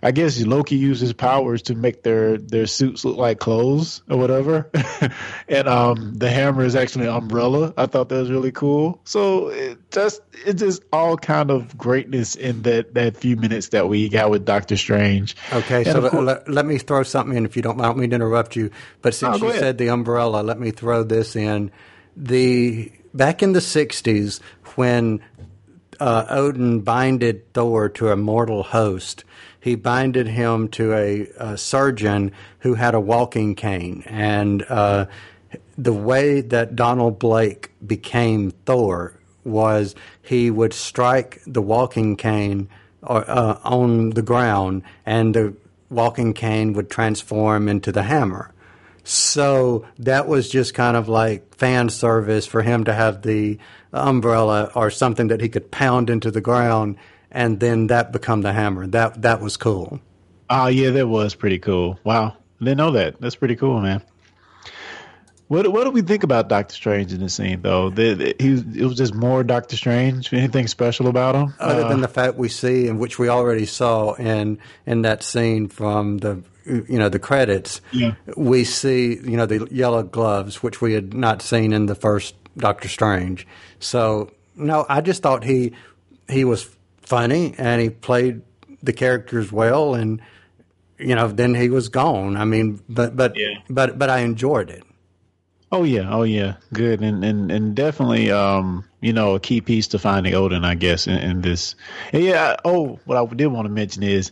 I 0.04 0.10
guess 0.10 0.38
Loki 0.44 0.76
uses 0.76 1.14
powers 1.14 1.62
to 1.62 1.74
make 1.74 2.02
their 2.02 2.36
their 2.36 2.66
suits 2.66 3.04
look 3.06 3.16
like 3.16 3.38
clothes 3.40 4.02
or 4.08 4.18
whatever, 4.18 4.70
and 5.48 5.66
um, 5.66 6.12
the 6.14 6.28
hammer 6.28 6.62
is 6.62 6.76
actually 6.76 7.06
an 7.06 7.14
umbrella. 7.14 7.72
I 7.76 7.86
thought 7.86 8.10
that 8.10 8.16
was 8.16 8.30
really 8.30 8.52
cool. 8.52 9.00
So 9.04 9.48
it 9.48 9.78
just 9.90 10.20
it's 10.44 10.60
just 10.60 10.82
all 10.92 11.16
kind 11.16 11.50
of 11.50 11.76
greatness 11.78 12.36
in 12.36 12.62
that 12.62 12.92
that 12.94 13.16
few 13.16 13.36
minutes 13.36 13.68
that 13.70 13.88
we 13.88 14.10
got 14.10 14.30
with 14.30 14.44
Doctor 14.44 14.76
Strange. 14.76 15.36
Okay, 15.52 15.78
And 15.84 15.86
so 15.86 16.00
let, 16.00 16.12
course- 16.12 16.24
let, 16.26 16.48
let 16.50 16.66
me 16.66 16.76
throw 16.76 17.02
something 17.02 17.34
in 17.36 17.46
if 17.46 17.56
you 17.56 17.62
don't 17.62 17.78
mind 17.78 17.96
me 17.96 18.06
to 18.06 18.14
interrupt 18.14 18.56
you. 18.56 18.70
But 19.00 19.14
since 19.14 19.40
No, 19.40 19.46
you 19.46 19.50
ahead. 19.52 19.60
said 19.60 19.78
the 19.78 19.88
umbrella, 19.88 20.42
let 20.42 20.60
me 20.60 20.70
throw 20.70 21.02
this 21.02 21.34
in. 21.34 21.70
The 22.14 22.92
back 23.14 23.42
in 23.42 23.54
the 23.54 23.60
'60s, 23.60 24.40
when 24.76 25.20
uh, 25.98 26.26
Odin 26.28 26.80
binded 26.80 27.54
Thor 27.54 27.88
to 27.88 28.10
a 28.10 28.16
mortal 28.16 28.62
host, 28.64 29.24
he 29.64 29.76
binded 29.76 30.26
him 30.26 30.68
to 30.68 30.92
a, 30.92 31.26
a 31.38 31.56
surgeon 31.56 32.30
who 32.58 32.74
had 32.74 32.94
a 32.94 33.00
walking 33.00 33.54
cane. 33.54 34.02
And 34.04 34.62
uh, 34.68 35.06
the 35.78 35.92
way 35.94 36.42
that 36.42 36.76
Donald 36.76 37.18
Blake 37.18 37.70
became 37.84 38.50
Thor 38.66 39.18
was 39.42 39.94
he 40.20 40.50
would 40.50 40.74
strike 40.74 41.40
the 41.46 41.62
walking 41.62 42.14
cane 42.14 42.68
uh, 43.02 43.56
on 43.64 44.10
the 44.10 44.20
ground, 44.20 44.82
and 45.06 45.34
the 45.34 45.54
walking 45.88 46.34
cane 46.34 46.74
would 46.74 46.90
transform 46.90 47.66
into 47.66 47.90
the 47.90 48.02
hammer. 48.02 48.52
So 49.02 49.86
that 49.98 50.28
was 50.28 50.50
just 50.50 50.74
kind 50.74 50.94
of 50.94 51.08
like 51.08 51.54
fan 51.54 51.88
service 51.88 52.44
for 52.44 52.60
him 52.60 52.84
to 52.84 52.92
have 52.92 53.22
the 53.22 53.58
umbrella 53.94 54.70
or 54.74 54.90
something 54.90 55.28
that 55.28 55.40
he 55.40 55.48
could 55.48 55.70
pound 55.70 56.10
into 56.10 56.30
the 56.30 56.42
ground, 56.42 56.96
and 57.34 57.60
then 57.60 57.88
that 57.88 58.12
become 58.12 58.40
the 58.40 58.52
hammer. 58.54 58.86
That 58.86 59.20
that 59.22 59.42
was 59.42 59.58
cool. 59.58 60.00
Oh 60.48 60.68
yeah, 60.68 60.90
that 60.90 61.06
was 61.08 61.34
pretty 61.34 61.58
cool. 61.58 61.98
Wow, 62.04 62.36
I 62.60 62.64
didn't 62.64 62.78
know 62.78 62.92
that. 62.92 63.20
That's 63.20 63.36
pretty 63.36 63.56
cool, 63.56 63.80
man. 63.80 64.00
What 65.48 65.68
what 65.70 65.84
do 65.84 65.90
we 65.90 66.00
think 66.00 66.22
about 66.22 66.48
Doctor 66.48 66.74
Strange 66.74 67.12
in 67.12 67.20
the 67.20 67.28
scene 67.28 67.60
though? 67.60 67.90
The, 67.90 68.14
the, 68.14 68.36
he 68.40 68.50
was, 68.52 68.60
it 68.76 68.84
was 68.84 68.96
just 68.96 69.14
more 69.14 69.44
Doctor 69.44 69.76
Strange. 69.76 70.32
Anything 70.32 70.66
special 70.68 71.06
about 71.06 71.34
him? 71.34 71.54
Other 71.60 71.84
Uh, 71.84 71.88
than 71.88 72.00
the 72.00 72.08
fact 72.08 72.36
we 72.36 72.48
see, 72.48 72.88
and 72.88 72.98
which 72.98 73.18
we 73.18 73.28
already 73.28 73.66
saw 73.66 74.14
in 74.14 74.58
in 74.86 75.02
that 75.02 75.22
scene 75.22 75.68
from 75.68 76.18
the 76.18 76.42
you 76.64 76.98
know 76.98 77.10
the 77.10 77.18
credits, 77.18 77.82
Yeah. 77.92 78.14
we 78.38 78.64
see 78.64 79.16
you 79.22 79.36
know 79.36 79.44
the 79.44 79.68
yellow 79.70 80.02
gloves, 80.02 80.62
which 80.62 80.80
we 80.80 80.94
had 80.94 81.12
not 81.12 81.42
seen 81.42 81.74
in 81.74 81.86
the 81.86 81.94
first 81.94 82.34
Doctor 82.56 82.88
Strange. 82.88 83.46
So 83.80 84.30
no, 84.56 84.86
I 84.88 85.02
just 85.02 85.22
thought 85.22 85.44
he 85.44 85.72
he 86.26 86.44
was 86.46 86.74
funny 87.04 87.54
and 87.58 87.80
he 87.80 87.90
played 87.90 88.42
the 88.82 88.92
characters 88.92 89.50
well, 89.52 89.94
and 89.94 90.20
you 90.98 91.14
know 91.14 91.28
then 91.28 91.54
he 91.54 91.70
was 91.70 91.88
gone. 91.88 92.36
I 92.36 92.44
mean, 92.44 92.80
but 92.88 93.16
but 93.16 93.36
Yeah. 93.36 93.54
but 93.70 93.98
but 93.98 94.10
I 94.10 94.20
enjoyed 94.20 94.70
it. 94.70 94.82
Oh 95.72 95.82
yeah, 95.82 96.08
oh 96.14 96.22
yeah, 96.22 96.54
good, 96.72 97.00
and 97.00 97.24
and 97.24 97.50
and 97.50 97.74
definitely, 97.74 98.30
um, 98.30 98.84
you 99.00 99.12
know, 99.12 99.34
a 99.34 99.40
key 99.40 99.60
piece 99.60 99.88
to 99.88 99.98
finding 99.98 100.34
Odin, 100.34 100.64
I 100.64 100.76
guess, 100.76 101.06
in, 101.08 101.16
in 101.16 101.40
this. 101.40 101.74
And 102.12 102.22
yeah, 102.22 102.56
oh, 102.64 103.00
what 103.06 103.16
I 103.18 103.34
did 103.34 103.48
want 103.48 103.66
to 103.66 103.70
mention 103.72 104.04
is, 104.04 104.30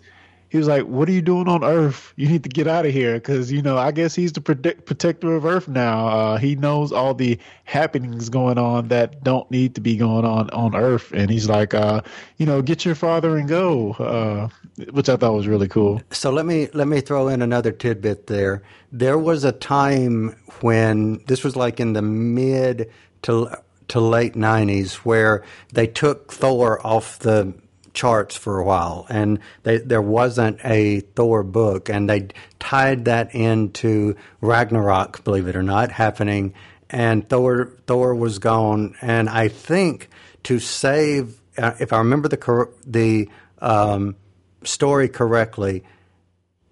he 0.53 0.59
was 0.59 0.69
like, 0.69 0.83
"What 0.83 1.09
are 1.09 1.13
you 1.13 1.23
doing 1.23 1.49
on 1.49 1.65
Earth? 1.65 2.13
You 2.17 2.29
need 2.29 2.43
to 2.43 2.51
get 2.51 2.69
out 2.69 2.85
of 2.85 2.93
here," 2.93 3.15
because 3.15 3.51
you 3.51 3.63
know, 3.63 3.79
I 3.79 3.91
guess 3.91 4.15
he's 4.15 4.35
the 4.35 4.43
protect, 4.43 4.85
protector 4.85 5.35
of 5.35 5.47
Earth 5.47 5.67
now. 5.67 6.09
Uh, 6.09 6.37
he 6.37 6.57
knows 6.57 6.93
all 6.93 7.15
the 7.15 7.39
happenings 7.65 8.29
going 8.29 8.59
on 8.59 8.89
that 8.89 9.25
don't 9.25 9.51
need 9.51 9.75
to 9.77 9.81
be 9.81 9.97
going 9.97 10.27
on 10.27 10.51
on 10.51 10.77
Earth, 10.77 11.11
and 11.13 11.31
he's 11.31 11.49
like, 11.49 11.73
uh, 11.73 12.03
you 12.37 12.45
know, 12.45 12.61
get 12.61 12.85
your 12.85 12.95
father 12.95 13.39
and 13.39 13.49
go, 13.49 13.93
uh, 13.93 14.49
which 14.91 15.09
I 15.09 15.17
thought 15.17 15.33
was 15.33 15.49
really 15.49 15.69
cool. 15.69 16.03
So 16.11 16.31
let 16.31 16.45
me 16.45 16.69
let 16.75 16.87
me 16.87 17.01
throw 17.01 17.29
in 17.29 17.41
another 17.41 17.73
tidbit 17.73 18.27
there. 18.27 18.63
There 18.93 19.17
was 19.17 19.45
a 19.45 19.53
time 19.53 20.37
when 20.61 21.25
this 21.29 21.45
was 21.45 21.57
like 21.57 21.81
in 21.81 21.95
the 21.95 22.03
mid 22.03 22.91
to 23.23 23.57
to 23.89 24.01
late 24.01 24.35
'90s 24.35 24.97
where 24.97 25.43
they 25.73 25.87
took 25.87 26.31
Thor 26.31 26.87
off 26.87 27.21
the 27.21 27.55
charts 27.95 28.37
for 28.37 28.59
a 28.59 28.65
while, 28.65 29.07
and 29.09 29.39
they, 29.63 29.79
there 29.79 30.03
wasn't 30.03 30.59
a 30.65 31.01
Thor 31.01 31.43
book, 31.43 31.89
and 31.89 32.09
they 32.09 32.29
tied 32.59 33.05
that 33.07 33.35
into 33.35 34.17
Ragnarok, 34.41 35.25
believe 35.25 35.47
it 35.47 35.57
or 35.57 35.63
not, 35.63 35.93
happening, 35.93 36.55
and 36.91 37.29
Thor 37.29 37.73
Thor 37.87 38.15
was 38.15 38.39
gone, 38.39 38.95
and 39.01 39.29
I 39.29 39.49
think 39.49 40.09
to 40.45 40.59
save, 40.59 41.41
uh, 41.57 41.73
if 41.81 41.93
I 41.93 41.99
remember 41.99 42.29
the 42.29 42.69
the 42.87 43.29
um, 43.61 44.17
story 44.65 45.09
correctly, 45.09 45.85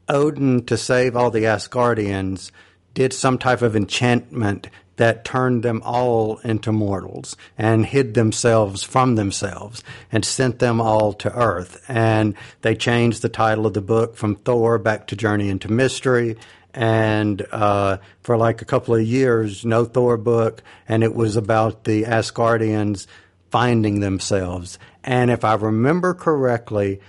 Odin, 0.08 0.66
to 0.66 0.76
save 0.76 1.16
all 1.16 1.30
the 1.30 1.44
Asgardians, 1.44 2.50
did 2.94 3.12
some 3.12 3.38
type 3.38 3.62
of 3.62 3.76
enchantment 3.76 4.68
that 5.00 5.24
turned 5.24 5.62
them 5.62 5.80
all 5.82 6.36
into 6.44 6.70
mortals 6.70 7.34
and 7.56 7.86
hid 7.86 8.12
themselves 8.12 8.82
from 8.82 9.14
themselves 9.14 9.82
and 10.12 10.26
sent 10.26 10.58
them 10.58 10.78
all 10.78 11.14
to 11.14 11.34
Earth. 11.34 11.82
And 11.88 12.34
they 12.60 12.74
changed 12.74 13.22
the 13.22 13.30
title 13.30 13.66
of 13.66 13.72
the 13.72 13.80
book 13.80 14.14
from 14.14 14.36
Thor 14.36 14.78
back 14.78 15.06
to 15.06 15.16
Journey 15.16 15.48
into 15.48 15.72
Mystery. 15.72 16.36
And 16.74 17.40
uh, 17.50 17.96
for 18.22 18.36
like 18.36 18.60
a 18.60 18.66
couple 18.66 18.94
of 18.94 19.00
years, 19.00 19.64
no 19.64 19.86
Thor 19.86 20.18
book, 20.18 20.62
and 20.86 21.02
it 21.02 21.14
was 21.14 21.34
about 21.34 21.84
the 21.84 22.02
Asgardians 22.02 23.06
finding 23.50 24.00
themselves. 24.00 24.78
And 25.02 25.30
if 25.30 25.46
I 25.46 25.54
remember 25.54 26.12
correctly, 26.12 27.00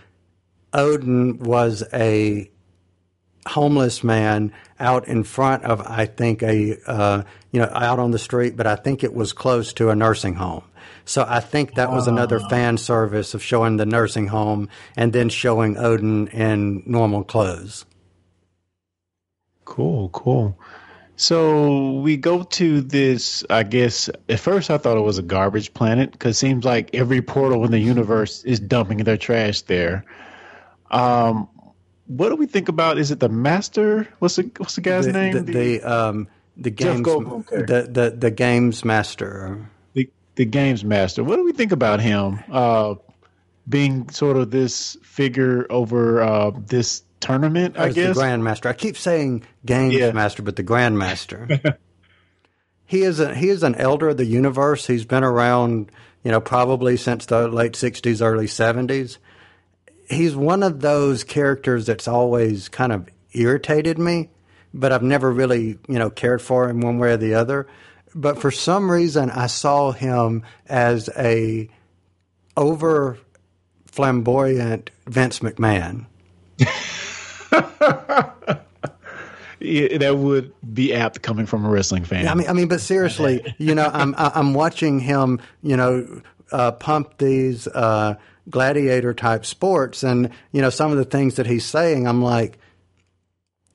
Odin 0.72 1.40
was 1.40 1.84
a 1.92 2.51
homeless 3.48 4.04
man 4.04 4.54
out 4.80 5.08
in 5.08 5.24
front 5.24 5.64
of, 5.64 5.82
I 5.82 6.06
think, 6.06 6.42
a 6.44 6.78
uh, 6.86 7.24
you 7.52 7.60
know 7.60 7.70
out 7.74 8.00
on 8.00 8.12
the 8.12 8.20
street, 8.20 8.56
but 8.56 8.68
I 8.68 8.76
think 8.76 9.04
it 9.04 9.14
was 9.14 9.34
close 9.34 9.74
to 9.74 9.90
a 9.90 9.96
nursing 9.96 10.36
home. 10.36 10.64
So 11.06 11.26
I 11.28 11.40
think 11.40 11.76
that 11.76 11.92
was 11.92 12.08
another 12.08 12.40
fan 12.40 12.78
service 12.78 13.34
of 13.34 13.42
showing 13.42 13.78
the 13.78 13.86
nursing 13.86 14.28
home 14.28 14.70
and 14.96 15.12
then 15.12 15.30
showing 15.30 15.78
Odin 15.78 16.28
in 16.28 16.84
normal 16.86 17.24
clothes. 17.24 17.86
Cool, 19.66 20.10
cool. 20.10 20.60
So 21.16 22.00
we 22.00 22.18
go 22.18 22.44
to 22.44 22.82
this. 22.82 23.44
I 23.50 23.64
guess 23.64 24.10
at 24.28 24.40
first 24.40 24.72
I 24.72 24.78
thought 24.78 24.98
it 24.98 25.02
was 25.02 25.18
a 25.18 25.24
garbage 25.24 25.74
planet 25.74 26.12
because 26.12 26.36
it 26.36 26.40
seems 26.40 26.66
like 26.66 26.96
every 26.96 27.22
portal 27.22 27.64
in 27.64 27.72
the 27.72 27.80
universe 27.80 28.44
is 28.44 28.60
dumping 28.60 28.98
their 29.00 29.18
trash 29.18 29.62
there. 29.62 30.04
Um, 30.90 31.48
what 32.08 32.30
do 32.30 32.36
we 32.36 32.46
think 32.46 32.70
about? 32.70 32.98
Is 32.98 33.12
it 33.12 33.20
the 33.20 33.30
Master? 33.30 34.08
What's 34.20 34.36
the 34.36 34.52
what's 34.58 34.76
the 34.76 34.82
guy's 34.82 35.06
the, 35.06 35.14
name? 35.14 35.46
The, 35.46 35.52
the, 35.52 35.82
um, 35.84 36.28
the 36.58 36.70
games 36.70 37.06
the, 37.06 37.88
the 37.90 38.16
the 38.18 38.32
games 38.32 38.84
master. 38.84 39.70
the 39.94 40.10
the 40.36 40.46
games 40.46 40.84
master. 40.84 41.24
What 41.24 41.38
do 41.38 41.46
we 41.46 41.54
think 41.54 41.72
about 41.72 42.02
him? 42.02 42.40
Uh, 42.52 42.96
being 43.68 44.10
sort 44.10 44.38
of 44.38 44.52
this 44.52 44.98
figure 45.04 45.66
over 45.70 46.22
uh, 46.22 46.52
this 46.52 47.04
tournament, 47.20 47.78
I 47.78 47.90
guess. 47.90 48.16
the 48.16 48.22
grandmaster. 48.22 48.66
I 48.66 48.74
keep 48.74 48.98
saying 48.98 49.44
games 49.66 49.94
Yeah. 49.94 50.12
master, 50.12 50.42
but 50.42 50.56
the 50.56 50.64
grandmaster. 50.64 51.78
he 52.86 53.04
is 53.04 53.20
a 53.20 53.34
he 53.34 53.50
is 53.50 53.64
an 53.64 53.76
elder 53.76 54.10
of 54.10 54.18
the 54.18 54.26
universe. 54.26 54.88
He's 54.88 55.06
been 55.06 55.24
around, 55.24 55.92
you 56.24 56.32
know, 56.32 56.42
probably 56.42 56.98
since 56.98 57.26
the 57.26 57.48
late 57.48 57.74
'60s, 57.74 58.22
early 58.22 58.48
'70s. 58.48 59.18
He's 60.10 60.36
one 60.36 60.64
of 60.64 60.82
those 60.82 61.24
characters 61.24 61.86
that's 61.86 62.08
always 62.08 62.70
kind 62.70 62.92
of 62.92 63.08
irritated 63.34 63.98
me, 63.98 64.30
but 64.74 64.92
I've 64.92 65.04
never 65.04 65.32
really, 65.32 65.80
you 65.88 66.00
know, 66.00 66.10
cared 66.10 66.42
for 66.42 66.70
him 66.70 66.82
one 66.82 67.00
way 67.00 67.14
or 67.14 67.18
the 67.18 67.36
other. 67.36 67.68
But 68.14 68.40
for 68.40 68.52
some 68.52 68.92
reason, 68.92 69.30
I 69.30 69.48
saw 69.48 69.92
him 69.92 70.44
as 70.68 71.10
a 71.18 71.70
over 72.58 73.18
flamboyant 73.86 74.92
Vince 75.08 75.40
McMahon. 75.40 76.06
Yeah, 79.64 80.00
that 80.00 80.18
would 80.18 80.54
be 80.74 80.92
apt 80.92 81.22
coming 81.22 81.46
from 81.46 81.66
a 81.66 81.70
wrestling 81.70 82.04
fan. 82.04 82.28
I 82.28 82.34
mean, 82.34 82.48
I 82.48 82.54
mean, 82.54 82.68
but 82.68 82.82
seriously, 82.82 83.54
you 83.60 83.76
know, 83.76 83.92
I'm 83.94 84.16
I'm 84.18 84.56
watching 84.56 85.00
him, 85.00 85.40
you 85.62 85.78
know, 85.78 86.24
uh, 86.52 86.72
pump 86.72 87.20
these 87.20 87.68
uh, 87.68 88.16
gladiator 88.50 89.14
type 89.14 89.46
sports, 89.46 90.04
and 90.04 90.30
you 90.52 90.62
know, 90.62 90.70
some 90.70 90.92
of 90.92 90.98
the 90.98 91.06
things 91.06 91.36
that 91.36 91.46
he's 91.48 91.66
saying, 91.66 92.08
I'm 92.08 92.22
like, 92.22 92.58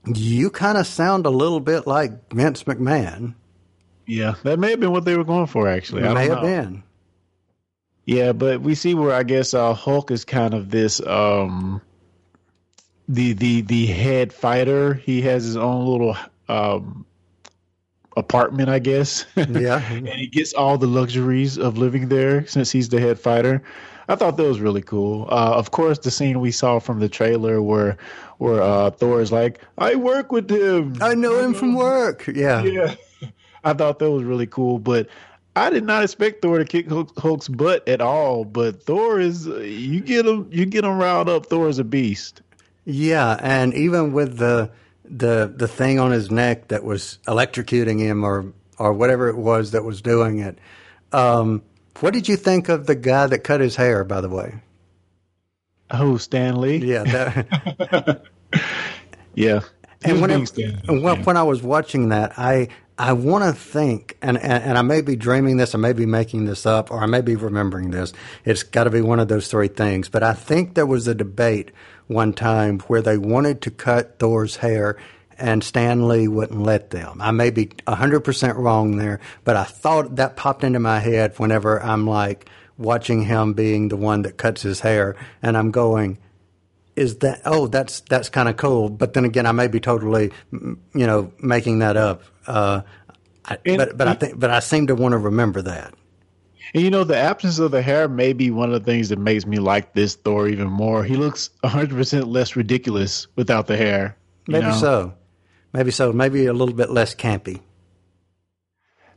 you 0.07 0.51
kind 0.51 0.79
of 0.79 0.87
sound 0.87 1.27
a 1.27 1.31
little 1.31 1.61
bit 1.61 1.87
like 1.87 2.33
Vince 2.33 2.65
McMahon. 2.65 3.35
yeah, 4.07 4.35
that 4.45 4.59
may 4.59 4.71
have 4.71 4.81
been 4.81 4.93
what 4.93 5.05
they 5.05 5.17
were 5.17 5.25
going 5.25 5.47
for. 5.47 5.69
Actually, 5.69 6.05
I 6.05 6.15
may 6.15 6.29
don't 6.29 6.37
have 6.37 6.45
know. 6.45 6.63
been. 6.65 6.83
Yeah, 8.05 8.33
but 8.33 8.61
we 8.61 8.77
see 8.77 8.95
where 8.95 9.13
I 9.13 9.25
guess 9.25 9.53
uh, 9.53 9.75
Hulk 9.75 10.11
is 10.13 10.25
kind 10.25 10.55
of 10.55 10.71
this 10.71 11.01
um 11.05 11.83
the 13.09 13.33
the 13.33 13.63
the 13.63 13.87
head 13.87 14.33
fighter. 14.33 14.95
He 14.95 15.23
has 15.23 15.43
his 15.45 15.57
own 15.57 15.87
little 15.87 16.17
um 16.49 17.05
apartment, 18.17 18.69
I 18.69 18.79
guess. 18.79 19.27
Yeah. 19.37 19.83
and 19.93 20.09
he 20.09 20.29
gets 20.29 20.53
all 20.55 20.79
the 20.79 20.87
luxuries 20.87 21.59
of 21.59 21.79
living 21.79 22.09
there 22.09 22.47
since 22.47 22.71
he's 22.71 22.89
the 22.89 23.01
head 23.01 23.19
fighter. 23.19 23.63
I 24.09 24.15
thought 24.15 24.37
that 24.37 24.45
was 24.45 24.61
really 24.61 24.83
cool. 24.83 25.27
Uh, 25.31 25.55
of 25.57 25.71
course, 25.73 25.99
the 25.99 26.11
scene 26.11 26.41
we 26.41 26.51
saw 26.51 26.79
from 26.79 27.01
the 27.01 27.09
trailer 27.09 27.61
where 27.61 27.97
where 28.39 28.63
uh, 28.63 28.91
Thor 28.91 29.21
is 29.21 29.33
like, 29.33 29.61
"I 29.79 29.95
work 29.95 30.33
with 30.33 30.51
him." 30.51 30.97
I 31.01 31.15
know 31.15 31.39
him 31.41 31.55
from 31.55 31.75
work. 31.75 32.27
Yeah. 32.27 32.63
Yeah, 32.63 32.95
I 33.65 33.73
thought 33.73 33.99
that 33.99 34.11
was 34.11 34.23
really 34.23 34.47
cool, 34.47 34.79
but 34.79 35.09
I 35.57 35.71
did 35.71 35.85
not 35.85 36.03
expect 36.03 36.43
Thor 36.43 36.59
to 36.59 36.65
kick 36.65 36.89
Hulk's 36.89 37.49
butt 37.49 37.89
at 37.89 38.01
all. 38.01 38.45
But 38.45 38.83
Thor 38.83 39.19
is 39.19 39.47
you 39.47 40.01
get 40.01 40.27
him 40.27 40.49
you 40.53 40.67
get 40.67 40.85
him 40.85 40.99
riled 40.99 41.29
up. 41.29 41.47
Thor 41.47 41.69
is 41.69 41.79
a 41.79 41.85
beast. 41.85 42.43
Yeah, 42.85 43.39
and 43.41 43.75
even 43.75 44.13
with 44.13 44.39
the 44.39 44.71
the 45.05 45.53
the 45.55 45.67
thing 45.67 45.99
on 45.99 46.13
his 46.13 46.31
neck 46.31 46.69
that 46.69 46.85
was 46.85 47.19
electrocuting 47.27 47.99
him 47.99 48.23
or 48.23 48.53
or 48.79 48.93
whatever 48.93 49.29
it 49.29 49.37
was 49.37 49.71
that 49.73 49.83
was 49.83 50.03
doing 50.03 50.39
it, 50.39 50.59
um, 51.13 51.63
What 52.01 52.13
did 52.13 52.29
you 52.29 52.37
think 52.37 52.69
of 52.69 52.87
the 52.87 52.95
guy 52.95 53.27
that 53.27 53.41
cut 53.41 53.61
his 53.61 53.77
hair? 53.77 54.05
By 54.05 54.21
the 54.21 54.29
way, 54.29 54.55
Oh, 55.91 56.17
Stan 56.17 56.61
Lee. 56.61 56.79
yeah. 56.79 57.05
That, 57.05 58.23
yeah. 59.35 59.61
And 60.03 60.21
when, 60.21 60.31
it- 60.31 60.47
Stan 60.49 60.81
when, 60.87 61.03
yeah. 61.03 61.23
when 61.25 61.37
I 61.37 61.43
was 61.43 61.63
watching 61.63 62.11
that, 62.11 62.39
I 62.39 62.69
I 62.99 63.13
want 63.13 63.45
to 63.45 63.53
think, 63.53 64.17
and, 64.23 64.39
and 64.39 64.63
and 64.65 64.79
I 64.79 64.83
may 64.83 65.01
be 65.03 65.17
dreaming 65.17 65.59
this, 65.59 65.75
I 65.75 65.79
may 65.79 65.93
be 65.93 66.07
making 66.07 66.47
this 66.47 66.65
up, 66.67 66.91
or 66.91 67.01
I 67.01 67.07
may 67.07 67.21
be 67.21 67.37
remembering 67.37 67.91
this. 67.91 68.13
It's 68.45 68.63
got 68.63 68.85
to 68.85 68.91
be 68.91 69.01
one 69.03 69.21
of 69.21 69.29
those 69.29 69.49
three 69.49 69.69
things. 69.69 70.09
But 70.09 70.23
I 70.23 70.33
think 70.33 70.75
there 70.75 70.87
was 70.87 71.07
a 71.07 71.15
debate 71.15 71.73
one 72.07 72.33
time 72.33 72.79
where 72.81 73.03
they 73.03 73.19
wanted 73.19 73.61
to 73.63 73.71
cut 73.71 74.19
Thor's 74.19 74.57
hair. 74.57 74.97
And 75.39 75.63
Stan 75.63 76.09
Lee 76.09 76.29
wouldn't 76.29 76.63
let 76.63 76.91
them. 76.91 77.21
I 77.21 77.31
may 77.31 77.51
be 77.51 77.67
100% 77.67 78.57
wrong 78.57 78.97
there, 78.97 79.21
but 79.45 79.57
I 79.57 79.65
thought 79.65 80.17
that 80.17 80.37
popped 80.37 80.65
into 80.65 80.81
my 80.81 80.99
head 81.01 81.35
whenever 81.39 81.83
I'm 81.83 82.07
like 82.07 82.49
watching 82.79 83.23
him 83.23 83.53
being 83.53 83.89
the 83.89 83.97
one 83.97 84.23
that 84.23 84.37
cuts 84.39 84.63
his 84.63 84.81
hair, 84.81 85.15
and 85.43 85.57
I'm 85.57 85.71
going, 85.71 86.19
is 86.97 87.19
that 87.19 87.43
oh 87.45 87.67
that's 87.67 88.01
that's 88.01 88.31
kind 88.31 88.49
of 88.49 88.57
cool 88.57 88.89
but 88.89 89.13
then 89.13 89.27
again 89.27 89.45
i 89.45 89.53
may 89.53 89.69
be 89.69 89.79
totally 89.79 90.33
you 90.51 90.79
know 90.95 91.31
making 91.41 91.81
that 91.81 91.95
up 91.95 92.23
uh 92.47 92.81
I, 93.45 93.59
And- 93.67 93.77
but 93.77 93.99
but 93.99 94.09
i 94.09 94.15
think 94.15 94.41
but 94.41 94.49
i 94.51 94.61
seem 94.61 94.87
to 94.87 94.95
want 94.95 95.13
to 95.13 95.19
remember 95.19 95.61
that 95.61 95.93
And 96.73 96.83
you 96.83 96.91
know, 96.91 97.05
the 97.05 97.17
absence 97.17 97.59
of 97.59 97.71
the 97.71 97.83
hair 97.83 98.09
may 98.09 98.33
be 98.33 98.51
one 98.51 98.73
of 98.73 98.83
the 98.83 98.91
things 98.91 99.11
that 99.11 99.19
makes 99.19 99.45
me 99.47 99.59
like 99.59 99.93
this 99.93 100.17
Thor 100.17 100.49
even 100.49 100.69
more. 100.69 101.05
He 101.05 101.15
looks 101.17 101.51
100% 101.63 102.27
less 102.27 102.57
ridiculous 102.57 103.29
without 103.37 103.67
the 103.69 103.77
hair. 103.77 104.17
maybe 104.49 104.67
know? 104.67 104.73
so 104.73 105.15
maybe 105.77 105.91
so 105.91 106.11
maybe 106.11 106.47
a 106.47 106.55
little 106.55 106.75
bit 106.75 106.91
less 106.91 107.15
campy 107.15 107.61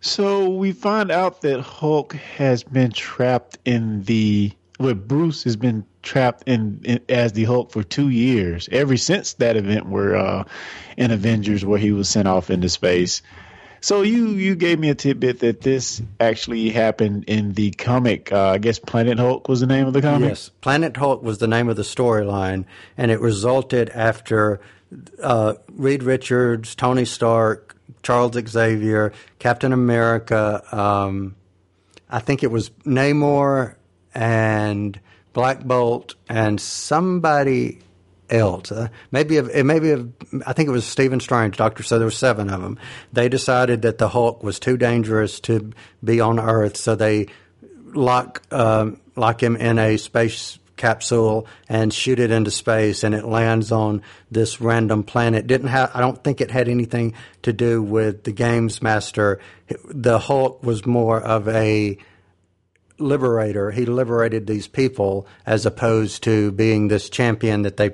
So 0.01 0.49
we 0.49 0.73
find 0.73 1.09
out 1.09 1.41
that 1.41 1.61
Hulk 1.61 2.13
has 2.13 2.63
been 2.63 2.91
trapped 2.91 3.57
in 3.65 4.03
the. 4.03 4.51
Well, 4.77 4.93
Bruce 4.93 5.43
has 5.43 5.57
been 5.57 5.85
trapped 6.03 6.43
in, 6.47 6.81
in 6.85 7.01
as 7.09 7.33
the 7.33 7.43
Hulk 7.43 7.71
for 7.71 7.83
two 7.83 8.09
years. 8.09 8.69
Ever 8.71 8.95
since 8.97 9.33
that 9.35 9.57
event 9.57 9.87
where 9.87 10.15
uh, 10.15 10.43
in 10.97 11.11
Avengers 11.11 11.65
where 11.65 11.79
he 11.79 11.91
was 11.91 12.09
sent 12.09 12.27
off 12.27 12.49
into 12.49 12.69
space. 12.69 13.21
So 13.81 14.01
you 14.01 14.29
you 14.31 14.55
gave 14.55 14.79
me 14.79 14.89
a 14.89 14.95
tidbit 14.95 15.39
that 15.39 15.61
this 15.61 16.01
actually 16.19 16.69
happened 16.69 17.25
in 17.27 17.53
the 17.53 17.71
comic. 17.71 18.31
Uh, 18.33 18.51
I 18.51 18.57
guess 18.57 18.79
Planet 18.79 19.17
Hulk 19.17 19.47
was 19.47 19.61
the 19.61 19.67
name 19.67 19.87
of 19.87 19.93
the 19.93 20.01
comic. 20.01 20.29
Yes, 20.29 20.49
Planet 20.59 20.97
Hulk 20.97 21.23
was 21.23 21.37
the 21.37 21.47
name 21.47 21.69
of 21.69 21.77
the 21.77 21.83
storyline, 21.83 22.65
and 22.97 23.11
it 23.11 23.21
resulted 23.21 23.89
after 23.89 24.59
uh, 25.21 25.55
Reed 25.71 26.03
Richards, 26.03 26.75
Tony 26.75 27.05
Stark, 27.05 27.75
Charles 28.03 28.37
Xavier, 28.47 29.13
Captain 29.39 29.73
America. 29.73 30.63
Um, 30.75 31.35
I 32.09 32.19
think 32.19 32.43
it 32.43 32.51
was 32.51 32.69
Namor 32.85 33.75
and 34.13 34.99
Black 35.33 35.63
Bolt 35.63 36.15
and 36.27 36.59
somebody 36.59 37.79
else. 38.29 38.71
Uh, 38.71 38.89
maybe 39.11 39.37
it 39.37 39.65
maybe 39.65 39.91
I 40.45 40.53
think 40.53 40.69
it 40.69 40.71
was 40.71 40.85
Stephen 40.85 41.19
Strange, 41.19 41.57
Doctor. 41.57 41.83
So 41.83 41.97
there 41.97 42.07
were 42.07 42.11
seven 42.11 42.49
of 42.49 42.61
them. 42.61 42.79
They 43.11 43.29
decided 43.29 43.81
that 43.83 43.97
the 43.97 44.09
Hulk 44.09 44.43
was 44.43 44.59
too 44.59 44.77
dangerous 44.77 45.39
to 45.41 45.71
be 46.03 46.19
on 46.19 46.39
Earth, 46.39 46.77
so 46.77 46.95
they 46.95 47.27
lock 47.85 48.43
um, 48.51 48.99
lock 49.15 49.41
him 49.41 49.55
in 49.55 49.79
a 49.79 49.97
space 49.97 50.58
capsule 50.79 51.45
and 51.67 51.93
shoot 51.93 52.19
it 52.19 52.31
into 52.31 52.49
space, 52.49 53.03
and 53.03 53.13
it 53.13 53.25
lands 53.25 53.71
on 53.71 54.01
this 54.31 54.59
random 54.59 55.03
planet. 55.03 55.45
Didn't 55.45 55.67
have 55.67 55.91
I 55.93 55.99
don't 55.99 56.23
think 56.23 56.41
it 56.41 56.49
had 56.49 56.67
anything 56.67 57.13
to 57.43 57.53
do 57.53 57.83
with 57.83 58.23
the 58.23 58.31
Games 58.31 58.81
Master. 58.81 59.39
The 59.67 60.17
Hulk 60.17 60.63
was 60.63 60.87
more 60.87 61.21
of 61.21 61.47
a 61.47 61.97
liberator. 62.97 63.71
He 63.71 63.85
liberated 63.85 64.47
these 64.47 64.67
people 64.67 65.27
as 65.45 65.65
opposed 65.65 66.23
to 66.23 66.51
being 66.51 66.87
this 66.87 67.09
champion 67.09 67.61
that 67.63 67.77
they, 67.77 67.91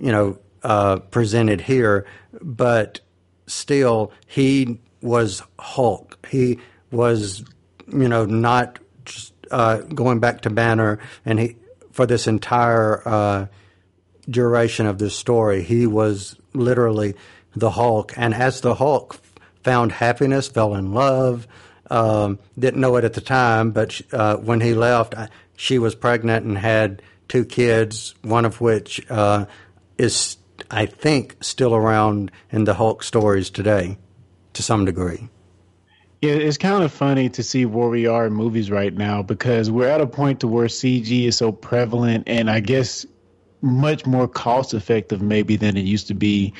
you 0.00 0.12
know, 0.12 0.38
uh, 0.62 0.98
presented 0.98 1.60
here. 1.60 2.06
But 2.42 3.00
still, 3.46 4.12
he 4.26 4.80
was 5.00 5.42
Hulk. 5.58 6.26
He 6.28 6.58
was, 6.90 7.44
you 7.86 8.08
know, 8.08 8.24
not 8.26 8.78
just, 9.04 9.32
uh, 9.50 9.78
going 9.78 10.20
back 10.20 10.42
to 10.42 10.50
Banner, 10.50 10.98
and 11.24 11.38
he 11.38 11.56
for 11.98 12.06
this 12.06 12.28
entire 12.28 13.02
uh, 13.08 13.46
duration 14.30 14.86
of 14.86 14.98
this 14.98 15.16
story, 15.16 15.64
he 15.64 15.84
was 15.84 16.36
literally 16.54 17.16
the 17.56 17.70
Hulk. 17.70 18.12
And 18.16 18.32
as 18.32 18.60
the 18.60 18.76
Hulk, 18.76 19.20
found 19.64 19.90
happiness, 19.90 20.46
fell 20.46 20.76
in 20.76 20.94
love. 20.94 21.48
Um, 21.90 22.38
didn't 22.56 22.80
know 22.80 22.94
it 22.94 23.04
at 23.04 23.14
the 23.14 23.20
time, 23.20 23.72
but 23.72 24.00
uh, 24.12 24.36
when 24.36 24.60
he 24.60 24.74
left, 24.74 25.16
she 25.56 25.80
was 25.80 25.96
pregnant 25.96 26.46
and 26.46 26.56
had 26.56 27.02
two 27.26 27.44
kids, 27.44 28.14
one 28.22 28.44
of 28.44 28.60
which 28.60 29.04
uh, 29.10 29.46
is, 29.98 30.36
I 30.70 30.86
think, 30.86 31.38
still 31.40 31.74
around 31.74 32.30
in 32.52 32.62
the 32.62 32.74
Hulk 32.74 33.02
stories 33.02 33.50
today, 33.50 33.98
to 34.52 34.62
some 34.62 34.84
degree. 34.84 35.30
Yeah, 36.20 36.32
it's 36.32 36.58
kind 36.58 36.82
of 36.82 36.90
funny 36.92 37.28
to 37.30 37.44
see 37.44 37.64
where 37.64 37.88
we 37.88 38.08
are 38.08 38.26
in 38.26 38.32
movies 38.32 38.72
right 38.72 38.92
now 38.92 39.22
because 39.22 39.70
we're 39.70 39.88
at 39.88 40.00
a 40.00 40.06
point 40.06 40.40
to 40.40 40.48
where 40.48 40.66
CG 40.66 41.26
is 41.26 41.36
so 41.36 41.52
prevalent 41.52 42.24
and 42.26 42.50
I 42.50 42.58
guess 42.58 43.06
much 43.60 44.04
more 44.04 44.26
cost 44.26 44.74
effective 44.74 45.22
maybe 45.22 45.54
than 45.54 45.76
it 45.76 45.84
used 45.84 46.08
to 46.08 46.14
be 46.14 46.54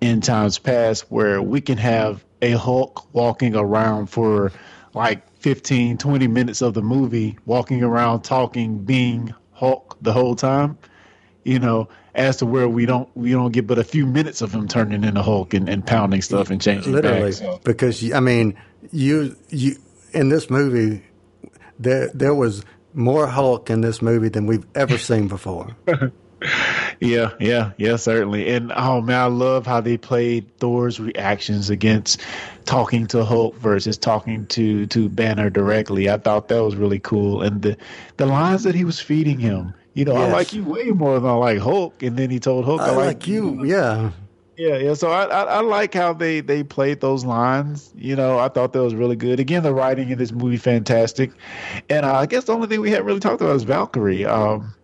in 0.00 0.20
times 0.20 0.58
past 0.58 1.10
where 1.10 1.42
we 1.42 1.60
can 1.60 1.76
have 1.76 2.24
a 2.40 2.52
Hulk 2.52 3.12
walking 3.12 3.56
around 3.56 4.06
for 4.06 4.52
like 4.94 5.28
15, 5.38 5.98
20 5.98 6.28
minutes 6.28 6.62
of 6.62 6.74
the 6.74 6.82
movie, 6.82 7.36
walking 7.46 7.82
around 7.82 8.22
talking, 8.22 8.78
being 8.78 9.34
Hulk 9.52 9.96
the 10.00 10.12
whole 10.12 10.36
time. 10.36 10.78
You 11.42 11.58
know, 11.58 11.88
as 12.14 12.38
to 12.38 12.46
where 12.46 12.68
we 12.68 12.86
don't 12.86 13.08
we 13.16 13.32
don't 13.32 13.52
get 13.52 13.66
but 13.66 13.78
a 13.78 13.84
few 13.84 14.06
minutes 14.06 14.42
of 14.42 14.52
him 14.52 14.68
turning 14.68 15.04
into 15.04 15.22
Hulk 15.22 15.54
and, 15.54 15.68
and 15.68 15.86
pounding 15.86 16.22
stuff 16.22 16.50
and 16.50 16.60
changing 16.60 16.92
literally 16.92 17.30
back, 17.30 17.34
so. 17.34 17.60
because 17.64 18.12
I 18.12 18.20
mean 18.20 18.58
you 18.90 19.36
you 19.48 19.76
in 20.12 20.28
this 20.28 20.50
movie 20.50 21.02
there 21.78 22.10
there 22.14 22.34
was 22.34 22.64
more 22.94 23.26
Hulk 23.26 23.70
in 23.70 23.80
this 23.80 24.02
movie 24.02 24.28
than 24.28 24.46
we've 24.46 24.66
ever 24.74 24.98
seen 25.10 25.28
before. 25.28 25.76
Yeah, 27.00 27.30
yeah, 27.38 27.72
yeah, 27.76 27.96
certainly. 27.96 28.48
And 28.48 28.72
oh 28.74 29.00
man, 29.00 29.20
I 29.20 29.26
love 29.26 29.66
how 29.66 29.80
they 29.80 29.96
played 29.96 30.56
Thor's 30.58 31.00
reactions 31.00 31.70
against 31.70 32.20
talking 32.64 33.06
to 33.08 33.24
Hulk 33.24 33.56
versus 33.56 33.98
talking 33.98 34.46
to 34.48 34.86
to 34.86 35.08
Banner 35.08 35.50
directly. 35.50 36.08
I 36.08 36.18
thought 36.18 36.48
that 36.48 36.62
was 36.62 36.76
really 36.76 36.98
cool. 36.98 37.42
And 37.42 37.62
the 37.62 37.76
the 38.16 38.26
lines 38.26 38.64
that 38.64 38.74
he 38.74 38.84
was 38.84 39.00
feeding 39.00 39.38
him. 39.38 39.74
You 39.94 40.04
know, 40.04 40.14
I 40.14 40.30
like 40.30 40.52
you 40.52 40.64
way 40.64 40.84
more 40.84 41.18
than 41.18 41.28
I 41.28 41.34
like 41.34 41.58
Hulk. 41.58 42.02
And 42.02 42.16
then 42.16 42.30
he 42.30 42.38
told 42.38 42.64
Hulk, 42.64 42.80
I 42.80 42.92
like 42.92 43.26
you, 43.26 43.64
yeah. 43.64 44.12
Yeah, 44.60 44.76
yeah. 44.76 44.92
So 44.92 45.10
I, 45.10 45.24
I 45.24 45.42
I 45.44 45.60
like 45.60 45.94
how 45.94 46.12
they 46.12 46.42
they 46.42 46.62
played 46.62 47.00
those 47.00 47.24
lines. 47.24 47.94
You 47.96 48.14
know, 48.14 48.38
I 48.38 48.48
thought 48.48 48.74
that 48.74 48.82
was 48.82 48.94
really 48.94 49.16
good. 49.16 49.40
Again, 49.40 49.62
the 49.62 49.72
writing 49.72 50.10
in 50.10 50.18
this 50.18 50.32
movie 50.32 50.58
fantastic. 50.58 51.32
And 51.88 52.04
uh, 52.04 52.14
I 52.14 52.26
guess 52.26 52.44
the 52.44 52.52
only 52.52 52.68
thing 52.68 52.82
we 52.82 52.90
haven't 52.90 53.06
really 53.06 53.20
talked 53.20 53.40
about 53.40 53.56
is 53.56 53.62
Valkyrie. 53.62 54.26
Um, 54.26 54.74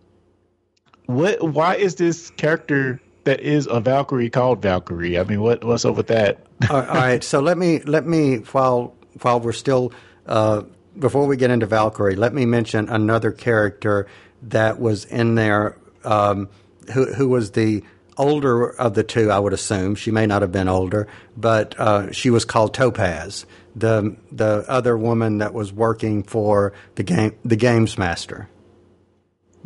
what? 1.04 1.42
Why 1.42 1.74
is 1.76 1.96
this 1.96 2.30
character 2.30 3.02
that 3.24 3.40
is 3.40 3.68
a 3.70 3.80
Valkyrie 3.80 4.30
called 4.30 4.62
Valkyrie? 4.62 5.18
I 5.18 5.24
mean, 5.24 5.42
what 5.42 5.62
what's 5.62 5.84
up 5.84 5.96
with 5.96 6.06
that? 6.06 6.46
all 6.70 6.76
all 6.76 6.94
right, 6.94 7.22
so 7.22 7.40
let 7.40 7.58
me 7.58 7.80
let 7.80 8.06
me 8.06 8.36
while 8.52 8.94
while 9.20 9.40
we're 9.40 9.52
still 9.52 9.92
uh, 10.24 10.62
before 10.98 11.26
we 11.26 11.36
get 11.36 11.50
into 11.50 11.66
Valkyrie, 11.66 12.16
let 12.16 12.34
me 12.34 12.46
mention 12.46 12.88
another 12.88 13.30
character 13.32 14.06
that 14.42 14.80
was 14.80 15.04
in 15.04 15.34
there 15.34 15.76
um, 16.04 16.48
who 16.92 17.12
who 17.12 17.28
was 17.28 17.52
the 17.52 17.82
older 18.16 18.70
of 18.70 18.94
the 18.94 19.02
two. 19.02 19.30
I 19.30 19.38
would 19.38 19.52
assume 19.52 19.94
she 19.94 20.10
may 20.10 20.26
not 20.26 20.42
have 20.42 20.52
been 20.52 20.68
older, 20.68 21.08
but 21.36 21.78
uh, 21.78 22.12
she 22.12 22.30
was 22.30 22.44
called 22.44 22.74
Topaz, 22.74 23.46
the 23.74 24.16
the 24.32 24.64
other 24.68 24.96
woman 24.96 25.38
that 25.38 25.52
was 25.54 25.72
working 25.72 26.22
for 26.22 26.72
the 26.94 27.02
game 27.02 27.36
the 27.44 27.56
games 27.56 27.98
master. 27.98 28.48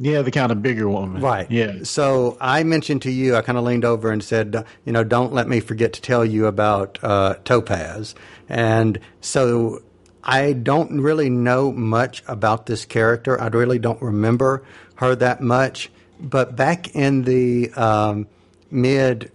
Yeah, 0.03 0.23
the 0.23 0.31
kind 0.31 0.51
of 0.51 0.63
bigger 0.63 0.89
woman. 0.89 1.21
Right. 1.21 1.51
Yeah. 1.51 1.81
So 1.83 2.39
I 2.41 2.63
mentioned 2.63 3.03
to 3.03 3.11
you, 3.11 3.37
I 3.37 3.43
kind 3.43 3.59
of 3.59 3.65
leaned 3.65 3.85
over 3.85 4.11
and 4.11 4.25
said, 4.25 4.65
you 4.87 4.93
know, 4.93 5.05
don't 5.05 5.35
let 5.35 5.47
me 5.47 5.61
forget 5.61 5.93
to 5.93 6.01
tell 6.01 6.25
you 6.25 6.47
about 6.47 6.99
uh, 7.03 7.35
Topaz. 7.45 8.15
And 8.49 8.99
so 9.21 9.83
I 10.23 10.53
don't 10.53 11.01
really 11.01 11.31
know 11.31 11.73
much 11.73 12.23
about 12.27 12.67
this 12.67 12.85
character. 12.85 13.41
I 13.41 13.49
really 13.49 13.79
don't 13.79 14.01
remember 14.03 14.65
her 14.97 15.15
that 15.17 15.41
much. 15.41 15.91
But 16.21 16.57
back 16.57 16.95
in 16.95 17.23
the 17.23 17.73
um, 17.73 18.27
mid 18.71 19.33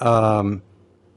um, 0.00 0.62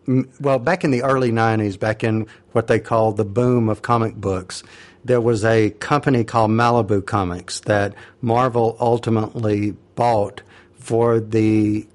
m- 0.07 0.29
well, 0.39 0.59
back 0.59 0.83
in 0.83 0.91
the 0.91 1.03
early 1.03 1.31
90s, 1.31 1.79
back 1.79 2.03
in 2.03 2.27
what 2.51 2.67
they 2.67 2.79
call 2.79 3.11
the 3.11 3.25
boom 3.25 3.69
of 3.69 3.81
comic 3.81 4.15
books, 4.15 4.63
there 5.03 5.21
was 5.21 5.45
a 5.45 5.69
company 5.71 6.23
called 6.23 6.51
Malibu 6.51 7.05
Comics 7.05 7.61
that 7.61 7.93
Marvel 8.21 8.75
ultimately 8.79 9.71
bought 9.95 10.41
for 10.73 11.19
the 11.19 11.87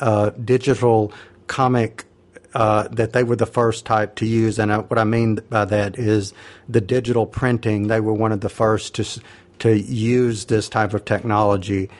uh, 0.00 0.30
digital 0.30 1.12
comic 1.46 2.04
uh, 2.54 2.88
that 2.88 3.12
they 3.12 3.22
were 3.22 3.36
the 3.36 3.46
first 3.46 3.86
type 3.86 4.16
to 4.16 4.26
use, 4.26 4.58
and 4.58 4.70
uh, 4.70 4.82
what 4.82 4.98
I 4.98 5.04
mean 5.04 5.36
by 5.48 5.64
that 5.66 5.98
is 5.98 6.32
the 6.68 6.80
digital 6.80 7.26
printing. 7.26 7.86
They 7.86 8.00
were 8.00 8.12
one 8.12 8.32
of 8.32 8.40
the 8.40 8.48
first 8.48 8.94
to 8.96 9.20
to 9.60 9.78
use 9.78 10.46
this 10.46 10.68
type 10.68 10.94
of 10.94 11.04
technology, 11.04 11.90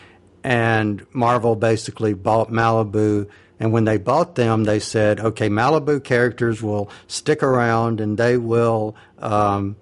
and 0.43 1.07
Marvel 1.13 1.57
basically 1.57 2.15
bought 2.15 2.51
Malibu. 2.51 3.29
And 3.59 3.73
when 3.75 3.85
they 3.85 3.99
bought 3.99 4.37
them, 4.37 4.65
they 4.65 4.81
said, 4.81 5.21
"Okay, 5.21 5.49
Malibu 5.49 6.03
characters 6.03 6.63
will 6.63 6.91
stick 7.07 7.43
around, 7.43 8.01
and 8.01 8.17
they 8.17 8.37
will." 8.37 8.97
Um, 9.19 9.77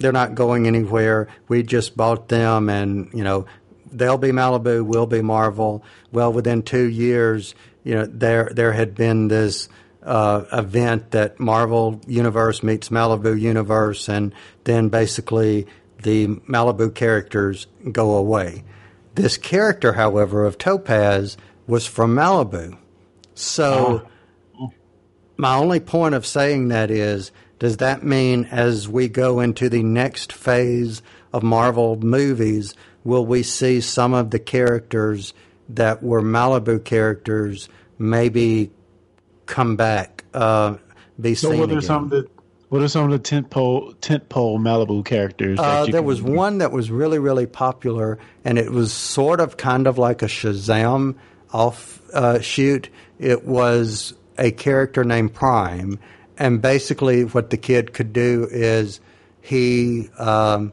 they're 0.00 0.12
not 0.12 0.34
going 0.34 0.66
anywhere. 0.66 1.28
We 1.48 1.62
just 1.62 1.96
bought 1.96 2.28
them, 2.28 2.68
and 2.68 3.10
you 3.12 3.24
know 3.24 3.46
they'll 3.92 4.18
be 4.18 4.30
Malibu, 4.30 4.84
we'll 4.84 5.06
be 5.06 5.22
Marvel. 5.22 5.82
Well, 6.12 6.32
within 6.32 6.62
two 6.62 6.88
years, 6.88 7.54
you 7.84 7.94
know 7.94 8.06
there 8.06 8.50
there 8.52 8.72
had 8.72 8.94
been 8.94 9.28
this 9.28 9.68
uh, 10.08 10.44
event 10.52 11.10
that 11.10 11.38
Marvel 11.38 12.00
Universe 12.06 12.62
meets 12.62 12.88
Malibu 12.88 13.38
Universe, 13.38 14.08
and 14.08 14.34
then 14.64 14.88
basically 14.88 15.66
the 16.02 16.26
Malibu 16.26 16.94
characters 16.94 17.66
go 17.92 18.16
away. 18.16 18.64
This 19.14 19.36
character, 19.36 19.92
however, 19.92 20.46
of 20.46 20.56
Topaz 20.56 21.36
was 21.66 21.86
from 21.86 22.14
Malibu, 22.14 22.78
so 23.34 24.08
my 25.36 25.56
only 25.56 25.78
point 25.78 26.14
of 26.14 26.26
saying 26.26 26.68
that 26.68 26.90
is 26.90 27.30
does 27.58 27.76
that 27.78 28.02
mean 28.02 28.46
as 28.46 28.88
we 28.88 29.08
go 29.08 29.40
into 29.40 29.68
the 29.68 29.82
next 29.82 30.32
phase 30.32 31.02
of 31.32 31.42
Marvel 31.42 31.96
movies, 32.00 32.74
will 33.04 33.26
we 33.26 33.42
see 33.42 33.80
some 33.80 34.14
of 34.14 34.30
the 34.30 34.38
characters 34.38 35.34
that 35.68 36.02
were 36.02 36.22
Malibu 36.22 36.82
characters 36.82 37.68
maybe 37.98 38.70
come 39.48 39.74
back, 39.74 40.24
uh, 40.32 40.76
be 41.20 41.34
So 41.34 41.50
seen 41.50 41.58
what 41.58 41.70
are 41.70 41.72
again? 41.72 41.82
some 41.82 42.04
of 42.04 42.10
the 42.10 42.28
what 42.68 42.82
are 42.82 42.88
some 42.88 43.06
of 43.06 43.10
the 43.10 43.18
tent 43.18 43.50
pole 43.50 43.94
tent 44.00 44.28
pole 44.28 44.58
Malibu 44.58 45.04
characters? 45.04 45.58
Uh, 45.58 45.86
there 45.86 46.02
was 46.02 46.22
one 46.22 46.58
that 46.58 46.70
was 46.70 46.90
really, 46.90 47.18
really 47.18 47.46
popular, 47.46 48.18
and 48.44 48.58
it 48.58 48.70
was 48.70 48.92
sort 48.92 49.40
of 49.40 49.56
kind 49.56 49.86
of 49.86 49.98
like 49.98 50.22
a 50.22 50.26
Shazam 50.26 51.16
off 51.52 52.00
uh, 52.12 52.40
shoot. 52.40 52.90
It 53.18 53.46
was 53.46 54.14
a 54.36 54.50
character 54.50 55.02
named 55.02 55.34
Prime, 55.34 55.98
and 56.36 56.60
basically, 56.60 57.24
what 57.24 57.50
the 57.50 57.56
kid 57.56 57.94
could 57.94 58.12
do 58.12 58.46
is 58.50 59.00
he 59.40 60.10
um, 60.18 60.72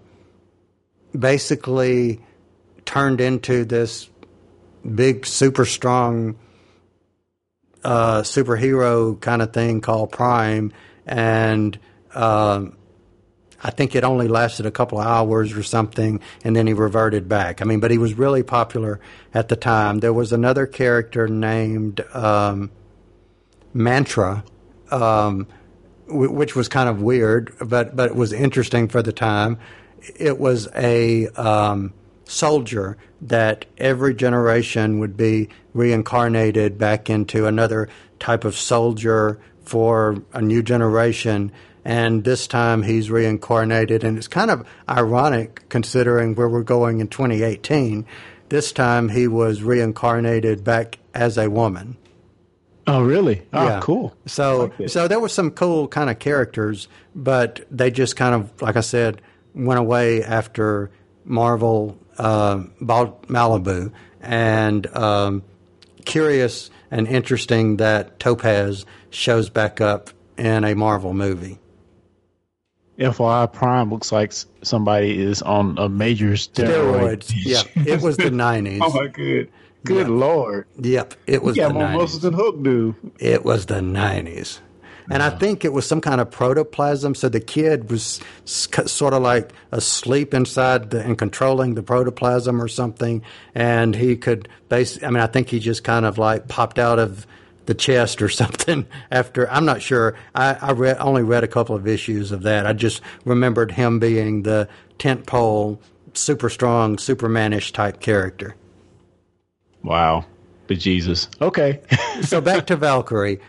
basically 1.18 2.22
turned 2.84 3.22
into 3.22 3.64
this 3.64 4.10
big, 4.94 5.26
super 5.26 5.66
strong 5.66 6.38
uh, 7.86 8.24
superhero 8.24 9.20
kind 9.22 9.42
of 9.44 9.54
thing 9.54 9.80
called 9.80 10.12
Prime, 10.12 10.74
and 11.06 11.78
um, 12.16 12.76
I 13.64 13.70
think 13.70 13.96
it 13.96 14.04
only 14.04 14.28
lasted 14.28 14.66
a 14.66 14.72
couple 14.72 15.00
of 15.00 15.06
hours 15.06 15.54
or 15.54 15.62
something, 15.62 16.20
and 16.44 16.56
then 16.56 16.66
he 16.66 16.74
reverted 16.74 17.30
back. 17.30 17.62
I 17.62 17.66
mean, 17.66 17.80
but 17.80 17.92
he 17.92 18.00
was 18.00 18.16
really 18.16 18.42
popular 18.42 19.00
at 19.34 19.50
the 19.50 19.56
time. 19.56 20.00
There 20.00 20.14
was 20.14 20.34
another 20.34 20.66
character 20.66 21.28
named 21.28 22.02
um, 22.14 22.72
Mantra, 23.72 24.44
um, 24.90 25.48
w- 26.08 26.32
which 26.32 26.56
was 26.56 26.68
kind 26.68 26.90
of 26.90 27.04
weird, 27.04 27.54
but 27.60 27.96
but 27.96 28.10
it 28.10 28.16
was 28.16 28.34
interesting 28.34 28.88
for 28.88 29.04
the 29.04 29.14
time. 29.14 29.60
It 30.18 30.40
was 30.40 30.68
a 30.76 31.28
um, 31.30 31.94
soldier 32.26 32.98
that 33.22 33.66
every 33.78 34.14
generation 34.14 35.00
would 35.00 35.16
be 35.16 35.50
reincarnated 35.74 36.78
back 36.78 37.10
into 37.10 37.46
another 37.48 37.88
type 38.20 38.44
of 38.44 38.56
soldier 38.56 39.40
for 39.64 40.18
a 40.34 40.42
new 40.42 40.62
generation. 40.62 41.52
And 41.84 42.24
this 42.24 42.48
time 42.48 42.82
he's 42.84 43.12
reincarnated, 43.12 44.04
and 44.04 44.18
it's 44.18 44.28
kind 44.28 44.50
of 44.50 44.68
ironic 44.90 45.68
considering 45.70 46.34
where 46.36 46.50
we're 46.50 46.64
going 46.64 47.00
in 47.00 47.08
2018. 47.08 48.06
This 48.50 48.72
time 48.72 49.10
he 49.10 49.28
was 49.28 49.62
reincarnated 49.62 50.64
back 50.64 50.98
as 51.14 51.38
a 51.38 51.50
woman. 51.50 51.98
Oh, 52.88 53.04
really? 53.04 53.44
Oh, 53.54 53.66
Yeah. 53.66 53.80
cool. 53.82 54.16
So 54.28 54.72
like 54.80 54.90
so 54.90 55.08
there 55.08 55.20
were 55.20 55.30
some 55.30 55.52
cool 55.52 55.88
kind 55.88 56.10
of 56.10 56.20
characters, 56.20 56.88
but 57.16 57.66
they 57.72 57.90
just 57.92 58.16
kind 58.16 58.36
of 58.36 58.62
like 58.62 58.76
I 58.76 58.82
said 58.82 59.22
went 59.56 59.80
away 59.80 60.24
after 60.24 60.92
Marvel 61.24 61.98
uh, 62.18 62.64
bought 62.82 63.28
Malibu. 63.28 63.92
And 64.22 64.88
um, 64.96 65.44
curious 66.06 66.70
and 66.92 67.08
interesting 67.08 67.78
that 67.78 68.20
Topaz 68.20 68.86
shows 69.10 69.50
back 69.50 69.82
up 69.82 70.10
in 70.38 70.64
a 70.64 70.76
Marvel 70.76 71.14
movie. 71.14 71.60
FYI, 72.98 73.52
Prime 73.52 73.92
looks 73.92 74.12
like 74.12 74.34
somebody 74.62 75.22
is 75.22 75.42
on 75.42 75.78
a 75.78 75.90
major 75.90 76.32
steroid. 76.32 77.18
Steroids. 77.20 77.34
Yeah, 77.36 77.64
it 77.86 78.02
was 78.02 78.16
the 78.16 78.32
nineties. 78.32 78.80
oh 78.82 78.94
my 78.94 79.08
good, 79.08 79.52
good 79.84 80.08
lord! 80.08 80.66
Yep, 80.80 81.14
it 81.28 81.44
was 81.44 81.56
He 81.56 81.62
got 81.62 81.70
the 81.70 81.74
more 81.74 81.90
muscles 81.90 82.22
than 82.22 82.34
Hook 82.34 82.64
do. 82.64 82.96
It 83.20 83.44
was 83.44 83.66
the 83.66 83.82
90s. 83.82 84.60
And 85.10 85.22
I 85.22 85.30
think 85.30 85.64
it 85.64 85.74
was 85.74 85.86
some 85.86 86.02
kind 86.02 86.20
of 86.20 86.32
protoplasm. 86.32 87.16
So 87.16 87.30
the 87.30 87.40
kid 87.40 87.90
was 87.92 88.20
sort 88.46 89.14
of 89.14 89.22
like 89.22 89.52
asleep 89.72 90.34
inside 90.34 90.90
the, 90.90 91.02
and 91.02 91.18
controlling 91.18 91.76
the 91.76 91.84
protoplasm 91.84 92.62
or 92.62 92.68
something. 92.68 93.22
And 93.54 93.96
he 93.96 94.16
could 94.18 94.50
base, 94.70 95.02
I 95.04 95.10
mean, 95.10 95.22
I 95.22 95.28
think 95.28 95.50
he 95.50 95.60
just 95.60 95.84
kind 95.84 96.06
of 96.06 96.18
like 96.18 96.48
popped 96.48 96.80
out 96.80 97.00
of 97.00 97.28
the 97.66 97.74
chest 97.74 98.22
or 98.22 98.30
something 98.30 98.88
after, 99.12 99.50
I'm 99.50 99.66
not 99.66 99.82
sure. 99.82 100.16
I, 100.34 100.54
I 100.54 100.72
read, 100.72 100.98
only 101.00 101.24
read 101.24 101.44
a 101.44 101.48
couple 101.48 101.76
of 101.76 101.88
issues 101.88 102.32
of 102.32 102.44
that. 102.44 102.66
I 102.66 102.74
just 102.74 103.02
remembered 103.26 103.72
him 103.72 104.00
being 104.00 104.44
the 104.44 104.68
tent 104.98 105.26
pole, 105.26 105.80
super 106.14 106.50
strong, 106.50 106.98
Supermanish 106.98 107.72
type 107.74 108.00
character. 108.00 108.56
Wow, 109.84 110.26
but 110.68 110.80
Jesus. 110.80 111.30
Okay. 111.42 111.82
so 112.24 112.42
back 112.42 112.68
to 112.68 112.76
Valkyrie. 112.76 113.40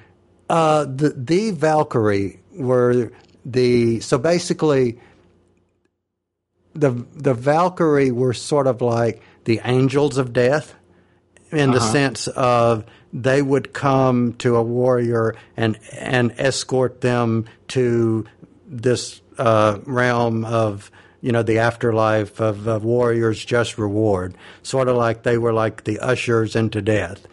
Uh, 0.48 0.84
the 0.84 1.10
the 1.10 1.50
Valkyrie 1.50 2.40
were 2.52 3.12
the 3.44 4.00
so 4.00 4.18
basically 4.18 4.98
the 6.74 6.90
the 7.14 7.34
Valkyrie 7.34 8.12
were 8.12 8.32
sort 8.32 8.66
of 8.66 8.80
like 8.80 9.22
the 9.44 9.60
angels 9.64 10.18
of 10.18 10.32
death 10.32 10.74
in 11.50 11.70
the 11.70 11.80
sense 11.80 12.28
of 12.28 12.84
they 13.12 13.40
would 13.40 13.72
come 13.72 14.34
to 14.34 14.56
a 14.56 14.62
warrior 14.62 15.34
and 15.56 15.78
and 15.92 16.32
escort 16.38 17.00
them 17.00 17.46
to 17.68 18.26
this 18.66 19.20
uh, 19.38 19.78
realm 19.84 20.44
of 20.44 20.90
you 21.20 21.32
know 21.32 21.42
the 21.42 21.58
afterlife 21.58 22.40
of, 22.40 22.66
of 22.68 22.84
warriors 22.84 23.44
just 23.44 23.78
reward. 23.78 24.34
Sort 24.62 24.88
of 24.88 24.96
like 24.96 25.22
they 25.22 25.38
were 25.38 25.52
like 25.52 25.84
the 25.84 25.98
ushers 25.98 26.54
into 26.54 26.82
death 26.82 27.26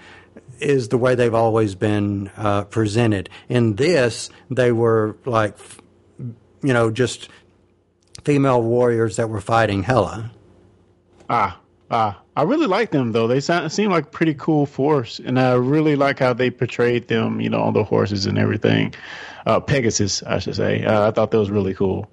is 0.64 0.89
the 0.89 0.97
way 0.97 1.16
they've 1.16 1.34
always 1.34 1.76
been 1.76 2.32
uh, 2.38 2.64
presented 2.66 3.30
in 3.49 3.76
this 3.76 4.30
they 4.49 4.72
were 4.72 5.16
like 5.26 5.57
you 6.61 6.74
know 6.74 6.89
just 6.89 7.30
female 8.24 8.61
warriors 8.61 9.18
that 9.18 9.30
were 9.30 9.41
fighting 9.41 9.84
Hela 9.84 10.32
Ah, 11.30 11.59
ah. 11.89 12.20
I 12.36 12.43
really 12.43 12.68
like 12.68 12.91
them 12.91 13.11
though. 13.11 13.28
They 13.28 13.39
sound, 13.39 13.72
seem 13.72 13.91
like 13.91 14.11
pretty 14.11 14.34
cool 14.34 14.66
force, 14.66 15.20
and 15.20 15.39
I 15.39 15.53
really 15.53 15.95
like 15.95 16.20
how 16.20 16.34
they 16.34 16.49
portrayed 16.49 17.07
them. 17.07 17.39
You 17.39 17.49
know, 17.49 17.61
on 17.61 17.74
the 17.74 17.84
horses 17.84 18.26
and 18.26 18.38
everything. 18.38 18.93
Uh, 19.45 19.59
Pegasus, 19.59 20.24
I 20.24 20.39
should 20.39 20.55
say. 20.55 20.84
Uh, 20.84 21.07
I 21.07 21.11
thought 21.11 21.32
that 21.32 21.38
was 21.38 21.51
really 21.51 21.74
cool. 21.74 22.09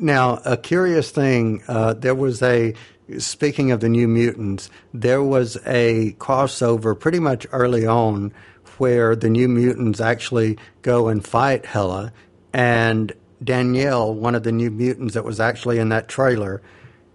Now, 0.00 0.40
a 0.44 0.56
curious 0.56 1.10
thing, 1.10 1.62
uh, 1.66 1.94
there 1.94 2.14
was 2.14 2.40
a, 2.42 2.74
speaking 3.18 3.72
of 3.72 3.80
the 3.80 3.88
New 3.88 4.06
Mutants, 4.06 4.70
there 4.94 5.22
was 5.22 5.56
a 5.66 6.12
crossover 6.18 6.98
pretty 6.98 7.18
much 7.18 7.46
early 7.52 7.86
on 7.86 8.32
where 8.78 9.16
the 9.16 9.28
New 9.28 9.48
Mutants 9.48 10.00
actually 10.00 10.56
go 10.82 11.08
and 11.08 11.24
fight 11.24 11.66
Hela, 11.66 12.12
and 12.52 13.12
Danielle, 13.42 14.14
one 14.14 14.34
of 14.34 14.44
the 14.44 14.52
New 14.52 14.70
Mutants 14.70 15.14
that 15.14 15.24
was 15.24 15.40
actually 15.40 15.78
in 15.78 15.88
that 15.88 16.08
trailer, 16.08 16.62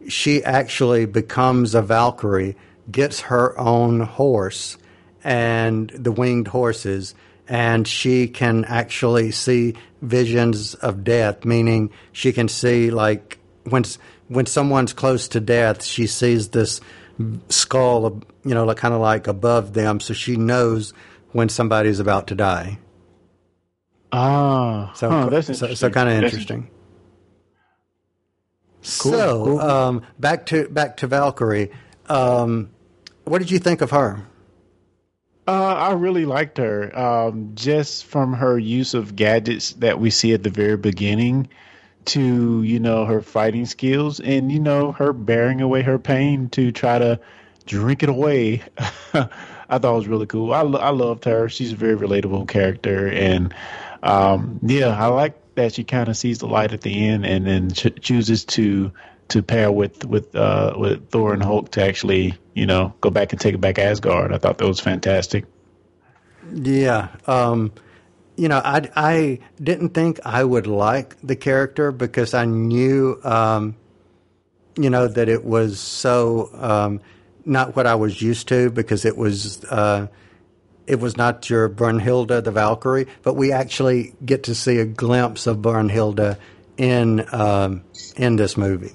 she 0.07 0.43
actually 0.43 1.05
becomes 1.05 1.73
a 1.73 1.81
Valkyrie, 1.81 2.57
gets 2.91 3.21
her 3.21 3.57
own 3.57 4.01
horse 4.01 4.77
and 5.23 5.89
the 5.91 6.11
winged 6.11 6.49
horses, 6.49 7.15
and 7.47 7.87
she 7.87 8.27
can 8.27 8.65
actually 8.65 9.31
see 9.31 9.75
visions 10.01 10.73
of 10.75 11.03
death, 11.03 11.45
meaning 11.45 11.91
she 12.11 12.33
can 12.33 12.47
see 12.47 12.91
like 12.91 13.39
when 13.63 13.83
when 14.27 14.45
someone's 14.45 14.93
close 14.93 15.27
to 15.29 15.39
death, 15.39 15.83
she 15.83 16.07
sees 16.07 16.49
this 16.49 16.81
skull, 17.49 18.21
you 18.43 18.53
know, 18.53 18.65
like, 18.65 18.77
kind 18.77 18.93
of 18.93 19.01
like 19.01 19.27
above 19.27 19.73
them, 19.73 19.99
so 19.99 20.13
she 20.13 20.35
knows 20.35 20.93
when 21.31 21.49
somebody's 21.49 21.99
about 21.99 22.27
to 22.27 22.35
die. 22.35 22.79
Ah, 24.11 24.91
So, 24.95 25.09
huh, 25.09 25.29
that's 25.29 25.57
so, 25.57 25.73
so 25.73 25.89
kind 25.89 26.09
of 26.09 26.23
interesting. 26.23 26.69
Cool, 28.99 29.11
so, 29.11 29.45
cool. 29.45 29.59
Um, 29.61 30.01
back 30.19 30.45
to 30.47 30.67
back 30.69 30.97
to 30.97 31.07
Valkyrie. 31.07 31.71
Um, 32.07 32.69
what 33.23 33.39
did 33.39 33.49
you 33.49 33.57
think 33.59 33.81
of 33.81 33.91
her? 33.91 34.27
Uh, 35.47 35.73
I 35.73 35.93
really 35.93 36.25
liked 36.25 36.57
her. 36.57 36.97
Um, 36.97 37.51
just 37.55 38.05
from 38.05 38.33
her 38.33 38.57
use 38.57 38.93
of 38.93 39.15
gadgets 39.15 39.73
that 39.73 39.99
we 39.99 40.09
see 40.09 40.33
at 40.33 40.43
the 40.43 40.49
very 40.49 40.77
beginning 40.77 41.49
to, 42.05 42.63
you 42.63 42.79
know, 42.79 43.05
her 43.05 43.21
fighting 43.21 43.65
skills 43.65 44.19
and, 44.19 44.51
you 44.51 44.59
know, 44.59 44.91
her 44.93 45.11
bearing 45.13 45.61
away 45.61 45.81
her 45.81 45.99
pain 45.99 46.49
to 46.49 46.71
try 46.71 46.97
to 46.97 47.19
drink 47.65 48.03
it 48.03 48.09
away. 48.09 48.61
I 49.13 49.79
thought 49.79 49.93
it 49.93 49.97
was 49.97 50.07
really 50.07 50.27
cool. 50.27 50.53
I, 50.53 50.61
I 50.61 50.89
loved 50.89 51.25
her. 51.25 51.49
She's 51.49 51.73
a 51.73 51.75
very 51.75 51.95
relatable 51.95 52.47
character. 52.47 53.07
And, 53.07 53.53
um, 54.01 54.59
yeah, 54.63 54.87
I 54.87 55.07
like 55.07 55.35
that 55.55 55.73
she 55.73 55.83
kind 55.83 56.09
of 56.09 56.17
sees 56.17 56.39
the 56.39 56.47
light 56.47 56.73
at 56.73 56.81
the 56.81 57.07
end 57.07 57.25
and 57.25 57.45
then 57.45 57.71
ch- 57.71 58.01
chooses 58.01 58.45
to 58.45 58.91
to 59.29 59.41
pair 59.41 59.71
with 59.71 60.05
with 60.05 60.35
uh, 60.35 60.73
with 60.77 61.09
Thor 61.09 61.33
and 61.33 61.43
Hulk 61.43 61.71
to 61.71 61.83
actually 61.83 62.35
you 62.53 62.65
know 62.65 62.93
go 63.01 63.09
back 63.09 63.33
and 63.33 63.41
take 63.41 63.55
it 63.55 63.61
back 63.61 63.79
Asgard. 63.79 64.33
I 64.33 64.37
thought 64.37 64.57
that 64.57 64.67
was 64.67 64.79
fantastic. 64.79 65.45
Yeah. 66.51 67.09
Um, 67.25 67.71
you 68.35 68.47
know, 68.47 68.61
I, 68.63 68.89
I 68.95 69.39
didn't 69.61 69.89
think 69.89 70.19
I 70.25 70.43
would 70.43 70.67
like 70.67 71.15
the 71.21 71.35
character 71.35 71.91
because 71.91 72.33
I 72.33 72.45
knew, 72.45 73.19
um, 73.23 73.75
you 74.75 74.89
know, 74.89 75.07
that 75.07 75.29
it 75.29 75.45
was 75.45 75.79
so 75.79 76.49
um, 76.53 77.01
not 77.45 77.75
what 77.75 77.85
I 77.85 77.95
was 77.95 78.21
used 78.21 78.47
to 78.47 78.71
because 78.71 79.05
it 79.05 79.15
was 79.17 79.63
uh, 79.65 80.07
it 80.87 80.99
was 80.99 81.15
not 81.15 81.49
your 81.49 81.69
Brunhilde 81.69 82.43
the 82.43 82.51
Valkyrie, 82.51 83.07
but 83.21 83.35
we 83.35 83.51
actually 83.51 84.15
get 84.25 84.43
to 84.43 84.55
see 84.55 84.79
a 84.79 84.85
glimpse 84.85 85.45
of 85.45 85.57
Brunhilde 85.57 86.37
in 86.77 87.23
um, 87.33 87.83
in 88.17 88.35
this 88.35 88.57
movie. 88.57 88.93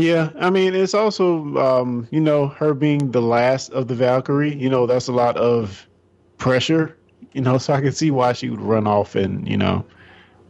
Yeah, 0.00 0.30
I 0.38 0.48
mean, 0.48 0.74
it's 0.74 0.94
also 0.94 1.56
um, 1.58 2.08
you 2.10 2.20
know 2.20 2.48
her 2.48 2.72
being 2.72 3.10
the 3.10 3.20
last 3.20 3.70
of 3.70 3.86
the 3.88 3.94
Valkyrie. 3.94 4.54
You 4.54 4.70
know, 4.70 4.86
that's 4.86 5.08
a 5.08 5.12
lot 5.12 5.36
of 5.36 5.86
pressure. 6.38 6.96
You 7.32 7.42
know, 7.42 7.58
so 7.58 7.74
I 7.74 7.80
can 7.80 7.92
see 7.92 8.10
why 8.10 8.32
she 8.32 8.48
would 8.48 8.60
run 8.60 8.86
off 8.86 9.14
and 9.14 9.46
you 9.46 9.56
know 9.56 9.84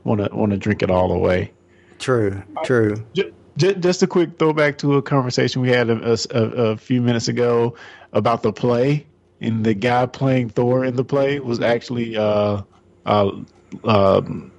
want 0.05 0.21
to 0.21 0.35
want 0.35 0.53
to 0.53 0.57
drink 0.57 0.83
it 0.83 0.91
all 0.91 1.13
away. 1.13 1.53
True, 1.99 2.43
true. 2.65 3.05
Just, 3.57 3.81
just 3.81 4.03
a 4.03 4.07
quick 4.07 4.39
throwback 4.39 4.79
to 4.79 4.95
a 4.95 5.03
conversation 5.03 5.61
we 5.61 5.69
had 5.69 5.91
a, 5.91 6.17
a, 6.31 6.39
a 6.39 6.77
few 6.77 7.03
minutes 7.03 7.29
ago 7.29 7.75
about 8.13 8.43
the 8.43 8.53
play, 8.53 9.07
and 9.41 9.65
the 9.65 9.75
guy 9.75 10.07
playing 10.07 10.51
Thor 10.51 10.85
in 10.85 10.97
the 10.97 11.05
play 11.05 11.41
was 11.41 11.61
actually 11.61 12.17
uh, 12.17 12.63
uh, 13.05 13.31
um, 13.85 14.53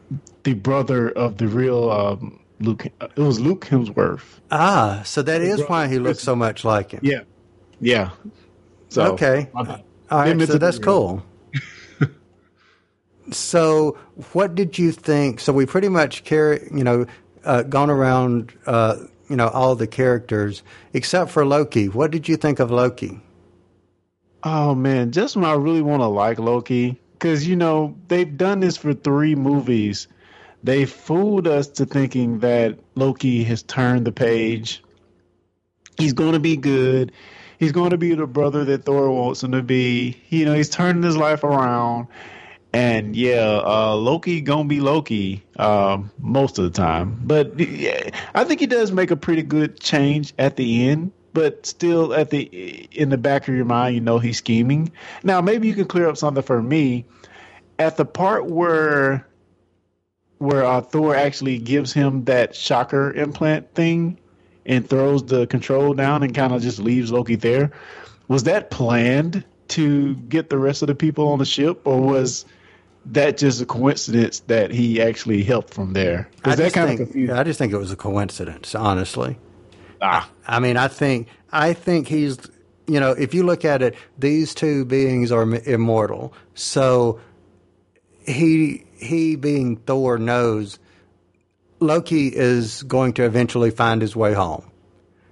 the 0.43 0.53
brother 0.53 1.09
of 1.09 1.37
the 1.37 1.47
real 1.47 1.89
um, 1.89 2.40
Luke. 2.61 2.85
It 2.85 3.17
was 3.17 3.39
Luke 3.39 3.65
Hemsworth. 3.65 4.39
Ah, 4.49 5.01
so 5.05 5.21
that 5.21 5.41
is 5.41 5.61
why 5.67 5.87
he 5.87 5.99
looks 5.99 6.19
so 6.21 6.35
much 6.35 6.63
like 6.63 6.91
him. 6.91 7.01
Yeah, 7.03 7.21
yeah. 7.79 8.11
So 8.89 9.13
okay, 9.13 9.49
all 9.53 9.65
right. 10.09 10.47
So 10.47 10.57
that's 10.57 10.79
cool. 10.79 11.23
so, 13.31 13.97
what 14.33 14.55
did 14.55 14.77
you 14.77 14.91
think? 14.91 15.39
So 15.39 15.53
we 15.53 15.65
pretty 15.65 15.89
much 15.89 16.23
carry, 16.23 16.67
you 16.73 16.83
know, 16.83 17.05
uh, 17.43 17.63
gone 17.63 17.89
around, 17.89 18.53
uh, 18.65 18.97
you 19.29 19.35
know, 19.35 19.47
all 19.47 19.75
the 19.75 19.87
characters 19.87 20.63
except 20.93 21.31
for 21.31 21.45
Loki. 21.45 21.87
What 21.87 22.11
did 22.11 22.27
you 22.27 22.37
think 22.37 22.59
of 22.59 22.71
Loki? 22.71 23.19
Oh 24.43 24.73
man, 24.73 25.11
just 25.11 25.35
when 25.35 25.45
I 25.45 25.53
really 25.53 25.81
want 25.81 26.01
to 26.01 26.07
like 26.07 26.39
Loki, 26.39 26.99
because 27.13 27.47
you 27.47 27.55
know 27.55 27.95
they've 28.07 28.37
done 28.37 28.59
this 28.59 28.77
for 28.77 28.93
three 28.93 29.35
movies. 29.35 30.07
They 30.63 30.85
fooled 30.85 31.47
us 31.47 31.67
to 31.67 31.85
thinking 31.85 32.39
that 32.39 32.79
Loki 32.95 33.43
has 33.43 33.63
turned 33.63 34.05
the 34.05 34.11
page. 34.11 34.83
He's 35.97 36.13
going 36.13 36.33
to 36.33 36.39
be 36.39 36.55
good. 36.55 37.11
He's 37.59 37.71
going 37.71 37.91
to 37.91 37.97
be 37.97 38.13
the 38.15 38.27
brother 38.27 38.65
that 38.65 38.85
Thor 38.85 39.11
wants 39.11 39.43
him 39.43 39.51
to 39.51 39.63
be. 39.63 40.17
You 40.29 40.45
know, 40.45 40.53
he's 40.53 40.69
turning 40.69 41.03
his 41.03 41.17
life 41.17 41.43
around. 41.43 42.07
And 42.73 43.15
yeah, 43.15 43.61
uh, 43.65 43.95
Loki 43.95 44.39
gonna 44.39 44.63
be 44.63 44.79
Loki 44.79 45.43
um, 45.57 46.09
most 46.19 46.57
of 46.57 46.63
the 46.63 46.69
time, 46.71 47.19
but 47.21 47.59
yeah, 47.59 48.09
I 48.33 48.45
think 48.45 48.61
he 48.61 48.65
does 48.65 48.93
make 48.93 49.11
a 49.11 49.17
pretty 49.17 49.43
good 49.43 49.77
change 49.79 50.33
at 50.39 50.55
the 50.55 50.87
end. 50.87 51.11
But 51.33 51.65
still, 51.65 52.13
at 52.13 52.29
the 52.29 52.43
in 52.91 53.09
the 53.09 53.17
back 53.17 53.47
of 53.47 53.55
your 53.55 53.65
mind, 53.65 53.95
you 53.95 54.01
know 54.01 54.19
he's 54.19 54.37
scheming. 54.37 54.91
Now, 55.23 55.41
maybe 55.41 55.67
you 55.67 55.73
can 55.73 55.85
clear 55.85 56.07
up 56.07 56.15
something 56.15 56.43
for 56.43 56.61
me. 56.61 57.05
At 57.77 57.97
the 57.97 58.05
part 58.05 58.45
where 58.45 59.27
where 60.41 60.65
uh, 60.65 60.81
Thor 60.81 61.15
actually 61.15 61.59
gives 61.59 61.93
him 61.93 62.25
that 62.25 62.55
shocker 62.55 63.13
implant 63.13 63.73
thing 63.75 64.17
and 64.65 64.89
throws 64.89 65.23
the 65.23 65.45
control 65.45 65.93
down 65.93 66.23
and 66.23 66.33
kind 66.33 66.51
of 66.51 66.63
just 66.63 66.79
leaves 66.79 67.11
Loki 67.11 67.35
there, 67.35 67.71
was 68.27 68.43
that 68.43 68.71
planned 68.71 69.45
to 69.69 70.15
get 70.15 70.49
the 70.49 70.57
rest 70.57 70.81
of 70.81 70.87
the 70.87 70.95
people 70.95 71.27
on 71.27 71.37
the 71.37 71.45
ship, 71.45 71.81
or 71.85 72.01
was 72.01 72.45
that 73.05 73.37
just 73.37 73.61
a 73.61 73.65
coincidence 73.65 74.39
that 74.41 74.71
he 74.71 74.99
actually 74.99 75.43
helped 75.43 75.73
from 75.73 75.93
there? 75.93 76.27
I 76.43 76.55
that 76.55 76.63
just 76.63 76.75
kind 76.75 76.89
of 76.89 76.97
think, 76.97 77.09
confusing? 77.09 77.35
I 77.35 77.43
just 77.43 77.59
think 77.59 77.71
it 77.71 77.77
was 77.77 77.91
a 77.91 77.95
coincidence, 77.95 78.73
honestly. 78.73 79.37
Ah. 80.01 80.27
I 80.47 80.59
mean, 80.59 80.75
I 80.75 80.87
think 80.87 81.27
I 81.51 81.73
think 81.73 82.07
he's 82.07 82.39
you 82.87 82.99
know, 82.99 83.11
if 83.11 83.33
you 83.33 83.43
look 83.43 83.63
at 83.63 83.81
it, 83.83 83.95
these 84.17 84.55
two 84.55 84.85
beings 84.85 85.31
are 85.31 85.43
immortal. 85.43 86.33
So 86.55 87.21
he 88.25 88.85
he 89.01 89.35
being 89.35 89.77
Thor 89.77 90.17
knows 90.17 90.79
Loki 91.79 92.27
is 92.27 92.83
going 92.83 93.13
to 93.13 93.23
eventually 93.23 93.71
find 93.71 94.01
his 94.01 94.15
way 94.15 94.33
home. 94.33 94.69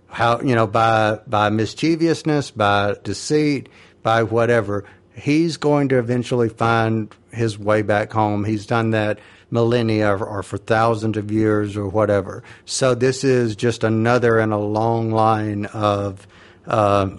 How 0.08 0.42
you 0.42 0.56
know 0.56 0.68
by 0.68 1.20
by 1.28 1.50
mischievousness, 1.50 2.52
by 2.52 2.96
deceit, 3.04 3.70
by 4.02 4.24
whatever. 4.24 4.86
He's 5.14 5.58
going 5.58 5.90
to 5.90 6.00
eventually 6.00 6.50
find 6.50 7.14
his 7.32 7.60
way 7.60 7.82
back 7.82 8.12
home. 8.12 8.46
He's 8.46 8.66
done 8.66 8.92
that 8.92 9.20
millennia 9.52 10.16
or, 10.16 10.26
or 10.26 10.44
for 10.44 10.58
thousands 10.58 11.18
of 11.18 11.32
years 11.32 11.76
or 11.76 11.88
whatever. 11.88 12.44
So 12.66 12.96
this 12.96 13.24
is 13.24 13.56
just 13.56 13.84
another 13.84 14.40
in 14.40 14.52
a 14.52 14.60
long 14.60 15.12
line 15.12 15.66
of, 15.66 16.26
uh, 16.68 17.10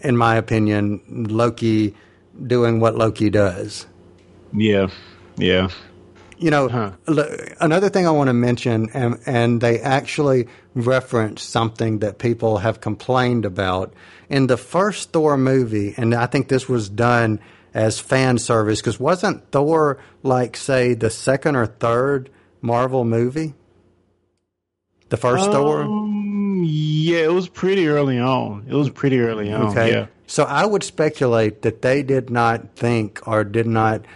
in 0.00 0.16
my 0.16 0.36
opinion, 0.36 1.00
Loki 1.08 1.94
doing 2.46 2.78
what 2.80 2.96
Loki 2.96 3.30
does. 3.30 3.86
Yeah, 4.52 4.88
yeah. 5.36 5.68
You 6.38 6.50
know, 6.50 6.94
l- 7.06 7.36
another 7.60 7.88
thing 7.88 8.04
I 8.04 8.10
want 8.10 8.26
to 8.26 8.32
mention, 8.34 8.90
and, 8.94 9.20
and 9.26 9.60
they 9.60 9.78
actually 9.78 10.48
reference 10.74 11.42
something 11.42 12.00
that 12.00 12.18
people 12.18 12.58
have 12.58 12.80
complained 12.80 13.44
about 13.44 13.94
in 14.28 14.48
the 14.48 14.56
first 14.56 15.12
Thor 15.12 15.36
movie, 15.36 15.94
and 15.96 16.12
I 16.14 16.26
think 16.26 16.48
this 16.48 16.68
was 16.68 16.88
done 16.88 17.38
as 17.74 18.00
fan 18.00 18.38
service 18.38 18.80
because 18.80 18.98
wasn't 18.98 19.50
Thor 19.52 19.98
like 20.24 20.56
say 20.56 20.94
the 20.94 21.10
second 21.10 21.54
or 21.54 21.66
third 21.66 22.28
Marvel 22.60 23.04
movie? 23.04 23.54
The 25.10 25.16
first 25.16 25.50
Thor. 25.50 25.82
Um, 25.82 26.62
yeah, 26.64 27.18
it 27.24 27.32
was 27.32 27.48
pretty 27.48 27.86
early 27.86 28.18
on. 28.18 28.66
It 28.68 28.74
was 28.74 28.90
pretty 28.90 29.20
early 29.20 29.52
on. 29.52 29.68
Okay. 29.68 29.92
Yeah. 29.92 30.06
So 30.26 30.44
I 30.44 30.64
would 30.64 30.82
speculate 30.82 31.62
that 31.62 31.82
they 31.82 32.02
did 32.02 32.30
not 32.30 32.74
think 32.74 33.26
or 33.28 33.44
did 33.44 33.66
not 33.66 34.06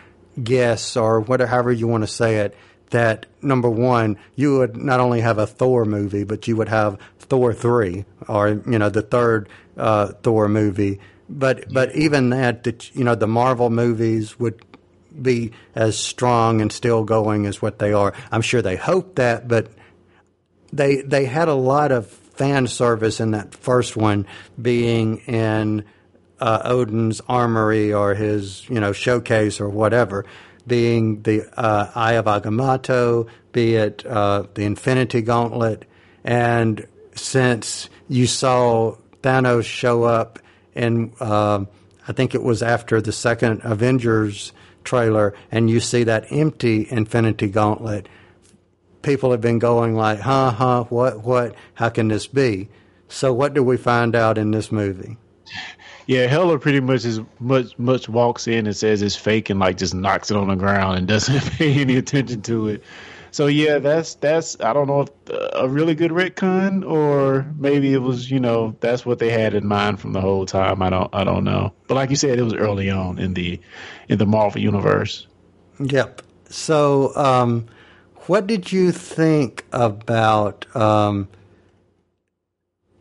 guess 0.42 0.96
or 0.96 1.20
whatever 1.20 1.72
you 1.72 1.86
want 1.86 2.02
to 2.02 2.08
say 2.08 2.36
it 2.36 2.56
that 2.90 3.26
number 3.42 3.68
one, 3.68 4.16
you 4.34 4.58
would 4.58 4.76
not 4.76 5.00
only 5.00 5.20
have 5.20 5.38
a 5.38 5.46
Thor 5.46 5.84
movie, 5.84 6.24
but 6.24 6.46
you 6.46 6.56
would 6.56 6.68
have 6.68 6.98
Thor 7.18 7.52
three 7.52 8.04
or 8.28 8.48
you 8.48 8.78
know 8.78 8.88
the 8.88 9.02
third 9.02 9.48
uh, 9.76 10.08
Thor 10.22 10.48
movie. 10.48 11.00
But 11.28 11.72
but 11.72 11.94
even 11.96 12.30
that, 12.30 12.64
that 12.64 12.94
you 12.94 13.04
know 13.04 13.14
the 13.14 13.26
Marvel 13.26 13.70
movies 13.70 14.38
would 14.38 14.64
be 15.20 15.52
as 15.74 15.98
strong 15.98 16.60
and 16.60 16.70
still 16.70 17.04
going 17.04 17.46
as 17.46 17.60
what 17.60 17.78
they 17.78 17.92
are. 17.92 18.12
I'm 18.30 18.42
sure 18.42 18.62
they 18.62 18.76
hope 18.76 19.16
that, 19.16 19.48
but 19.48 19.68
they 20.72 21.02
they 21.02 21.24
had 21.24 21.48
a 21.48 21.54
lot 21.54 21.90
of 21.90 22.06
fan 22.06 22.66
service 22.66 23.18
in 23.18 23.32
that 23.32 23.54
first 23.54 23.96
one, 23.96 24.26
being 24.60 25.18
in 25.26 25.84
uh, 26.40 26.62
Odin's 26.64 27.20
armory 27.28 27.92
or 27.92 28.14
his 28.14 28.68
you 28.68 28.80
know 28.80 28.92
showcase 28.92 29.60
or 29.60 29.68
whatever, 29.68 30.24
being 30.66 31.22
the 31.22 31.42
uh, 31.58 31.90
Eye 31.94 32.14
of 32.14 32.26
Agamotto, 32.26 33.28
be 33.52 33.76
it 33.76 34.04
uh, 34.06 34.44
the 34.54 34.64
Infinity 34.64 35.22
Gauntlet, 35.22 35.84
and 36.24 36.86
since 37.14 37.88
you 38.08 38.26
saw 38.26 38.96
Thanos 39.22 39.64
show 39.64 40.04
up 40.04 40.38
in 40.74 41.12
um 41.20 41.68
I 42.08 42.12
think 42.12 42.34
it 42.34 42.42
was 42.42 42.62
after 42.62 43.00
the 43.00 43.12
second 43.12 43.62
Avengers 43.64 44.52
trailer, 44.84 45.34
and 45.50 45.68
you 45.68 45.80
see 45.80 46.04
that 46.04 46.30
empty 46.30 46.86
Infinity 46.88 47.48
Gauntlet 47.48 48.08
people 49.06 49.30
have 49.30 49.40
been 49.40 49.60
going 49.60 49.94
like, 49.94 50.18
huh, 50.18 50.50
huh, 50.50 50.84
what, 50.88 51.22
what, 51.22 51.54
how 51.74 51.88
can 51.88 52.08
this 52.08 52.26
be? 52.26 52.68
So 53.08 53.32
what 53.32 53.54
do 53.54 53.62
we 53.62 53.76
find 53.76 54.16
out 54.16 54.36
in 54.36 54.50
this 54.50 54.72
movie? 54.72 55.16
Yeah, 56.06 56.26
Hela 56.26 56.58
pretty 56.58 56.80
much 56.80 57.04
is 57.04 57.20
much 57.40 57.76
much 57.78 58.08
walks 58.08 58.46
in 58.46 58.66
and 58.66 58.76
says 58.76 59.02
it's 59.02 59.16
fake 59.16 59.50
and 59.50 59.58
like 59.58 59.76
just 59.76 59.94
knocks 59.94 60.30
it 60.30 60.36
on 60.36 60.48
the 60.48 60.56
ground 60.56 60.98
and 60.98 61.08
doesn't 61.08 61.40
pay 61.52 61.80
any 61.80 61.96
attention 61.96 62.42
to 62.42 62.68
it. 62.68 62.84
So 63.32 63.48
yeah, 63.48 63.78
that's 63.80 64.14
that's 64.14 64.58
I 64.60 64.72
don't 64.72 64.86
know 64.86 65.02
if 65.02 65.10
uh, 65.30 65.64
a 65.64 65.68
really 65.68 65.94
good 65.94 66.12
retcon 66.12 66.88
or 66.88 67.44
maybe 67.58 67.92
it 67.92 67.98
was 67.98 68.30
you 68.30 68.40
know 68.40 68.76
that's 68.80 69.04
what 69.04 69.18
they 69.18 69.30
had 69.30 69.52
in 69.54 69.66
mind 69.66 70.00
from 70.00 70.12
the 70.12 70.20
whole 70.20 70.46
time. 70.46 70.80
I 70.80 70.90
don't 70.90 71.14
I 71.14 71.24
don't 71.24 71.44
know. 71.44 71.72
But 71.88 71.96
like 71.96 72.10
you 72.10 72.16
said, 72.16 72.38
it 72.38 72.42
was 72.42 72.54
early 72.54 72.88
on 72.88 73.18
in 73.18 73.34
the 73.34 73.60
in 74.08 74.18
the 74.18 74.26
Marvel 74.26 74.60
universe. 74.60 75.26
Yep. 75.80 76.22
So, 76.48 77.14
um, 77.16 77.66
what 78.26 78.46
did 78.46 78.72
you 78.72 78.92
think 78.92 79.66
about? 79.72 80.64
Um, 80.76 81.28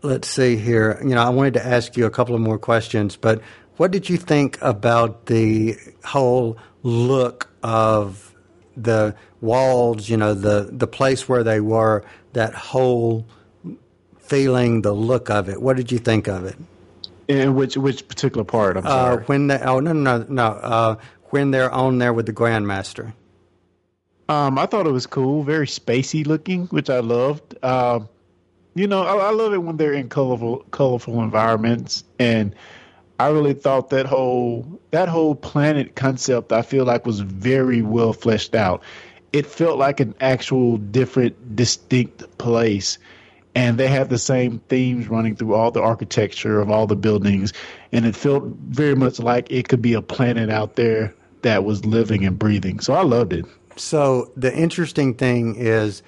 let's 0.06 0.28
see 0.28 0.56
here. 0.58 1.00
You 1.04 1.16
know, 1.16 1.22
I 1.24 1.30
wanted 1.30 1.56
to 1.56 1.66
ask 1.66 1.98
you 1.98 2.06
a 2.06 2.10
couple 2.10 2.36
of 2.36 2.42
more 2.42 2.58
questions, 2.60 3.16
but 3.16 3.42
what 3.78 3.92
did 3.92 4.10
you 4.10 4.18
think 4.18 4.58
about 4.62 5.26
the 5.26 5.76
whole 6.04 6.58
look 6.84 7.50
of 7.64 8.34
the 8.78 9.16
walls? 9.42 10.08
You 10.10 10.18
know, 10.18 10.34
the 10.34 10.70
the 10.72 10.88
place 10.88 11.28
where 11.28 11.44
they 11.44 11.60
were, 11.60 12.04
that 12.34 12.54
whole 12.54 13.26
feeling, 14.20 14.82
the 14.82 14.94
look 14.94 15.30
of 15.30 15.50
it. 15.50 15.62
What 15.62 15.78
did 15.78 15.92
you 15.92 16.00
think 16.00 16.28
of 16.28 16.46
it? 16.46 16.56
In 17.28 17.56
which 17.56 17.76
which 17.76 18.08
particular 18.08 18.44
part? 18.44 18.78
I'm 18.78 18.86
Uh, 18.86 18.90
sorry. 18.90 19.24
when 19.26 19.48
they 19.48 19.60
oh 19.60 19.80
no 19.80 19.94
no 19.94 20.20
no 20.20 20.26
no 20.30 20.46
uh, 20.46 20.96
when 21.32 21.52
they're 21.52 21.72
on 21.72 21.98
there 21.98 22.14
with 22.14 22.28
the 22.28 22.34
Grandmaster. 22.34 23.14
Um, 24.28 24.58
I 24.58 24.66
thought 24.66 24.88
it 24.88 24.92
was 24.92 25.06
cool, 25.06 25.44
very 25.44 25.68
spacey 25.68 26.26
looking, 26.26 26.66
which 26.68 26.90
I 26.90 27.00
loved. 27.00 27.64
Um, 27.64 28.10
you 28.76 28.88
know, 28.88 29.04
I, 29.04 29.28
I 29.28 29.32
love 29.32 29.54
it 29.54 29.64
when 29.64 29.78
they're 29.78 29.94
in 29.94 30.10
colorful, 30.10 30.60
colorful 30.72 31.24
environments, 31.24 32.04
and 32.20 32.54
I 33.20 33.30
really 33.30 33.54
thought 33.54 33.90
that 33.92 34.06
whole 34.06 34.80
that 34.92 35.08
whole 35.08 35.36
planet 35.36 35.96
concept 35.96 36.52
I 36.52 36.62
feel 36.62 36.84
like 36.84 37.06
was 37.06 37.22
very 37.22 37.82
well 37.82 38.14
fleshed 38.14 38.54
out. 38.54 38.84
It 39.32 39.46
felt 39.46 39.80
like 39.80 40.00
an 40.00 40.14
actual 40.20 40.78
different, 40.78 41.56
distinct 41.56 42.38
place, 42.38 42.98
and 43.56 43.78
they 43.78 43.88
had 43.88 44.10
the 44.10 44.18
same 44.18 44.60
themes 44.68 45.08
running 45.08 45.38
through 45.38 45.54
all 45.54 45.72
the 45.72 45.82
architecture 45.82 46.60
of 46.60 46.70
all 46.70 46.86
the 46.86 46.96
buildings, 46.98 47.54
and 47.94 48.06
it 48.06 48.16
felt 48.16 48.44
very 48.44 48.96
much 48.96 49.20
like 49.20 49.50
it 49.50 49.70
could 49.70 49.82
be 49.82 49.94
a 49.94 50.02
planet 50.02 50.50
out 50.50 50.76
there 50.76 51.16
that 51.44 51.64
was 51.64 51.86
living 51.86 52.26
and 52.26 52.38
breathing. 52.38 52.82
So 52.82 52.94
I 52.94 53.04
loved 53.04 53.32
it. 53.32 53.46
So 53.78 54.32
the 54.36 54.54
interesting 54.54 55.14
thing 55.14 55.56
is 55.56 56.02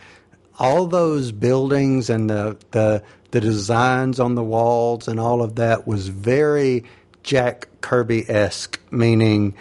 all 0.60 0.88
those 0.88 1.32
buildings 1.32 2.10
and 2.10 2.30
the 2.30 2.58
the 2.72 3.03
the 3.32 3.41
designs 3.41 4.20
on 4.20 4.36
the 4.36 4.43
walls 4.43 5.08
and 5.08 5.20
all 5.20 5.41
of 5.41 5.55
that 5.55 5.86
was 5.86 6.08
very 6.08 6.84
Jack 7.24 7.68
Kirby 7.82 8.30
esque, 8.30 8.80
meaning 8.89 9.53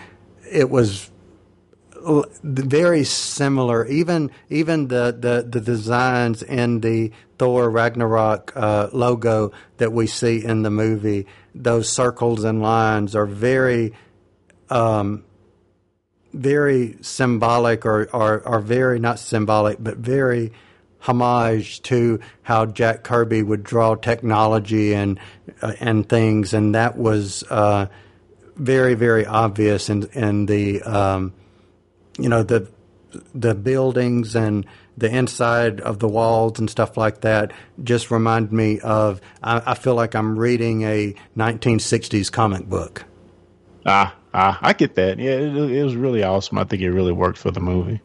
it 0.50 0.70
was 0.70 1.10
very 2.44 3.02
similar. 3.04 3.84
Even 3.86 4.30
even 4.48 4.88
the 4.88 5.16
the, 5.18 5.46
the 5.48 5.60
designs 5.60 6.42
in 6.42 6.80
the 6.80 7.10
Thor 7.38 7.68
Ragnarok 7.68 8.52
uh, 8.54 8.88
logo 8.92 9.52
that 9.78 9.92
we 9.92 10.06
see 10.06 10.44
in 10.44 10.62
the 10.62 10.70
movie, 10.70 11.26
those 11.54 11.88
circles 11.88 12.44
and 12.44 12.62
lines 12.62 13.16
are 13.16 13.26
very 13.26 13.92
um, 14.70 15.24
very 16.32 16.96
symbolic 17.00 17.84
or, 17.84 18.08
or 18.12 18.60
very 18.60 18.98
not 18.98 19.18
symbolic 19.18 19.78
but 19.80 19.96
very 19.96 20.52
homage 21.06 21.82
to 21.82 22.20
how 22.42 22.66
Jack 22.66 23.04
Kirby 23.04 23.42
would 23.42 23.62
draw 23.62 23.94
technology 23.94 24.94
and 24.94 25.18
uh, 25.62 25.74
and 25.80 26.08
things 26.08 26.52
and 26.52 26.74
that 26.74 26.98
was 26.98 27.44
uh, 27.44 27.86
very 28.56 28.94
very 28.94 29.24
obvious 29.24 29.88
in 29.88 30.08
in 30.12 30.46
the 30.46 30.82
um, 30.82 31.32
you 32.18 32.28
know 32.28 32.42
the 32.42 32.68
the 33.34 33.54
buildings 33.54 34.34
and 34.34 34.66
the 34.96 35.14
inside 35.14 35.80
of 35.80 35.98
the 35.98 36.08
walls 36.08 36.58
and 36.58 36.68
stuff 36.70 36.96
like 36.96 37.20
that 37.20 37.52
just 37.82 38.10
remind 38.10 38.50
me 38.50 38.80
of 38.80 39.20
I, 39.42 39.62
I 39.66 39.74
feel 39.74 39.94
like 39.94 40.14
I'm 40.14 40.38
reading 40.38 40.82
a 40.82 41.14
1960s 41.36 42.32
comic 42.32 42.66
book. 42.66 43.04
Ah, 43.84 44.16
ah, 44.34 44.58
I 44.60 44.72
get 44.72 44.94
that. 44.96 45.18
Yeah, 45.18 45.32
it, 45.32 45.56
it 45.56 45.84
was 45.84 45.94
really 45.94 46.22
awesome. 46.22 46.58
I 46.58 46.64
think 46.64 46.82
it 46.82 46.90
really 46.90 47.12
worked 47.12 47.38
for 47.38 47.50
the 47.50 47.60
movie. 47.60 48.00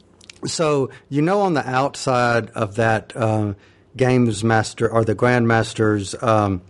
So 0.45 0.89
you 1.09 1.21
know, 1.21 1.41
on 1.41 1.53
the 1.53 1.67
outside 1.67 2.49
of 2.51 2.75
that 2.75 3.15
uh, 3.15 3.53
games 3.95 4.43
master 4.43 4.89
or 4.89 5.03
the 5.03 5.15
grandmaster's 5.15 6.15
um, 6.21 6.61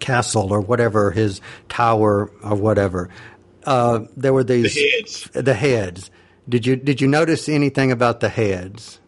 castle 0.00 0.52
or 0.52 0.60
whatever 0.60 1.10
his 1.10 1.40
tower 1.68 2.30
or 2.42 2.54
whatever, 2.54 3.08
uh, 3.64 4.00
there 4.16 4.32
were 4.32 4.44
these 4.44 4.74
The 4.74 4.90
heads. 4.96 5.30
The 5.32 5.54
heads. 5.54 6.10
Did 6.48 6.66
you 6.66 6.76
did 6.76 7.00
you 7.00 7.08
notice 7.08 7.48
anything 7.48 7.90
about 7.90 8.20
the 8.20 8.28
heads? 8.28 9.00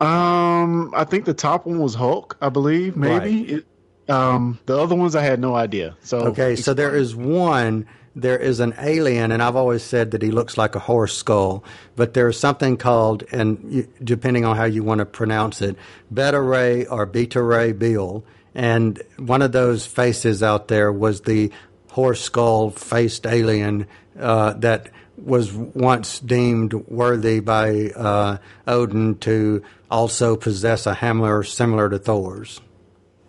Um, 0.00 0.94
I 0.94 1.04
think 1.04 1.26
the 1.26 1.34
top 1.34 1.66
one 1.66 1.78
was 1.78 1.94
Hulk. 1.94 2.38
I 2.40 2.48
believe 2.48 2.96
maybe. 2.96 3.52
It, 3.52 3.66
um, 4.08 4.58
the 4.66 4.78
other 4.78 4.94
ones 4.94 5.14
I 5.14 5.22
had 5.22 5.40
no 5.40 5.54
idea. 5.54 5.96
So 6.00 6.20
Okay, 6.28 6.56
so 6.56 6.74
there 6.74 6.96
is 6.96 7.14
one. 7.14 7.86
There 8.16 8.38
is 8.38 8.58
an 8.58 8.74
alien, 8.78 9.30
and 9.30 9.42
I've 9.42 9.56
always 9.56 9.84
said 9.84 10.10
that 10.10 10.22
he 10.22 10.30
looks 10.30 10.58
like 10.58 10.74
a 10.74 10.80
horse 10.80 11.16
skull. 11.16 11.64
But 11.94 12.14
there's 12.14 12.38
something 12.38 12.76
called, 12.76 13.24
and 13.30 13.88
depending 14.02 14.44
on 14.44 14.56
how 14.56 14.64
you 14.64 14.82
want 14.82 14.98
to 14.98 15.06
pronounce 15.06 15.62
it, 15.62 15.76
Beta 16.12 16.40
Ray 16.40 16.86
or 16.86 17.06
Beta 17.06 17.42
Ray 17.42 17.72
Bill. 17.72 18.24
And 18.54 19.00
one 19.16 19.42
of 19.42 19.52
those 19.52 19.86
faces 19.86 20.42
out 20.42 20.68
there 20.68 20.92
was 20.92 21.20
the 21.20 21.52
horse 21.90 22.20
skull 22.20 22.70
faced 22.70 23.26
alien 23.26 23.86
uh, 24.18 24.54
that 24.54 24.90
was 25.16 25.52
once 25.52 26.18
deemed 26.18 26.72
worthy 26.72 27.40
by 27.40 27.90
uh, 27.90 28.38
Odin 28.66 29.18
to 29.18 29.62
also 29.90 30.36
possess 30.36 30.86
a 30.86 30.94
hammer 30.94 31.42
similar 31.42 31.88
to 31.88 31.98
Thor's. 31.98 32.60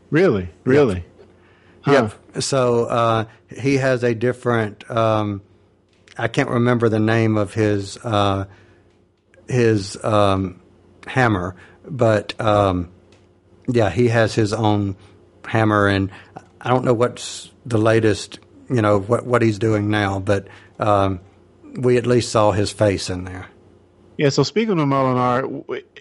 really, 0.10 0.50
really. 0.64 1.06
Yep. 1.88 2.14
So 2.40 2.86
uh, 2.86 3.26
he 3.50 3.78
has 3.78 4.04
a 4.04 4.14
different. 4.14 4.90
Um, 4.90 5.42
I 6.18 6.28
can't 6.28 6.50
remember 6.50 6.90
the 6.90 7.00
name 7.00 7.38
of 7.38 7.54
his 7.54 7.98
uh, 7.98 8.46
his 9.48 10.02
um, 10.04 10.62
hammer, 11.08 11.56
but 11.86 12.40
um, 12.40 12.90
yeah, 13.68 13.90
he 13.90 14.08
has 14.10 14.34
his 14.36 14.54
own 14.54 14.96
hammer, 15.46 15.88
and 15.88 16.12
I 16.60 16.70
don't 16.70 16.86
know 16.86 16.94
what's 16.94 17.52
the 17.66 17.78
latest. 17.78 18.40
You 18.70 18.82
know 18.82 19.00
what 19.00 19.26
what 19.26 19.42
he's 19.42 19.60
doing 19.60 19.90
now, 19.90 20.20
but 20.20 20.48
um, 20.80 21.20
we 21.76 21.98
at 21.98 22.08
least 22.08 22.32
saw 22.32 22.52
his 22.52 22.72
face 22.72 23.10
in 23.10 23.26
there. 23.26 23.48
Yeah. 24.18 24.30
So 24.30 24.44
speaking 24.44 24.80
of 24.80 24.88
Mjolnir, 24.88 25.94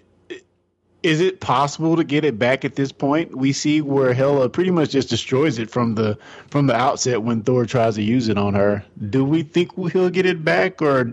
is 1.03 1.21
it 1.21 1.41
possible 1.41 1.97
to 1.97 2.05
get 2.05 2.25
it 2.25 2.39
back 2.39 2.65
at 2.65 2.75
this 2.75 2.93
point? 2.93 3.35
We 3.35 3.53
see 3.53 3.81
where 3.81 4.13
Hela 4.13 4.49
pretty 4.49 4.71
much 4.71 4.91
just 4.91 5.09
destroys 5.09 5.59
it 5.59 5.71
from 5.71 5.95
the 5.95 6.19
from 6.51 6.67
the 6.67 6.75
outset 6.75 7.23
when 7.23 7.43
Thor 7.43 7.65
tries 7.65 7.95
to 7.95 8.03
use 8.03 8.29
it 8.29 8.37
on 8.37 8.55
her. 8.55 8.85
Do 9.09 9.25
we 9.25 9.43
think 9.43 9.75
he'll 9.93 10.11
get 10.11 10.27
it 10.27 10.45
back, 10.45 10.83
or 10.83 11.13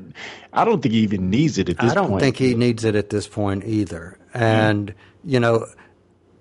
I 0.51 0.65
don't 0.65 0.81
think 0.81 0.93
he 0.93 1.01
even 1.01 1.29
needs 1.29 1.57
it 1.57 1.69
at 1.69 1.77
this 1.77 1.91
I 1.91 1.95
don't 1.95 2.09
point. 2.09 2.21
think 2.21 2.37
he 2.37 2.53
needs 2.55 2.83
it 2.83 2.95
at 2.95 3.09
this 3.09 3.27
point 3.27 3.63
either. 3.65 4.17
And 4.33 4.93
you 5.23 5.39
know, 5.39 5.65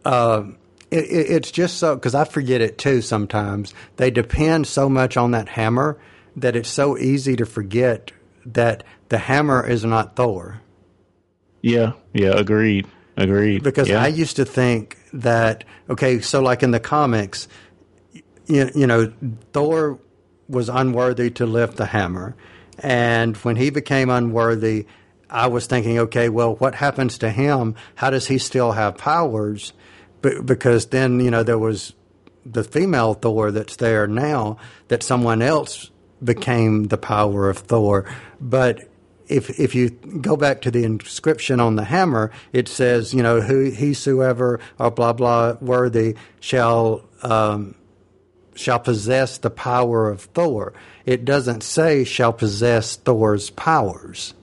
uh, 0.04 0.44
it, 0.90 1.04
it, 1.04 1.30
it's 1.30 1.50
just 1.52 1.78
so 1.78 1.94
because 1.94 2.14
I 2.14 2.24
forget 2.24 2.60
it 2.60 2.78
too. 2.78 3.00
Sometimes 3.00 3.74
they 3.96 4.10
depend 4.10 4.66
so 4.66 4.88
much 4.88 5.16
on 5.16 5.30
that 5.32 5.48
hammer 5.50 5.98
that 6.34 6.56
it's 6.56 6.68
so 6.68 6.98
easy 6.98 7.36
to 7.36 7.46
forget 7.46 8.10
that 8.44 8.82
the 9.08 9.18
hammer 9.18 9.66
is 9.66 9.84
not 9.84 10.16
Thor. 10.16 10.60
Yeah. 11.62 11.92
Yeah. 12.12 12.30
Agreed. 12.36 12.86
Agreed. 13.16 13.62
Because 13.62 13.88
yeah. 13.88 14.02
I 14.02 14.08
used 14.08 14.36
to 14.36 14.44
think 14.44 14.98
that 15.12 15.64
okay, 15.88 16.20
so 16.20 16.42
like 16.42 16.62
in 16.62 16.70
the 16.70 16.80
comics, 16.80 17.48
you, 18.46 18.70
you 18.74 18.86
know, 18.86 19.12
Thor 19.52 19.98
was 20.48 20.68
unworthy 20.68 21.30
to 21.30 21.46
lift 21.46 21.76
the 21.76 21.86
hammer, 21.86 22.36
and 22.78 23.36
when 23.38 23.56
he 23.56 23.70
became 23.70 24.10
unworthy, 24.10 24.86
I 25.30 25.46
was 25.46 25.66
thinking, 25.66 25.98
okay, 25.98 26.28
well, 26.28 26.56
what 26.56 26.74
happens 26.74 27.18
to 27.18 27.30
him? 27.30 27.74
How 27.94 28.10
does 28.10 28.26
he 28.26 28.38
still 28.38 28.72
have 28.72 28.98
powers? 28.98 29.72
Be- 30.20 30.40
because 30.40 30.86
then 30.86 31.20
you 31.20 31.30
know 31.30 31.42
there 31.42 31.58
was 31.58 31.94
the 32.44 32.64
female 32.64 33.14
Thor 33.14 33.50
that's 33.50 33.76
there 33.76 34.06
now 34.06 34.58
that 34.88 35.02
someone 35.02 35.42
else 35.42 35.90
became 36.22 36.84
the 36.84 36.98
power 36.98 37.48
of 37.48 37.58
Thor, 37.58 38.04
but 38.40 38.88
if 39.28 39.58
if 39.58 39.74
you 39.74 39.90
go 39.90 40.36
back 40.36 40.62
to 40.62 40.70
the 40.70 40.84
inscription 40.84 41.60
on 41.60 41.76
the 41.76 41.84
hammer, 41.84 42.30
it 42.52 42.68
says, 42.68 43.12
you 43.12 43.22
know, 43.22 43.40
who 43.40 43.70
whosoever 43.70 44.60
or 44.78 44.90
blah 44.90 45.12
blah 45.12 45.54
worthy 45.60 46.16
shall 46.40 47.04
um, 47.22 47.74
shall 48.54 48.78
possess 48.78 49.38
the 49.38 49.50
power 49.50 50.10
of 50.10 50.22
Thor. 50.22 50.72
It 51.04 51.24
doesn't 51.24 51.62
say 51.62 52.04
shall 52.04 52.32
possess 52.32 52.96
Thor's 52.96 53.50
powers. 53.50 54.34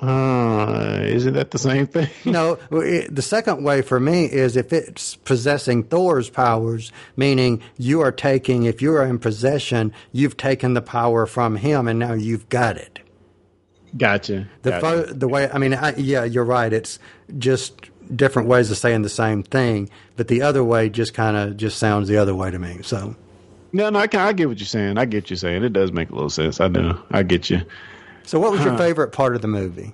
Uh, 0.00 1.00
isn't 1.02 1.34
that 1.34 1.50
the 1.50 1.58
same 1.58 1.86
thing? 1.86 2.08
no, 2.24 2.58
it, 2.72 3.14
the 3.14 3.22
second 3.22 3.64
way 3.64 3.80
for 3.80 3.98
me 3.98 4.26
is 4.26 4.56
if 4.56 4.72
it's 4.72 5.16
possessing 5.16 5.84
Thor's 5.84 6.28
powers, 6.28 6.92
meaning 7.16 7.62
you 7.78 8.00
are 8.00 8.12
taking, 8.12 8.64
if 8.64 8.82
you 8.82 8.94
are 8.94 9.06
in 9.06 9.18
possession, 9.18 9.92
you've 10.12 10.36
taken 10.36 10.74
the 10.74 10.82
power 10.82 11.26
from 11.26 11.56
him 11.56 11.88
and 11.88 11.98
now 11.98 12.12
you've 12.12 12.48
got 12.48 12.76
it. 12.76 12.98
Gotcha. 13.96 14.48
The 14.62 14.70
gotcha. 14.70 14.80
fo- 14.80 15.12
the 15.12 15.28
way 15.28 15.48
I 15.50 15.58
mean, 15.58 15.74
I, 15.74 15.94
yeah, 15.96 16.24
you're 16.24 16.44
right. 16.44 16.72
It's 16.72 16.98
just 17.38 17.90
different 18.14 18.48
ways 18.48 18.70
of 18.70 18.76
saying 18.76 19.02
the 19.02 19.08
same 19.08 19.42
thing, 19.42 19.88
but 20.16 20.28
the 20.28 20.42
other 20.42 20.64
way 20.64 20.88
just 20.88 21.14
kind 21.14 21.36
of 21.36 21.56
just 21.56 21.78
sounds 21.78 22.08
the 22.08 22.16
other 22.16 22.34
way 22.34 22.50
to 22.50 22.58
me. 22.58 22.80
So 22.82 23.16
no, 23.72 23.90
no, 23.90 23.98
I 23.98 24.06
can. 24.06 24.20
I 24.20 24.32
get 24.32 24.48
what 24.48 24.58
you're 24.58 24.66
saying. 24.66 24.98
I 24.98 25.04
get 25.04 25.30
you're 25.30 25.36
saying. 25.36 25.64
It 25.64 25.72
does 25.72 25.92
make 25.92 26.10
a 26.10 26.14
little 26.14 26.30
sense. 26.30 26.60
I 26.60 26.68
do. 26.68 26.96
I 27.10 27.22
get 27.24 27.50
you. 27.50 27.62
So, 28.22 28.38
what 28.40 28.52
was 28.52 28.64
your 28.64 28.78
favorite 28.78 29.08
part 29.08 29.34
of 29.36 29.42
the 29.42 29.48
movie? 29.48 29.92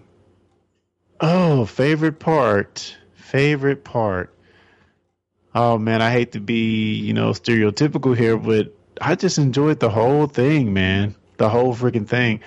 Oh, 1.20 1.64
favorite 1.64 2.18
part. 2.18 2.96
Favorite 3.14 3.84
part. 3.84 4.34
Oh 5.55 5.78
man, 5.78 6.01
I 6.01 6.12
hate 6.12 6.32
to 6.32 6.40
be, 6.40 6.94
you 6.94 7.12
know, 7.12 7.30
stereotypical 7.30 8.16
here, 8.16 8.36
but 8.36 8.74
I 9.01 9.14
just 9.14 9.38
enjoyed 9.38 9.80
the 9.80 9.90
whole 9.90 10.26
thing, 10.26 10.72
man. 10.72 11.16
The 11.38 11.48
whole 11.48 11.74
freaking 11.74 12.07
thing. 12.07 12.40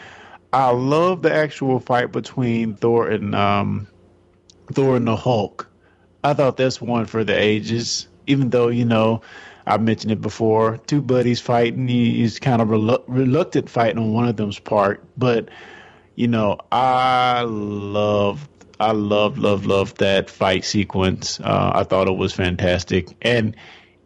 I 0.54 0.70
love 0.72 1.24
the 1.24 1.34
actual 1.34 1.80
fight 1.80 2.12
between 2.12 2.76
Thor 2.76 3.10
and 3.10 3.34
um 3.36 3.88
Thor 4.72 4.96
and 4.96 5.08
the 5.08 5.16
Hulk. 5.16 5.70
I 6.24 6.34
thought 6.34 6.58
that's 6.58 6.80
one 6.82 7.06
for 7.06 7.24
the 7.24 7.38
ages. 7.38 8.08
Even 8.28 8.50
though, 8.50 8.70
you 8.70 8.86
know, 8.86 9.22
I 9.68 9.78
mentioned 9.78 10.12
it 10.14 10.22
before, 10.22 10.78
two 10.88 11.02
buddies 11.02 11.42
fighting, 11.42 11.88
he- 11.88 12.16
he's 12.22 12.40
kind 12.40 12.62
of 12.62 12.70
relu- 12.70 13.04
reluctant 13.08 13.70
fighting 13.70 13.98
on 13.98 14.14
one 14.14 14.28
of 14.30 14.38
them's 14.38 14.60
part, 14.60 15.04
but 15.18 15.50
you 16.16 16.28
know, 16.28 16.60
I 16.72 17.42
love, 17.48 18.48
I 18.80 18.92
love, 18.92 19.38
love, 19.40 19.66
love 19.66 19.96
that 19.96 20.30
fight 20.30 20.64
sequence. 20.64 21.40
Uh, 21.40 21.72
I 21.74 21.84
thought 21.84 22.08
it 22.08 22.16
was 22.16 22.34
fantastic, 22.34 23.08
and 23.22 23.56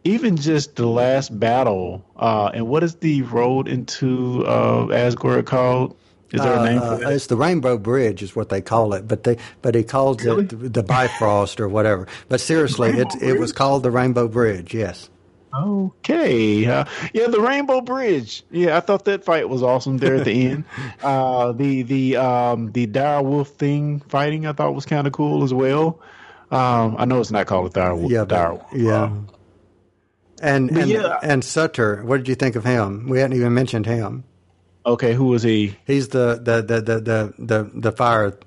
even 0.04 0.36
just 0.38 0.76
the 0.76 0.86
last 0.86 1.38
battle. 1.38 2.04
Uh, 2.16 2.50
and 2.54 2.66
what 2.66 2.82
is 2.82 2.94
the 2.96 3.22
road 3.22 3.68
into 3.68 4.44
uh, 4.46 4.88
Asgard 4.90 5.46
called? 5.46 5.96
Is 6.32 6.40
there 6.42 6.52
a 6.58 6.64
name 6.64 6.78
Uh, 6.82 6.96
for 6.98 7.04
that? 7.04 7.12
it's 7.12 7.26
the 7.28 7.36
Rainbow 7.36 7.78
Bridge, 7.78 8.22
is 8.22 8.36
what 8.36 8.48
they 8.50 8.60
call 8.60 8.92
it, 8.94 9.08
but 9.08 9.24
they 9.24 9.36
but 9.62 9.74
he 9.74 9.82
calls 9.82 10.24
it 10.24 10.48
the, 10.50 10.56
the 10.68 10.82
Bifrost 10.82 11.58
or 11.60 11.68
whatever. 11.68 12.06
But 12.28 12.40
seriously, 12.40 12.90
it 12.90 13.08
it 13.22 13.38
was 13.40 13.52
called 13.52 13.82
the 13.82 13.90
Rainbow 13.90 14.28
Bridge. 14.28 14.74
Yes. 14.74 15.08
Okay. 15.54 16.66
Uh, 16.66 16.84
yeah, 17.14 17.26
the 17.28 17.40
Rainbow 17.40 17.80
Bridge. 17.80 18.44
Yeah, 18.50 18.76
I 18.76 18.80
thought 18.80 19.06
that 19.06 19.24
fight 19.24 19.48
was 19.48 19.62
awesome 19.62 19.96
there 19.96 20.16
at 20.16 20.24
the 20.26 20.46
end. 20.48 20.64
Uh, 21.02 21.52
the 21.52 21.82
the 21.82 22.16
um, 22.16 22.72
the 22.72 22.84
dire 22.86 23.22
wolf 23.22 23.48
thing 23.50 24.00
fighting 24.08 24.46
I 24.46 24.52
thought 24.52 24.74
was 24.74 24.84
kind 24.84 25.06
of 25.06 25.12
cool 25.14 25.42
as 25.44 25.54
well. 25.54 26.00
Um, 26.50 26.96
I 26.98 27.04
know 27.06 27.20
it's 27.20 27.30
not 27.30 27.46
called 27.46 27.66
a 27.66 27.70
dire 27.70 27.94
wolf. 27.94 28.10
Yeah, 28.12 28.24
dire 28.26 28.52
wolf. 28.54 28.66
yeah. 28.74 29.10
And 30.40 30.70
and, 30.70 30.88
yeah. 30.90 31.18
and 31.22 31.42
Surtur, 31.42 32.04
what 32.04 32.18
did 32.18 32.28
you 32.28 32.34
think 32.34 32.54
of 32.54 32.64
him? 32.64 33.08
We 33.08 33.18
hadn't 33.18 33.36
even 33.36 33.54
mentioned 33.54 33.86
him. 33.86 34.24
Okay, 34.88 35.12
who 35.12 35.26
was 35.26 35.42
he? 35.42 35.76
He's 35.86 36.08
the 36.08 36.40
the 36.42 36.62
the 36.62 36.80
the 36.80 37.00
the 37.00 37.34
the, 37.38 37.70
the 37.74 37.92
fire 37.92 38.38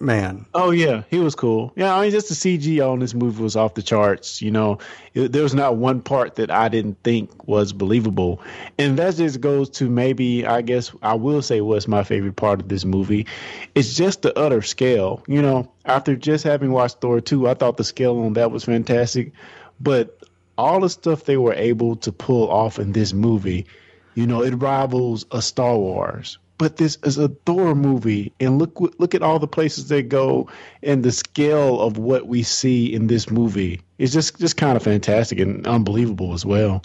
man. 0.00 0.46
Oh 0.54 0.70
yeah, 0.70 1.02
he 1.10 1.18
was 1.18 1.34
cool. 1.34 1.74
Yeah, 1.76 1.94
I 1.94 2.00
mean, 2.00 2.10
just 2.10 2.30
the 2.30 2.34
CG 2.34 2.90
on 2.90 3.00
this 3.00 3.12
movie 3.12 3.42
was 3.42 3.54
off 3.54 3.74
the 3.74 3.82
charts. 3.82 4.40
You 4.40 4.50
know, 4.50 4.78
it, 5.12 5.32
there 5.32 5.42
was 5.42 5.52
not 5.52 5.76
one 5.76 6.00
part 6.00 6.36
that 6.36 6.50
I 6.50 6.70
didn't 6.70 7.02
think 7.04 7.46
was 7.46 7.74
believable, 7.74 8.40
and 8.78 8.98
that 8.98 9.16
just 9.16 9.42
goes 9.42 9.68
to 9.70 9.90
maybe 9.90 10.46
I 10.46 10.62
guess 10.62 10.90
I 11.02 11.14
will 11.14 11.42
say 11.42 11.60
what's 11.60 11.86
my 11.86 12.02
favorite 12.02 12.36
part 12.36 12.60
of 12.60 12.68
this 12.70 12.86
movie. 12.86 13.26
It's 13.74 13.94
just 13.94 14.22
the 14.22 14.36
utter 14.38 14.62
scale. 14.62 15.22
You 15.26 15.42
know, 15.42 15.70
after 15.84 16.16
just 16.16 16.44
having 16.44 16.72
watched 16.72 17.02
Thor 17.02 17.20
two, 17.20 17.46
I 17.46 17.52
thought 17.52 17.76
the 17.76 17.84
scale 17.84 18.18
on 18.20 18.32
that 18.34 18.50
was 18.50 18.64
fantastic, 18.64 19.32
but 19.78 20.18
all 20.56 20.80
the 20.80 20.88
stuff 20.88 21.24
they 21.24 21.36
were 21.36 21.52
able 21.52 21.96
to 21.96 22.10
pull 22.10 22.48
off 22.50 22.78
in 22.78 22.92
this 22.92 23.12
movie, 23.12 23.66
you 24.14 24.26
know, 24.26 24.42
it 24.42 24.54
rivals 24.54 25.26
a 25.30 25.42
Star 25.42 25.76
Wars. 25.76 26.38
But 26.56 26.76
this 26.76 26.98
is 27.02 27.18
a 27.18 27.28
Thor 27.28 27.74
movie, 27.74 28.32
and 28.38 28.58
look 28.58 28.78
look 28.98 29.14
at 29.14 29.22
all 29.22 29.40
the 29.40 29.48
places 29.48 29.88
they 29.88 30.02
go, 30.02 30.48
and 30.84 31.02
the 31.02 31.10
scale 31.10 31.80
of 31.80 31.98
what 31.98 32.28
we 32.28 32.44
see 32.44 32.92
in 32.92 33.08
this 33.08 33.28
movie 33.28 33.80
is 33.98 34.12
just 34.12 34.38
just 34.38 34.56
kind 34.56 34.76
of 34.76 34.82
fantastic 34.82 35.40
and 35.40 35.66
unbelievable 35.66 36.32
as 36.32 36.46
well. 36.46 36.82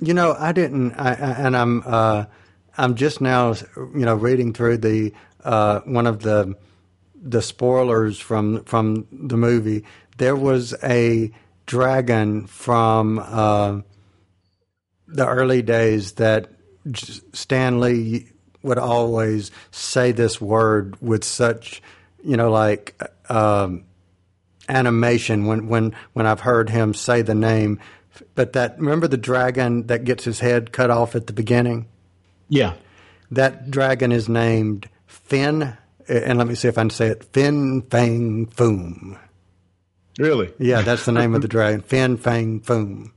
You 0.00 0.14
know, 0.14 0.34
I 0.36 0.52
didn't, 0.52 0.94
I, 0.94 1.10
I, 1.10 1.12
and 1.12 1.56
I'm, 1.56 1.82
uh, 1.84 2.24
I'm 2.76 2.94
just 2.94 3.20
now, 3.20 3.52
you 3.76 4.06
know, 4.06 4.14
reading 4.14 4.54
through 4.54 4.78
the 4.78 5.12
uh, 5.44 5.80
one 5.80 6.06
of 6.06 6.22
the 6.22 6.56
the 7.22 7.42
spoilers 7.42 8.18
from 8.18 8.64
from 8.64 9.06
the 9.12 9.36
movie. 9.36 9.84
There 10.16 10.36
was 10.36 10.74
a 10.82 11.30
dragon 11.66 12.46
from 12.46 13.18
uh, 13.18 13.80
the 15.12 15.26
early 15.26 15.62
days 15.62 16.12
that 16.12 16.50
Stan 17.32 17.80
Lee 17.80 18.28
would 18.62 18.78
always 18.78 19.50
say 19.70 20.12
this 20.12 20.40
word 20.40 21.00
with 21.00 21.24
such, 21.24 21.82
you 22.24 22.36
know, 22.36 22.50
like. 22.50 23.00
Um, 23.28 23.84
animation 24.70 25.46
when 25.46 25.66
when 25.66 25.94
when 26.12 26.26
I've 26.26 26.40
heard 26.40 26.70
him 26.70 26.94
say 26.94 27.22
the 27.22 27.34
name. 27.34 27.80
But 28.34 28.52
that 28.54 28.78
remember 28.78 29.08
the 29.08 29.16
dragon 29.16 29.86
that 29.88 30.04
gets 30.04 30.24
his 30.24 30.40
head 30.40 30.72
cut 30.72 30.90
off 30.90 31.14
at 31.14 31.26
the 31.26 31.32
beginning. 31.32 31.86
Yeah, 32.48 32.74
That 33.30 33.70
dragon 33.70 34.12
is 34.12 34.28
named 34.28 34.88
Fin, 35.06 35.76
and 36.08 36.38
let 36.38 36.46
me 36.46 36.54
see 36.54 36.68
if 36.68 36.76
I 36.78 36.82
can 36.82 36.90
say 36.90 37.08
it. 37.08 37.24
Fin 37.32 37.82
Fang 37.82 38.46
Foom. 38.46 39.18
really. 40.18 40.52
Yeah, 40.58 40.82
that's 40.82 41.04
the 41.04 41.12
name 41.12 41.34
of 41.34 41.42
the 41.42 41.48
dragon. 41.48 41.80
Fin 41.86 42.16
Fang 42.16 42.60
Foom. 42.60 43.12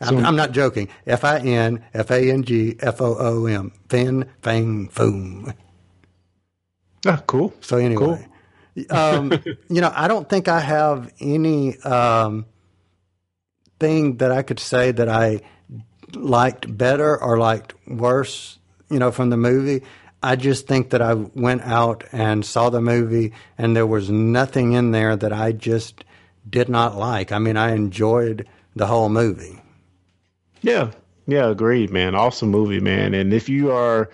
I'm, 0.00 0.18
So- 0.18 0.24
I'm 0.24 0.36
not 0.36 0.52
joking. 0.52 0.88
F 1.06 1.24
I 1.24 1.38
N 1.38 1.84
F 1.94 2.10
A 2.10 2.30
N 2.30 2.42
G 2.44 2.76
F 2.80 3.00
O 3.00 3.16
O 3.18 3.46
M. 3.46 3.72
Fin 3.88 4.24
Fang 4.42 4.88
Foom. 4.88 5.54
Ah, 7.06 7.22
cool. 7.26 7.52
So 7.60 7.76
anyway, 7.78 8.26
um, 8.90 9.32
you 9.68 9.80
know, 9.80 9.92
I 9.94 10.08
don't 10.08 10.28
think 10.28 10.48
I 10.48 10.60
have 10.60 11.12
any 11.20 11.78
um, 11.80 12.46
thing 13.78 14.18
that 14.18 14.30
I 14.32 14.42
could 14.42 14.60
say 14.60 14.92
that 14.92 15.08
I 15.08 15.40
liked 16.14 16.76
better 16.76 17.20
or 17.20 17.38
liked 17.38 17.74
worse. 17.86 18.58
You 18.90 18.98
know, 18.98 19.12
from 19.12 19.30
the 19.30 19.36
movie. 19.36 19.82
I 20.22 20.36
just 20.36 20.66
think 20.66 20.90
that 20.90 21.00
I 21.00 21.14
went 21.14 21.62
out 21.62 22.04
and 22.12 22.44
saw 22.44 22.68
the 22.68 22.80
movie, 22.82 23.32
and 23.56 23.74
there 23.74 23.86
was 23.86 24.10
nothing 24.10 24.72
in 24.72 24.90
there 24.90 25.16
that 25.16 25.32
I 25.32 25.52
just 25.52 26.04
did 26.48 26.68
not 26.68 26.96
like. 26.96 27.32
I 27.32 27.38
mean, 27.38 27.56
I 27.56 27.72
enjoyed 27.74 28.46
the 28.76 28.86
whole 28.86 29.08
movie. 29.08 29.59
Yeah, 30.62 30.90
yeah, 31.26 31.48
agreed, 31.48 31.90
man. 31.90 32.14
Awesome 32.14 32.50
movie, 32.50 32.80
man. 32.80 33.14
And 33.14 33.32
if 33.32 33.48
you 33.48 33.70
are 33.72 34.10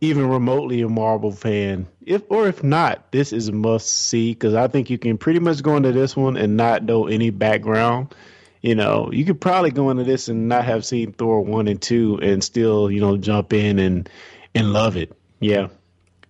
even 0.00 0.28
remotely 0.28 0.82
a 0.82 0.88
Marvel 0.88 1.32
fan, 1.32 1.86
if 2.04 2.22
or 2.28 2.48
if 2.48 2.62
not, 2.62 3.10
this 3.12 3.32
is 3.32 3.48
a 3.48 3.52
must 3.52 3.88
see 3.88 4.32
because 4.32 4.54
I 4.54 4.68
think 4.68 4.90
you 4.90 4.98
can 4.98 5.18
pretty 5.18 5.38
much 5.38 5.62
go 5.62 5.76
into 5.76 5.92
this 5.92 6.16
one 6.16 6.36
and 6.36 6.56
not 6.56 6.84
know 6.84 7.06
any 7.06 7.30
background. 7.30 8.14
You 8.62 8.74
know, 8.74 9.10
you 9.12 9.24
could 9.24 9.40
probably 9.40 9.70
go 9.70 9.90
into 9.90 10.04
this 10.04 10.28
and 10.28 10.48
not 10.48 10.64
have 10.64 10.84
seen 10.84 11.12
Thor 11.12 11.40
one 11.40 11.68
and 11.68 11.80
two 11.80 12.18
and 12.20 12.42
still, 12.42 12.90
you 12.90 13.00
know, 13.00 13.16
jump 13.16 13.52
in 13.52 13.78
and 13.78 14.08
and 14.54 14.72
love 14.72 14.96
it. 14.96 15.12
Yeah. 15.40 15.68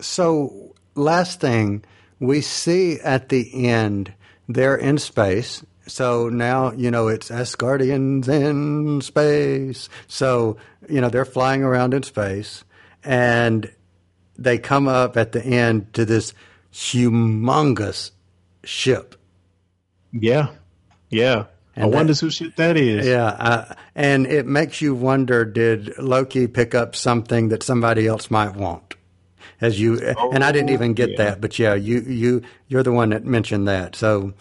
So, 0.00 0.74
last 0.94 1.40
thing 1.40 1.84
we 2.20 2.40
see 2.40 3.00
at 3.00 3.28
the 3.30 3.66
end, 3.68 4.12
they're 4.48 4.76
in 4.76 4.98
space. 4.98 5.64
So 5.86 6.28
now, 6.28 6.72
you 6.72 6.90
know, 6.90 7.08
it's 7.08 7.30
Asgardians 7.30 8.28
in 8.28 9.00
space. 9.00 9.88
So, 10.08 10.56
you 10.88 11.00
know, 11.00 11.08
they're 11.08 11.24
flying 11.24 11.62
around 11.62 11.94
in 11.94 12.02
space 12.02 12.64
and 13.04 13.70
they 14.36 14.58
come 14.58 14.88
up 14.88 15.16
at 15.16 15.32
the 15.32 15.44
end 15.44 15.94
to 15.94 16.04
this 16.04 16.34
humongous 16.72 18.10
ship. 18.64 19.14
Yeah. 20.12 20.48
Yeah. 21.08 21.46
I 21.76 21.86
wonder 21.86 22.14
who 22.14 22.30
shit 22.30 22.56
that 22.56 22.76
is. 22.76 23.06
Yeah. 23.06 23.26
Uh, 23.26 23.74
and 23.94 24.26
it 24.26 24.46
makes 24.46 24.80
you 24.80 24.94
wonder 24.94 25.44
did 25.44 25.96
Loki 25.98 26.46
pick 26.46 26.74
up 26.74 26.96
something 26.96 27.48
that 27.50 27.62
somebody 27.62 28.06
else 28.06 28.30
might 28.30 28.56
want? 28.56 28.94
As 29.60 29.80
you, 29.80 29.98
and 30.32 30.44
I 30.44 30.52
didn't 30.52 30.70
even 30.70 30.92
get 30.92 31.10
yeah. 31.10 31.16
that, 31.16 31.40
but 31.40 31.58
yeah, 31.58 31.74
you, 31.74 32.00
you, 32.00 32.42
you're 32.68 32.82
the 32.82 32.92
one 32.92 33.10
that 33.10 33.24
mentioned 33.24 33.68
that. 33.68 33.96
So 33.96 34.34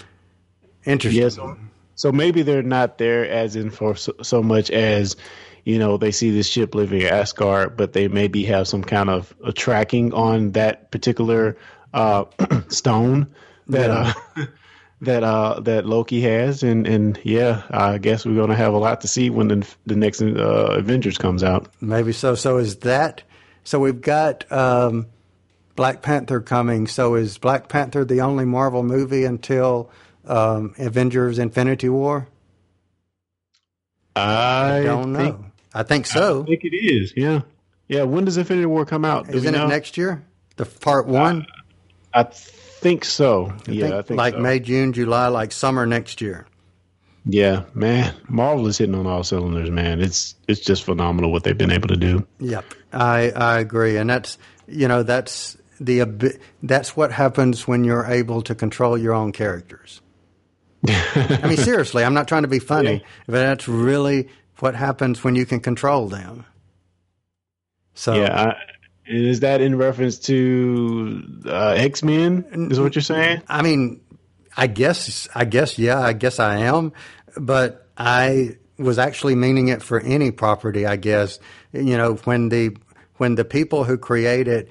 interesting. 0.85 1.21
Yes. 1.21 1.57
So 1.95 2.11
maybe 2.11 2.41
they're 2.41 2.63
not 2.63 2.97
there 2.97 3.27
as 3.29 3.55
in 3.55 3.71
for 3.71 3.95
so, 3.95 4.13
so 4.21 4.43
much 4.43 4.69
as, 4.69 5.15
you 5.63 5.79
know, 5.79 5.97
they 5.97 6.11
see 6.11 6.29
this 6.29 6.47
ship 6.47 6.75
living 6.75 7.03
at 7.03 7.13
Asgard, 7.13 7.77
but 7.77 7.93
they 7.93 8.07
maybe 8.07 8.43
have 8.45 8.67
some 8.67 8.83
kind 8.83 9.09
of 9.09 9.33
a 9.43 9.53
tracking 9.53 10.13
on 10.13 10.51
that 10.51 10.91
particular 10.91 11.57
uh, 11.93 12.25
stone 12.67 13.27
that 13.67 13.89
uh, 13.89 14.13
that 15.01 15.23
uh, 15.23 15.59
that 15.61 15.85
Loki 15.85 16.21
has, 16.21 16.63
and 16.63 16.85
and 16.85 17.19
yeah, 17.23 17.63
I 17.71 17.97
guess 17.97 18.25
we're 18.25 18.35
gonna 18.35 18.55
have 18.55 18.73
a 18.73 18.77
lot 18.77 19.01
to 19.01 19.07
see 19.07 19.29
when 19.29 19.47
the, 19.47 19.67
the 19.85 19.95
next 19.95 20.21
uh, 20.21 20.75
Avengers 20.77 21.17
comes 21.17 21.43
out. 21.43 21.69
Maybe 21.81 22.11
so. 22.11 22.35
So 22.35 22.57
is 22.57 22.77
that, 22.77 23.23
so 23.63 23.79
we've 23.79 24.01
got, 24.01 24.51
um, 24.51 25.07
Black 25.75 26.01
Panther 26.01 26.39
coming. 26.41 26.87
So 26.87 27.15
is 27.15 27.37
Black 27.37 27.67
Panther 27.67 28.05
the 28.05 28.21
only 28.21 28.45
Marvel 28.45 28.83
movie 28.83 29.25
until, 29.25 29.89
um, 30.27 30.73
Avengers 30.77 31.39
Infinity 31.39 31.89
War? 31.89 32.27
I, 34.15 34.77
I 34.79 34.83
don't 34.83 35.13
know. 35.13 35.19
think- 35.19 35.37
I 35.73 35.83
think 35.83 36.05
so. 36.05 36.43
I 36.43 36.45
think 36.45 36.63
it 36.63 36.73
is. 36.75 37.13
Yeah. 37.17 37.41
Yeah, 37.89 38.03
when 38.03 38.23
does 38.23 38.37
Infinity 38.37 38.65
War 38.65 38.85
come 38.85 39.03
out? 39.03 39.27
Do 39.27 39.35
Isn't 39.37 39.53
it 39.53 39.67
next 39.67 39.97
year? 39.97 40.23
The 40.55 40.65
part 40.65 41.05
one? 41.05 41.45
I 42.13 42.23
think 42.23 43.03
so. 43.03 43.53
yeah, 43.67 43.97
I 43.97 44.01
think 44.03 44.17
like 44.17 44.35
so. 44.35 44.39
May, 44.39 44.59
June, 44.61 44.93
July, 44.93 45.27
like 45.27 45.51
summer 45.51 45.85
next 45.85 46.21
year. 46.21 46.47
Yeah, 47.25 47.63
man, 47.73 48.15
Marvel 48.29 48.67
is 48.67 48.77
hitting 48.77 48.95
on 48.95 49.05
all 49.05 49.23
cylinders, 49.23 49.69
man. 49.69 49.99
It's 49.99 50.35
it's 50.47 50.61
just 50.61 50.83
phenomenal 50.85 51.31
what 51.31 51.43
they've 51.43 51.57
been 51.57 51.71
able 51.71 51.87
to 51.89 51.97
do. 51.97 52.25
Yep, 52.39 52.65
I 52.93 53.31
I 53.31 53.59
agree, 53.59 53.97
and 53.97 54.09
that's 54.09 54.37
you 54.67 54.87
know 54.87 55.03
that's 55.03 55.57
the 55.79 56.37
that's 56.63 56.95
what 56.95 57.11
happens 57.11 57.67
when 57.67 57.83
you're 57.83 58.05
able 58.05 58.41
to 58.43 58.55
control 58.55 58.97
your 58.97 59.13
own 59.13 59.31
characters. 59.33 60.01
I 60.89 61.47
mean, 61.47 61.57
seriously, 61.57 62.03
I'm 62.03 62.13
not 62.13 62.27
trying 62.27 62.43
to 62.43 62.47
be 62.47 62.59
funny, 62.59 63.03
but 63.25 63.33
that's 63.33 63.67
really 63.67 64.29
what 64.59 64.75
happens 64.75 65.23
when 65.23 65.35
you 65.35 65.45
can 65.45 65.59
control 65.59 66.07
them. 66.07 66.45
So 67.93 68.13
Yeah, 68.13 68.53
I, 68.53 68.55
is 69.07 69.41
that 69.41 69.61
in 69.61 69.77
reference 69.77 70.19
to 70.19 71.41
uh, 71.45 71.75
X 71.77 72.03
Men? 72.03 72.69
Is 72.71 72.79
what 72.79 72.95
you're 72.95 73.01
saying? 73.01 73.41
I 73.47 73.61
mean, 73.61 74.01
I 74.57 74.67
guess, 74.67 75.27
I 75.35 75.45
guess, 75.45 75.77
yeah, 75.77 75.99
I 75.99 76.13
guess 76.13 76.39
I 76.39 76.57
am, 76.59 76.93
but 77.37 77.87
I 77.97 78.57
was 78.77 78.99
actually 78.99 79.35
meaning 79.35 79.69
it 79.69 79.81
for 79.81 79.99
any 79.99 80.31
property. 80.31 80.85
I 80.85 80.95
guess 80.95 81.39
you 81.71 81.97
know 81.97 82.15
when 82.25 82.49
the 82.49 82.75
when 83.17 83.35
the 83.35 83.45
people 83.45 83.83
who 83.83 83.97
create 83.97 84.47
it 84.47 84.69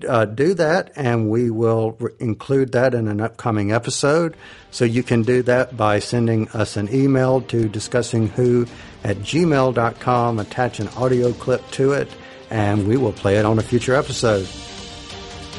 uh, 0.09 0.27
do 0.27 0.55
that 0.55 0.93
and 0.94 1.28
we 1.28 1.51
will 1.51 1.97
re- 1.98 2.12
include 2.20 2.70
that 2.73 2.94
in 2.94 3.09
an 3.09 3.20
upcoming 3.20 3.73
episode. 3.73 4.36
So 4.70 4.85
you 4.85 5.02
can 5.02 5.23
do 5.23 5.43
that 5.43 5.77
by 5.77 5.98
sending 5.98 6.48
us 6.51 6.77
an 6.77 6.89
email 6.94 7.40
to 7.43 7.68
discussingwho 7.68 8.68
at 9.02 9.16
gmail.com, 9.18 10.39
attach 10.39 10.78
an 10.78 10.89
audio 10.89 11.32
clip 11.32 11.68
to 11.73 11.93
it, 11.93 12.09
and 12.51 12.86
we 12.86 12.97
will 12.97 13.12
play 13.12 13.36
it 13.39 13.44
on 13.44 13.59
a 13.59 13.62
future 13.62 13.94
episode. 13.94 14.48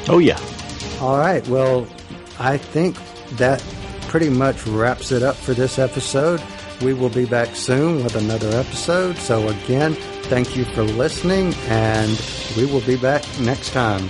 Oh 0.08 0.18
yeah. 0.18 0.40
All 1.00 1.18
right. 1.18 1.46
Well, 1.48 1.86
I 2.38 2.56
think 2.56 2.96
that 3.36 3.62
pretty 4.08 4.30
much 4.30 4.66
wraps 4.66 5.12
it 5.12 5.22
up 5.22 5.36
for 5.36 5.52
this 5.52 5.78
episode. 5.78 6.42
We 6.82 6.94
will 6.94 7.08
be 7.08 7.24
back 7.24 7.56
soon 7.56 8.04
with 8.04 8.14
another 8.14 8.56
episode. 8.56 9.16
So, 9.16 9.48
again, 9.48 9.94
thank 10.30 10.56
you 10.56 10.64
for 10.64 10.84
listening, 10.84 11.52
and 11.66 12.16
we 12.56 12.66
will 12.66 12.82
be 12.82 12.94
back 12.96 13.24
next 13.40 13.72
time. 13.72 14.08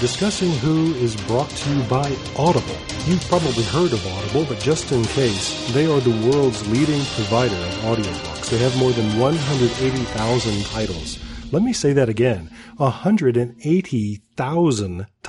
Discussing 0.00 0.50
Who 0.58 0.92
is 0.94 1.14
brought 1.26 1.50
to 1.50 1.70
you 1.72 1.84
by 1.84 2.12
Audible. 2.36 2.76
You've 3.06 3.24
probably 3.28 3.62
heard 3.62 3.92
of 3.92 4.04
Audible, 4.06 4.44
but 4.46 4.58
just 4.58 4.90
in 4.90 5.04
case, 5.04 5.72
they 5.72 5.86
are 5.86 6.00
the 6.00 6.30
world's 6.30 6.66
leading 6.68 7.00
provider 7.14 7.54
of 7.54 7.84
audiobooks. 7.84 8.50
They 8.50 8.58
have 8.58 8.76
more 8.78 8.90
than 8.90 9.16
180,000 9.18 10.64
titles. 10.64 11.20
Let 11.52 11.62
me 11.62 11.72
say 11.72 11.92
that 11.92 12.08
again 12.08 12.50
180,000 12.76 15.06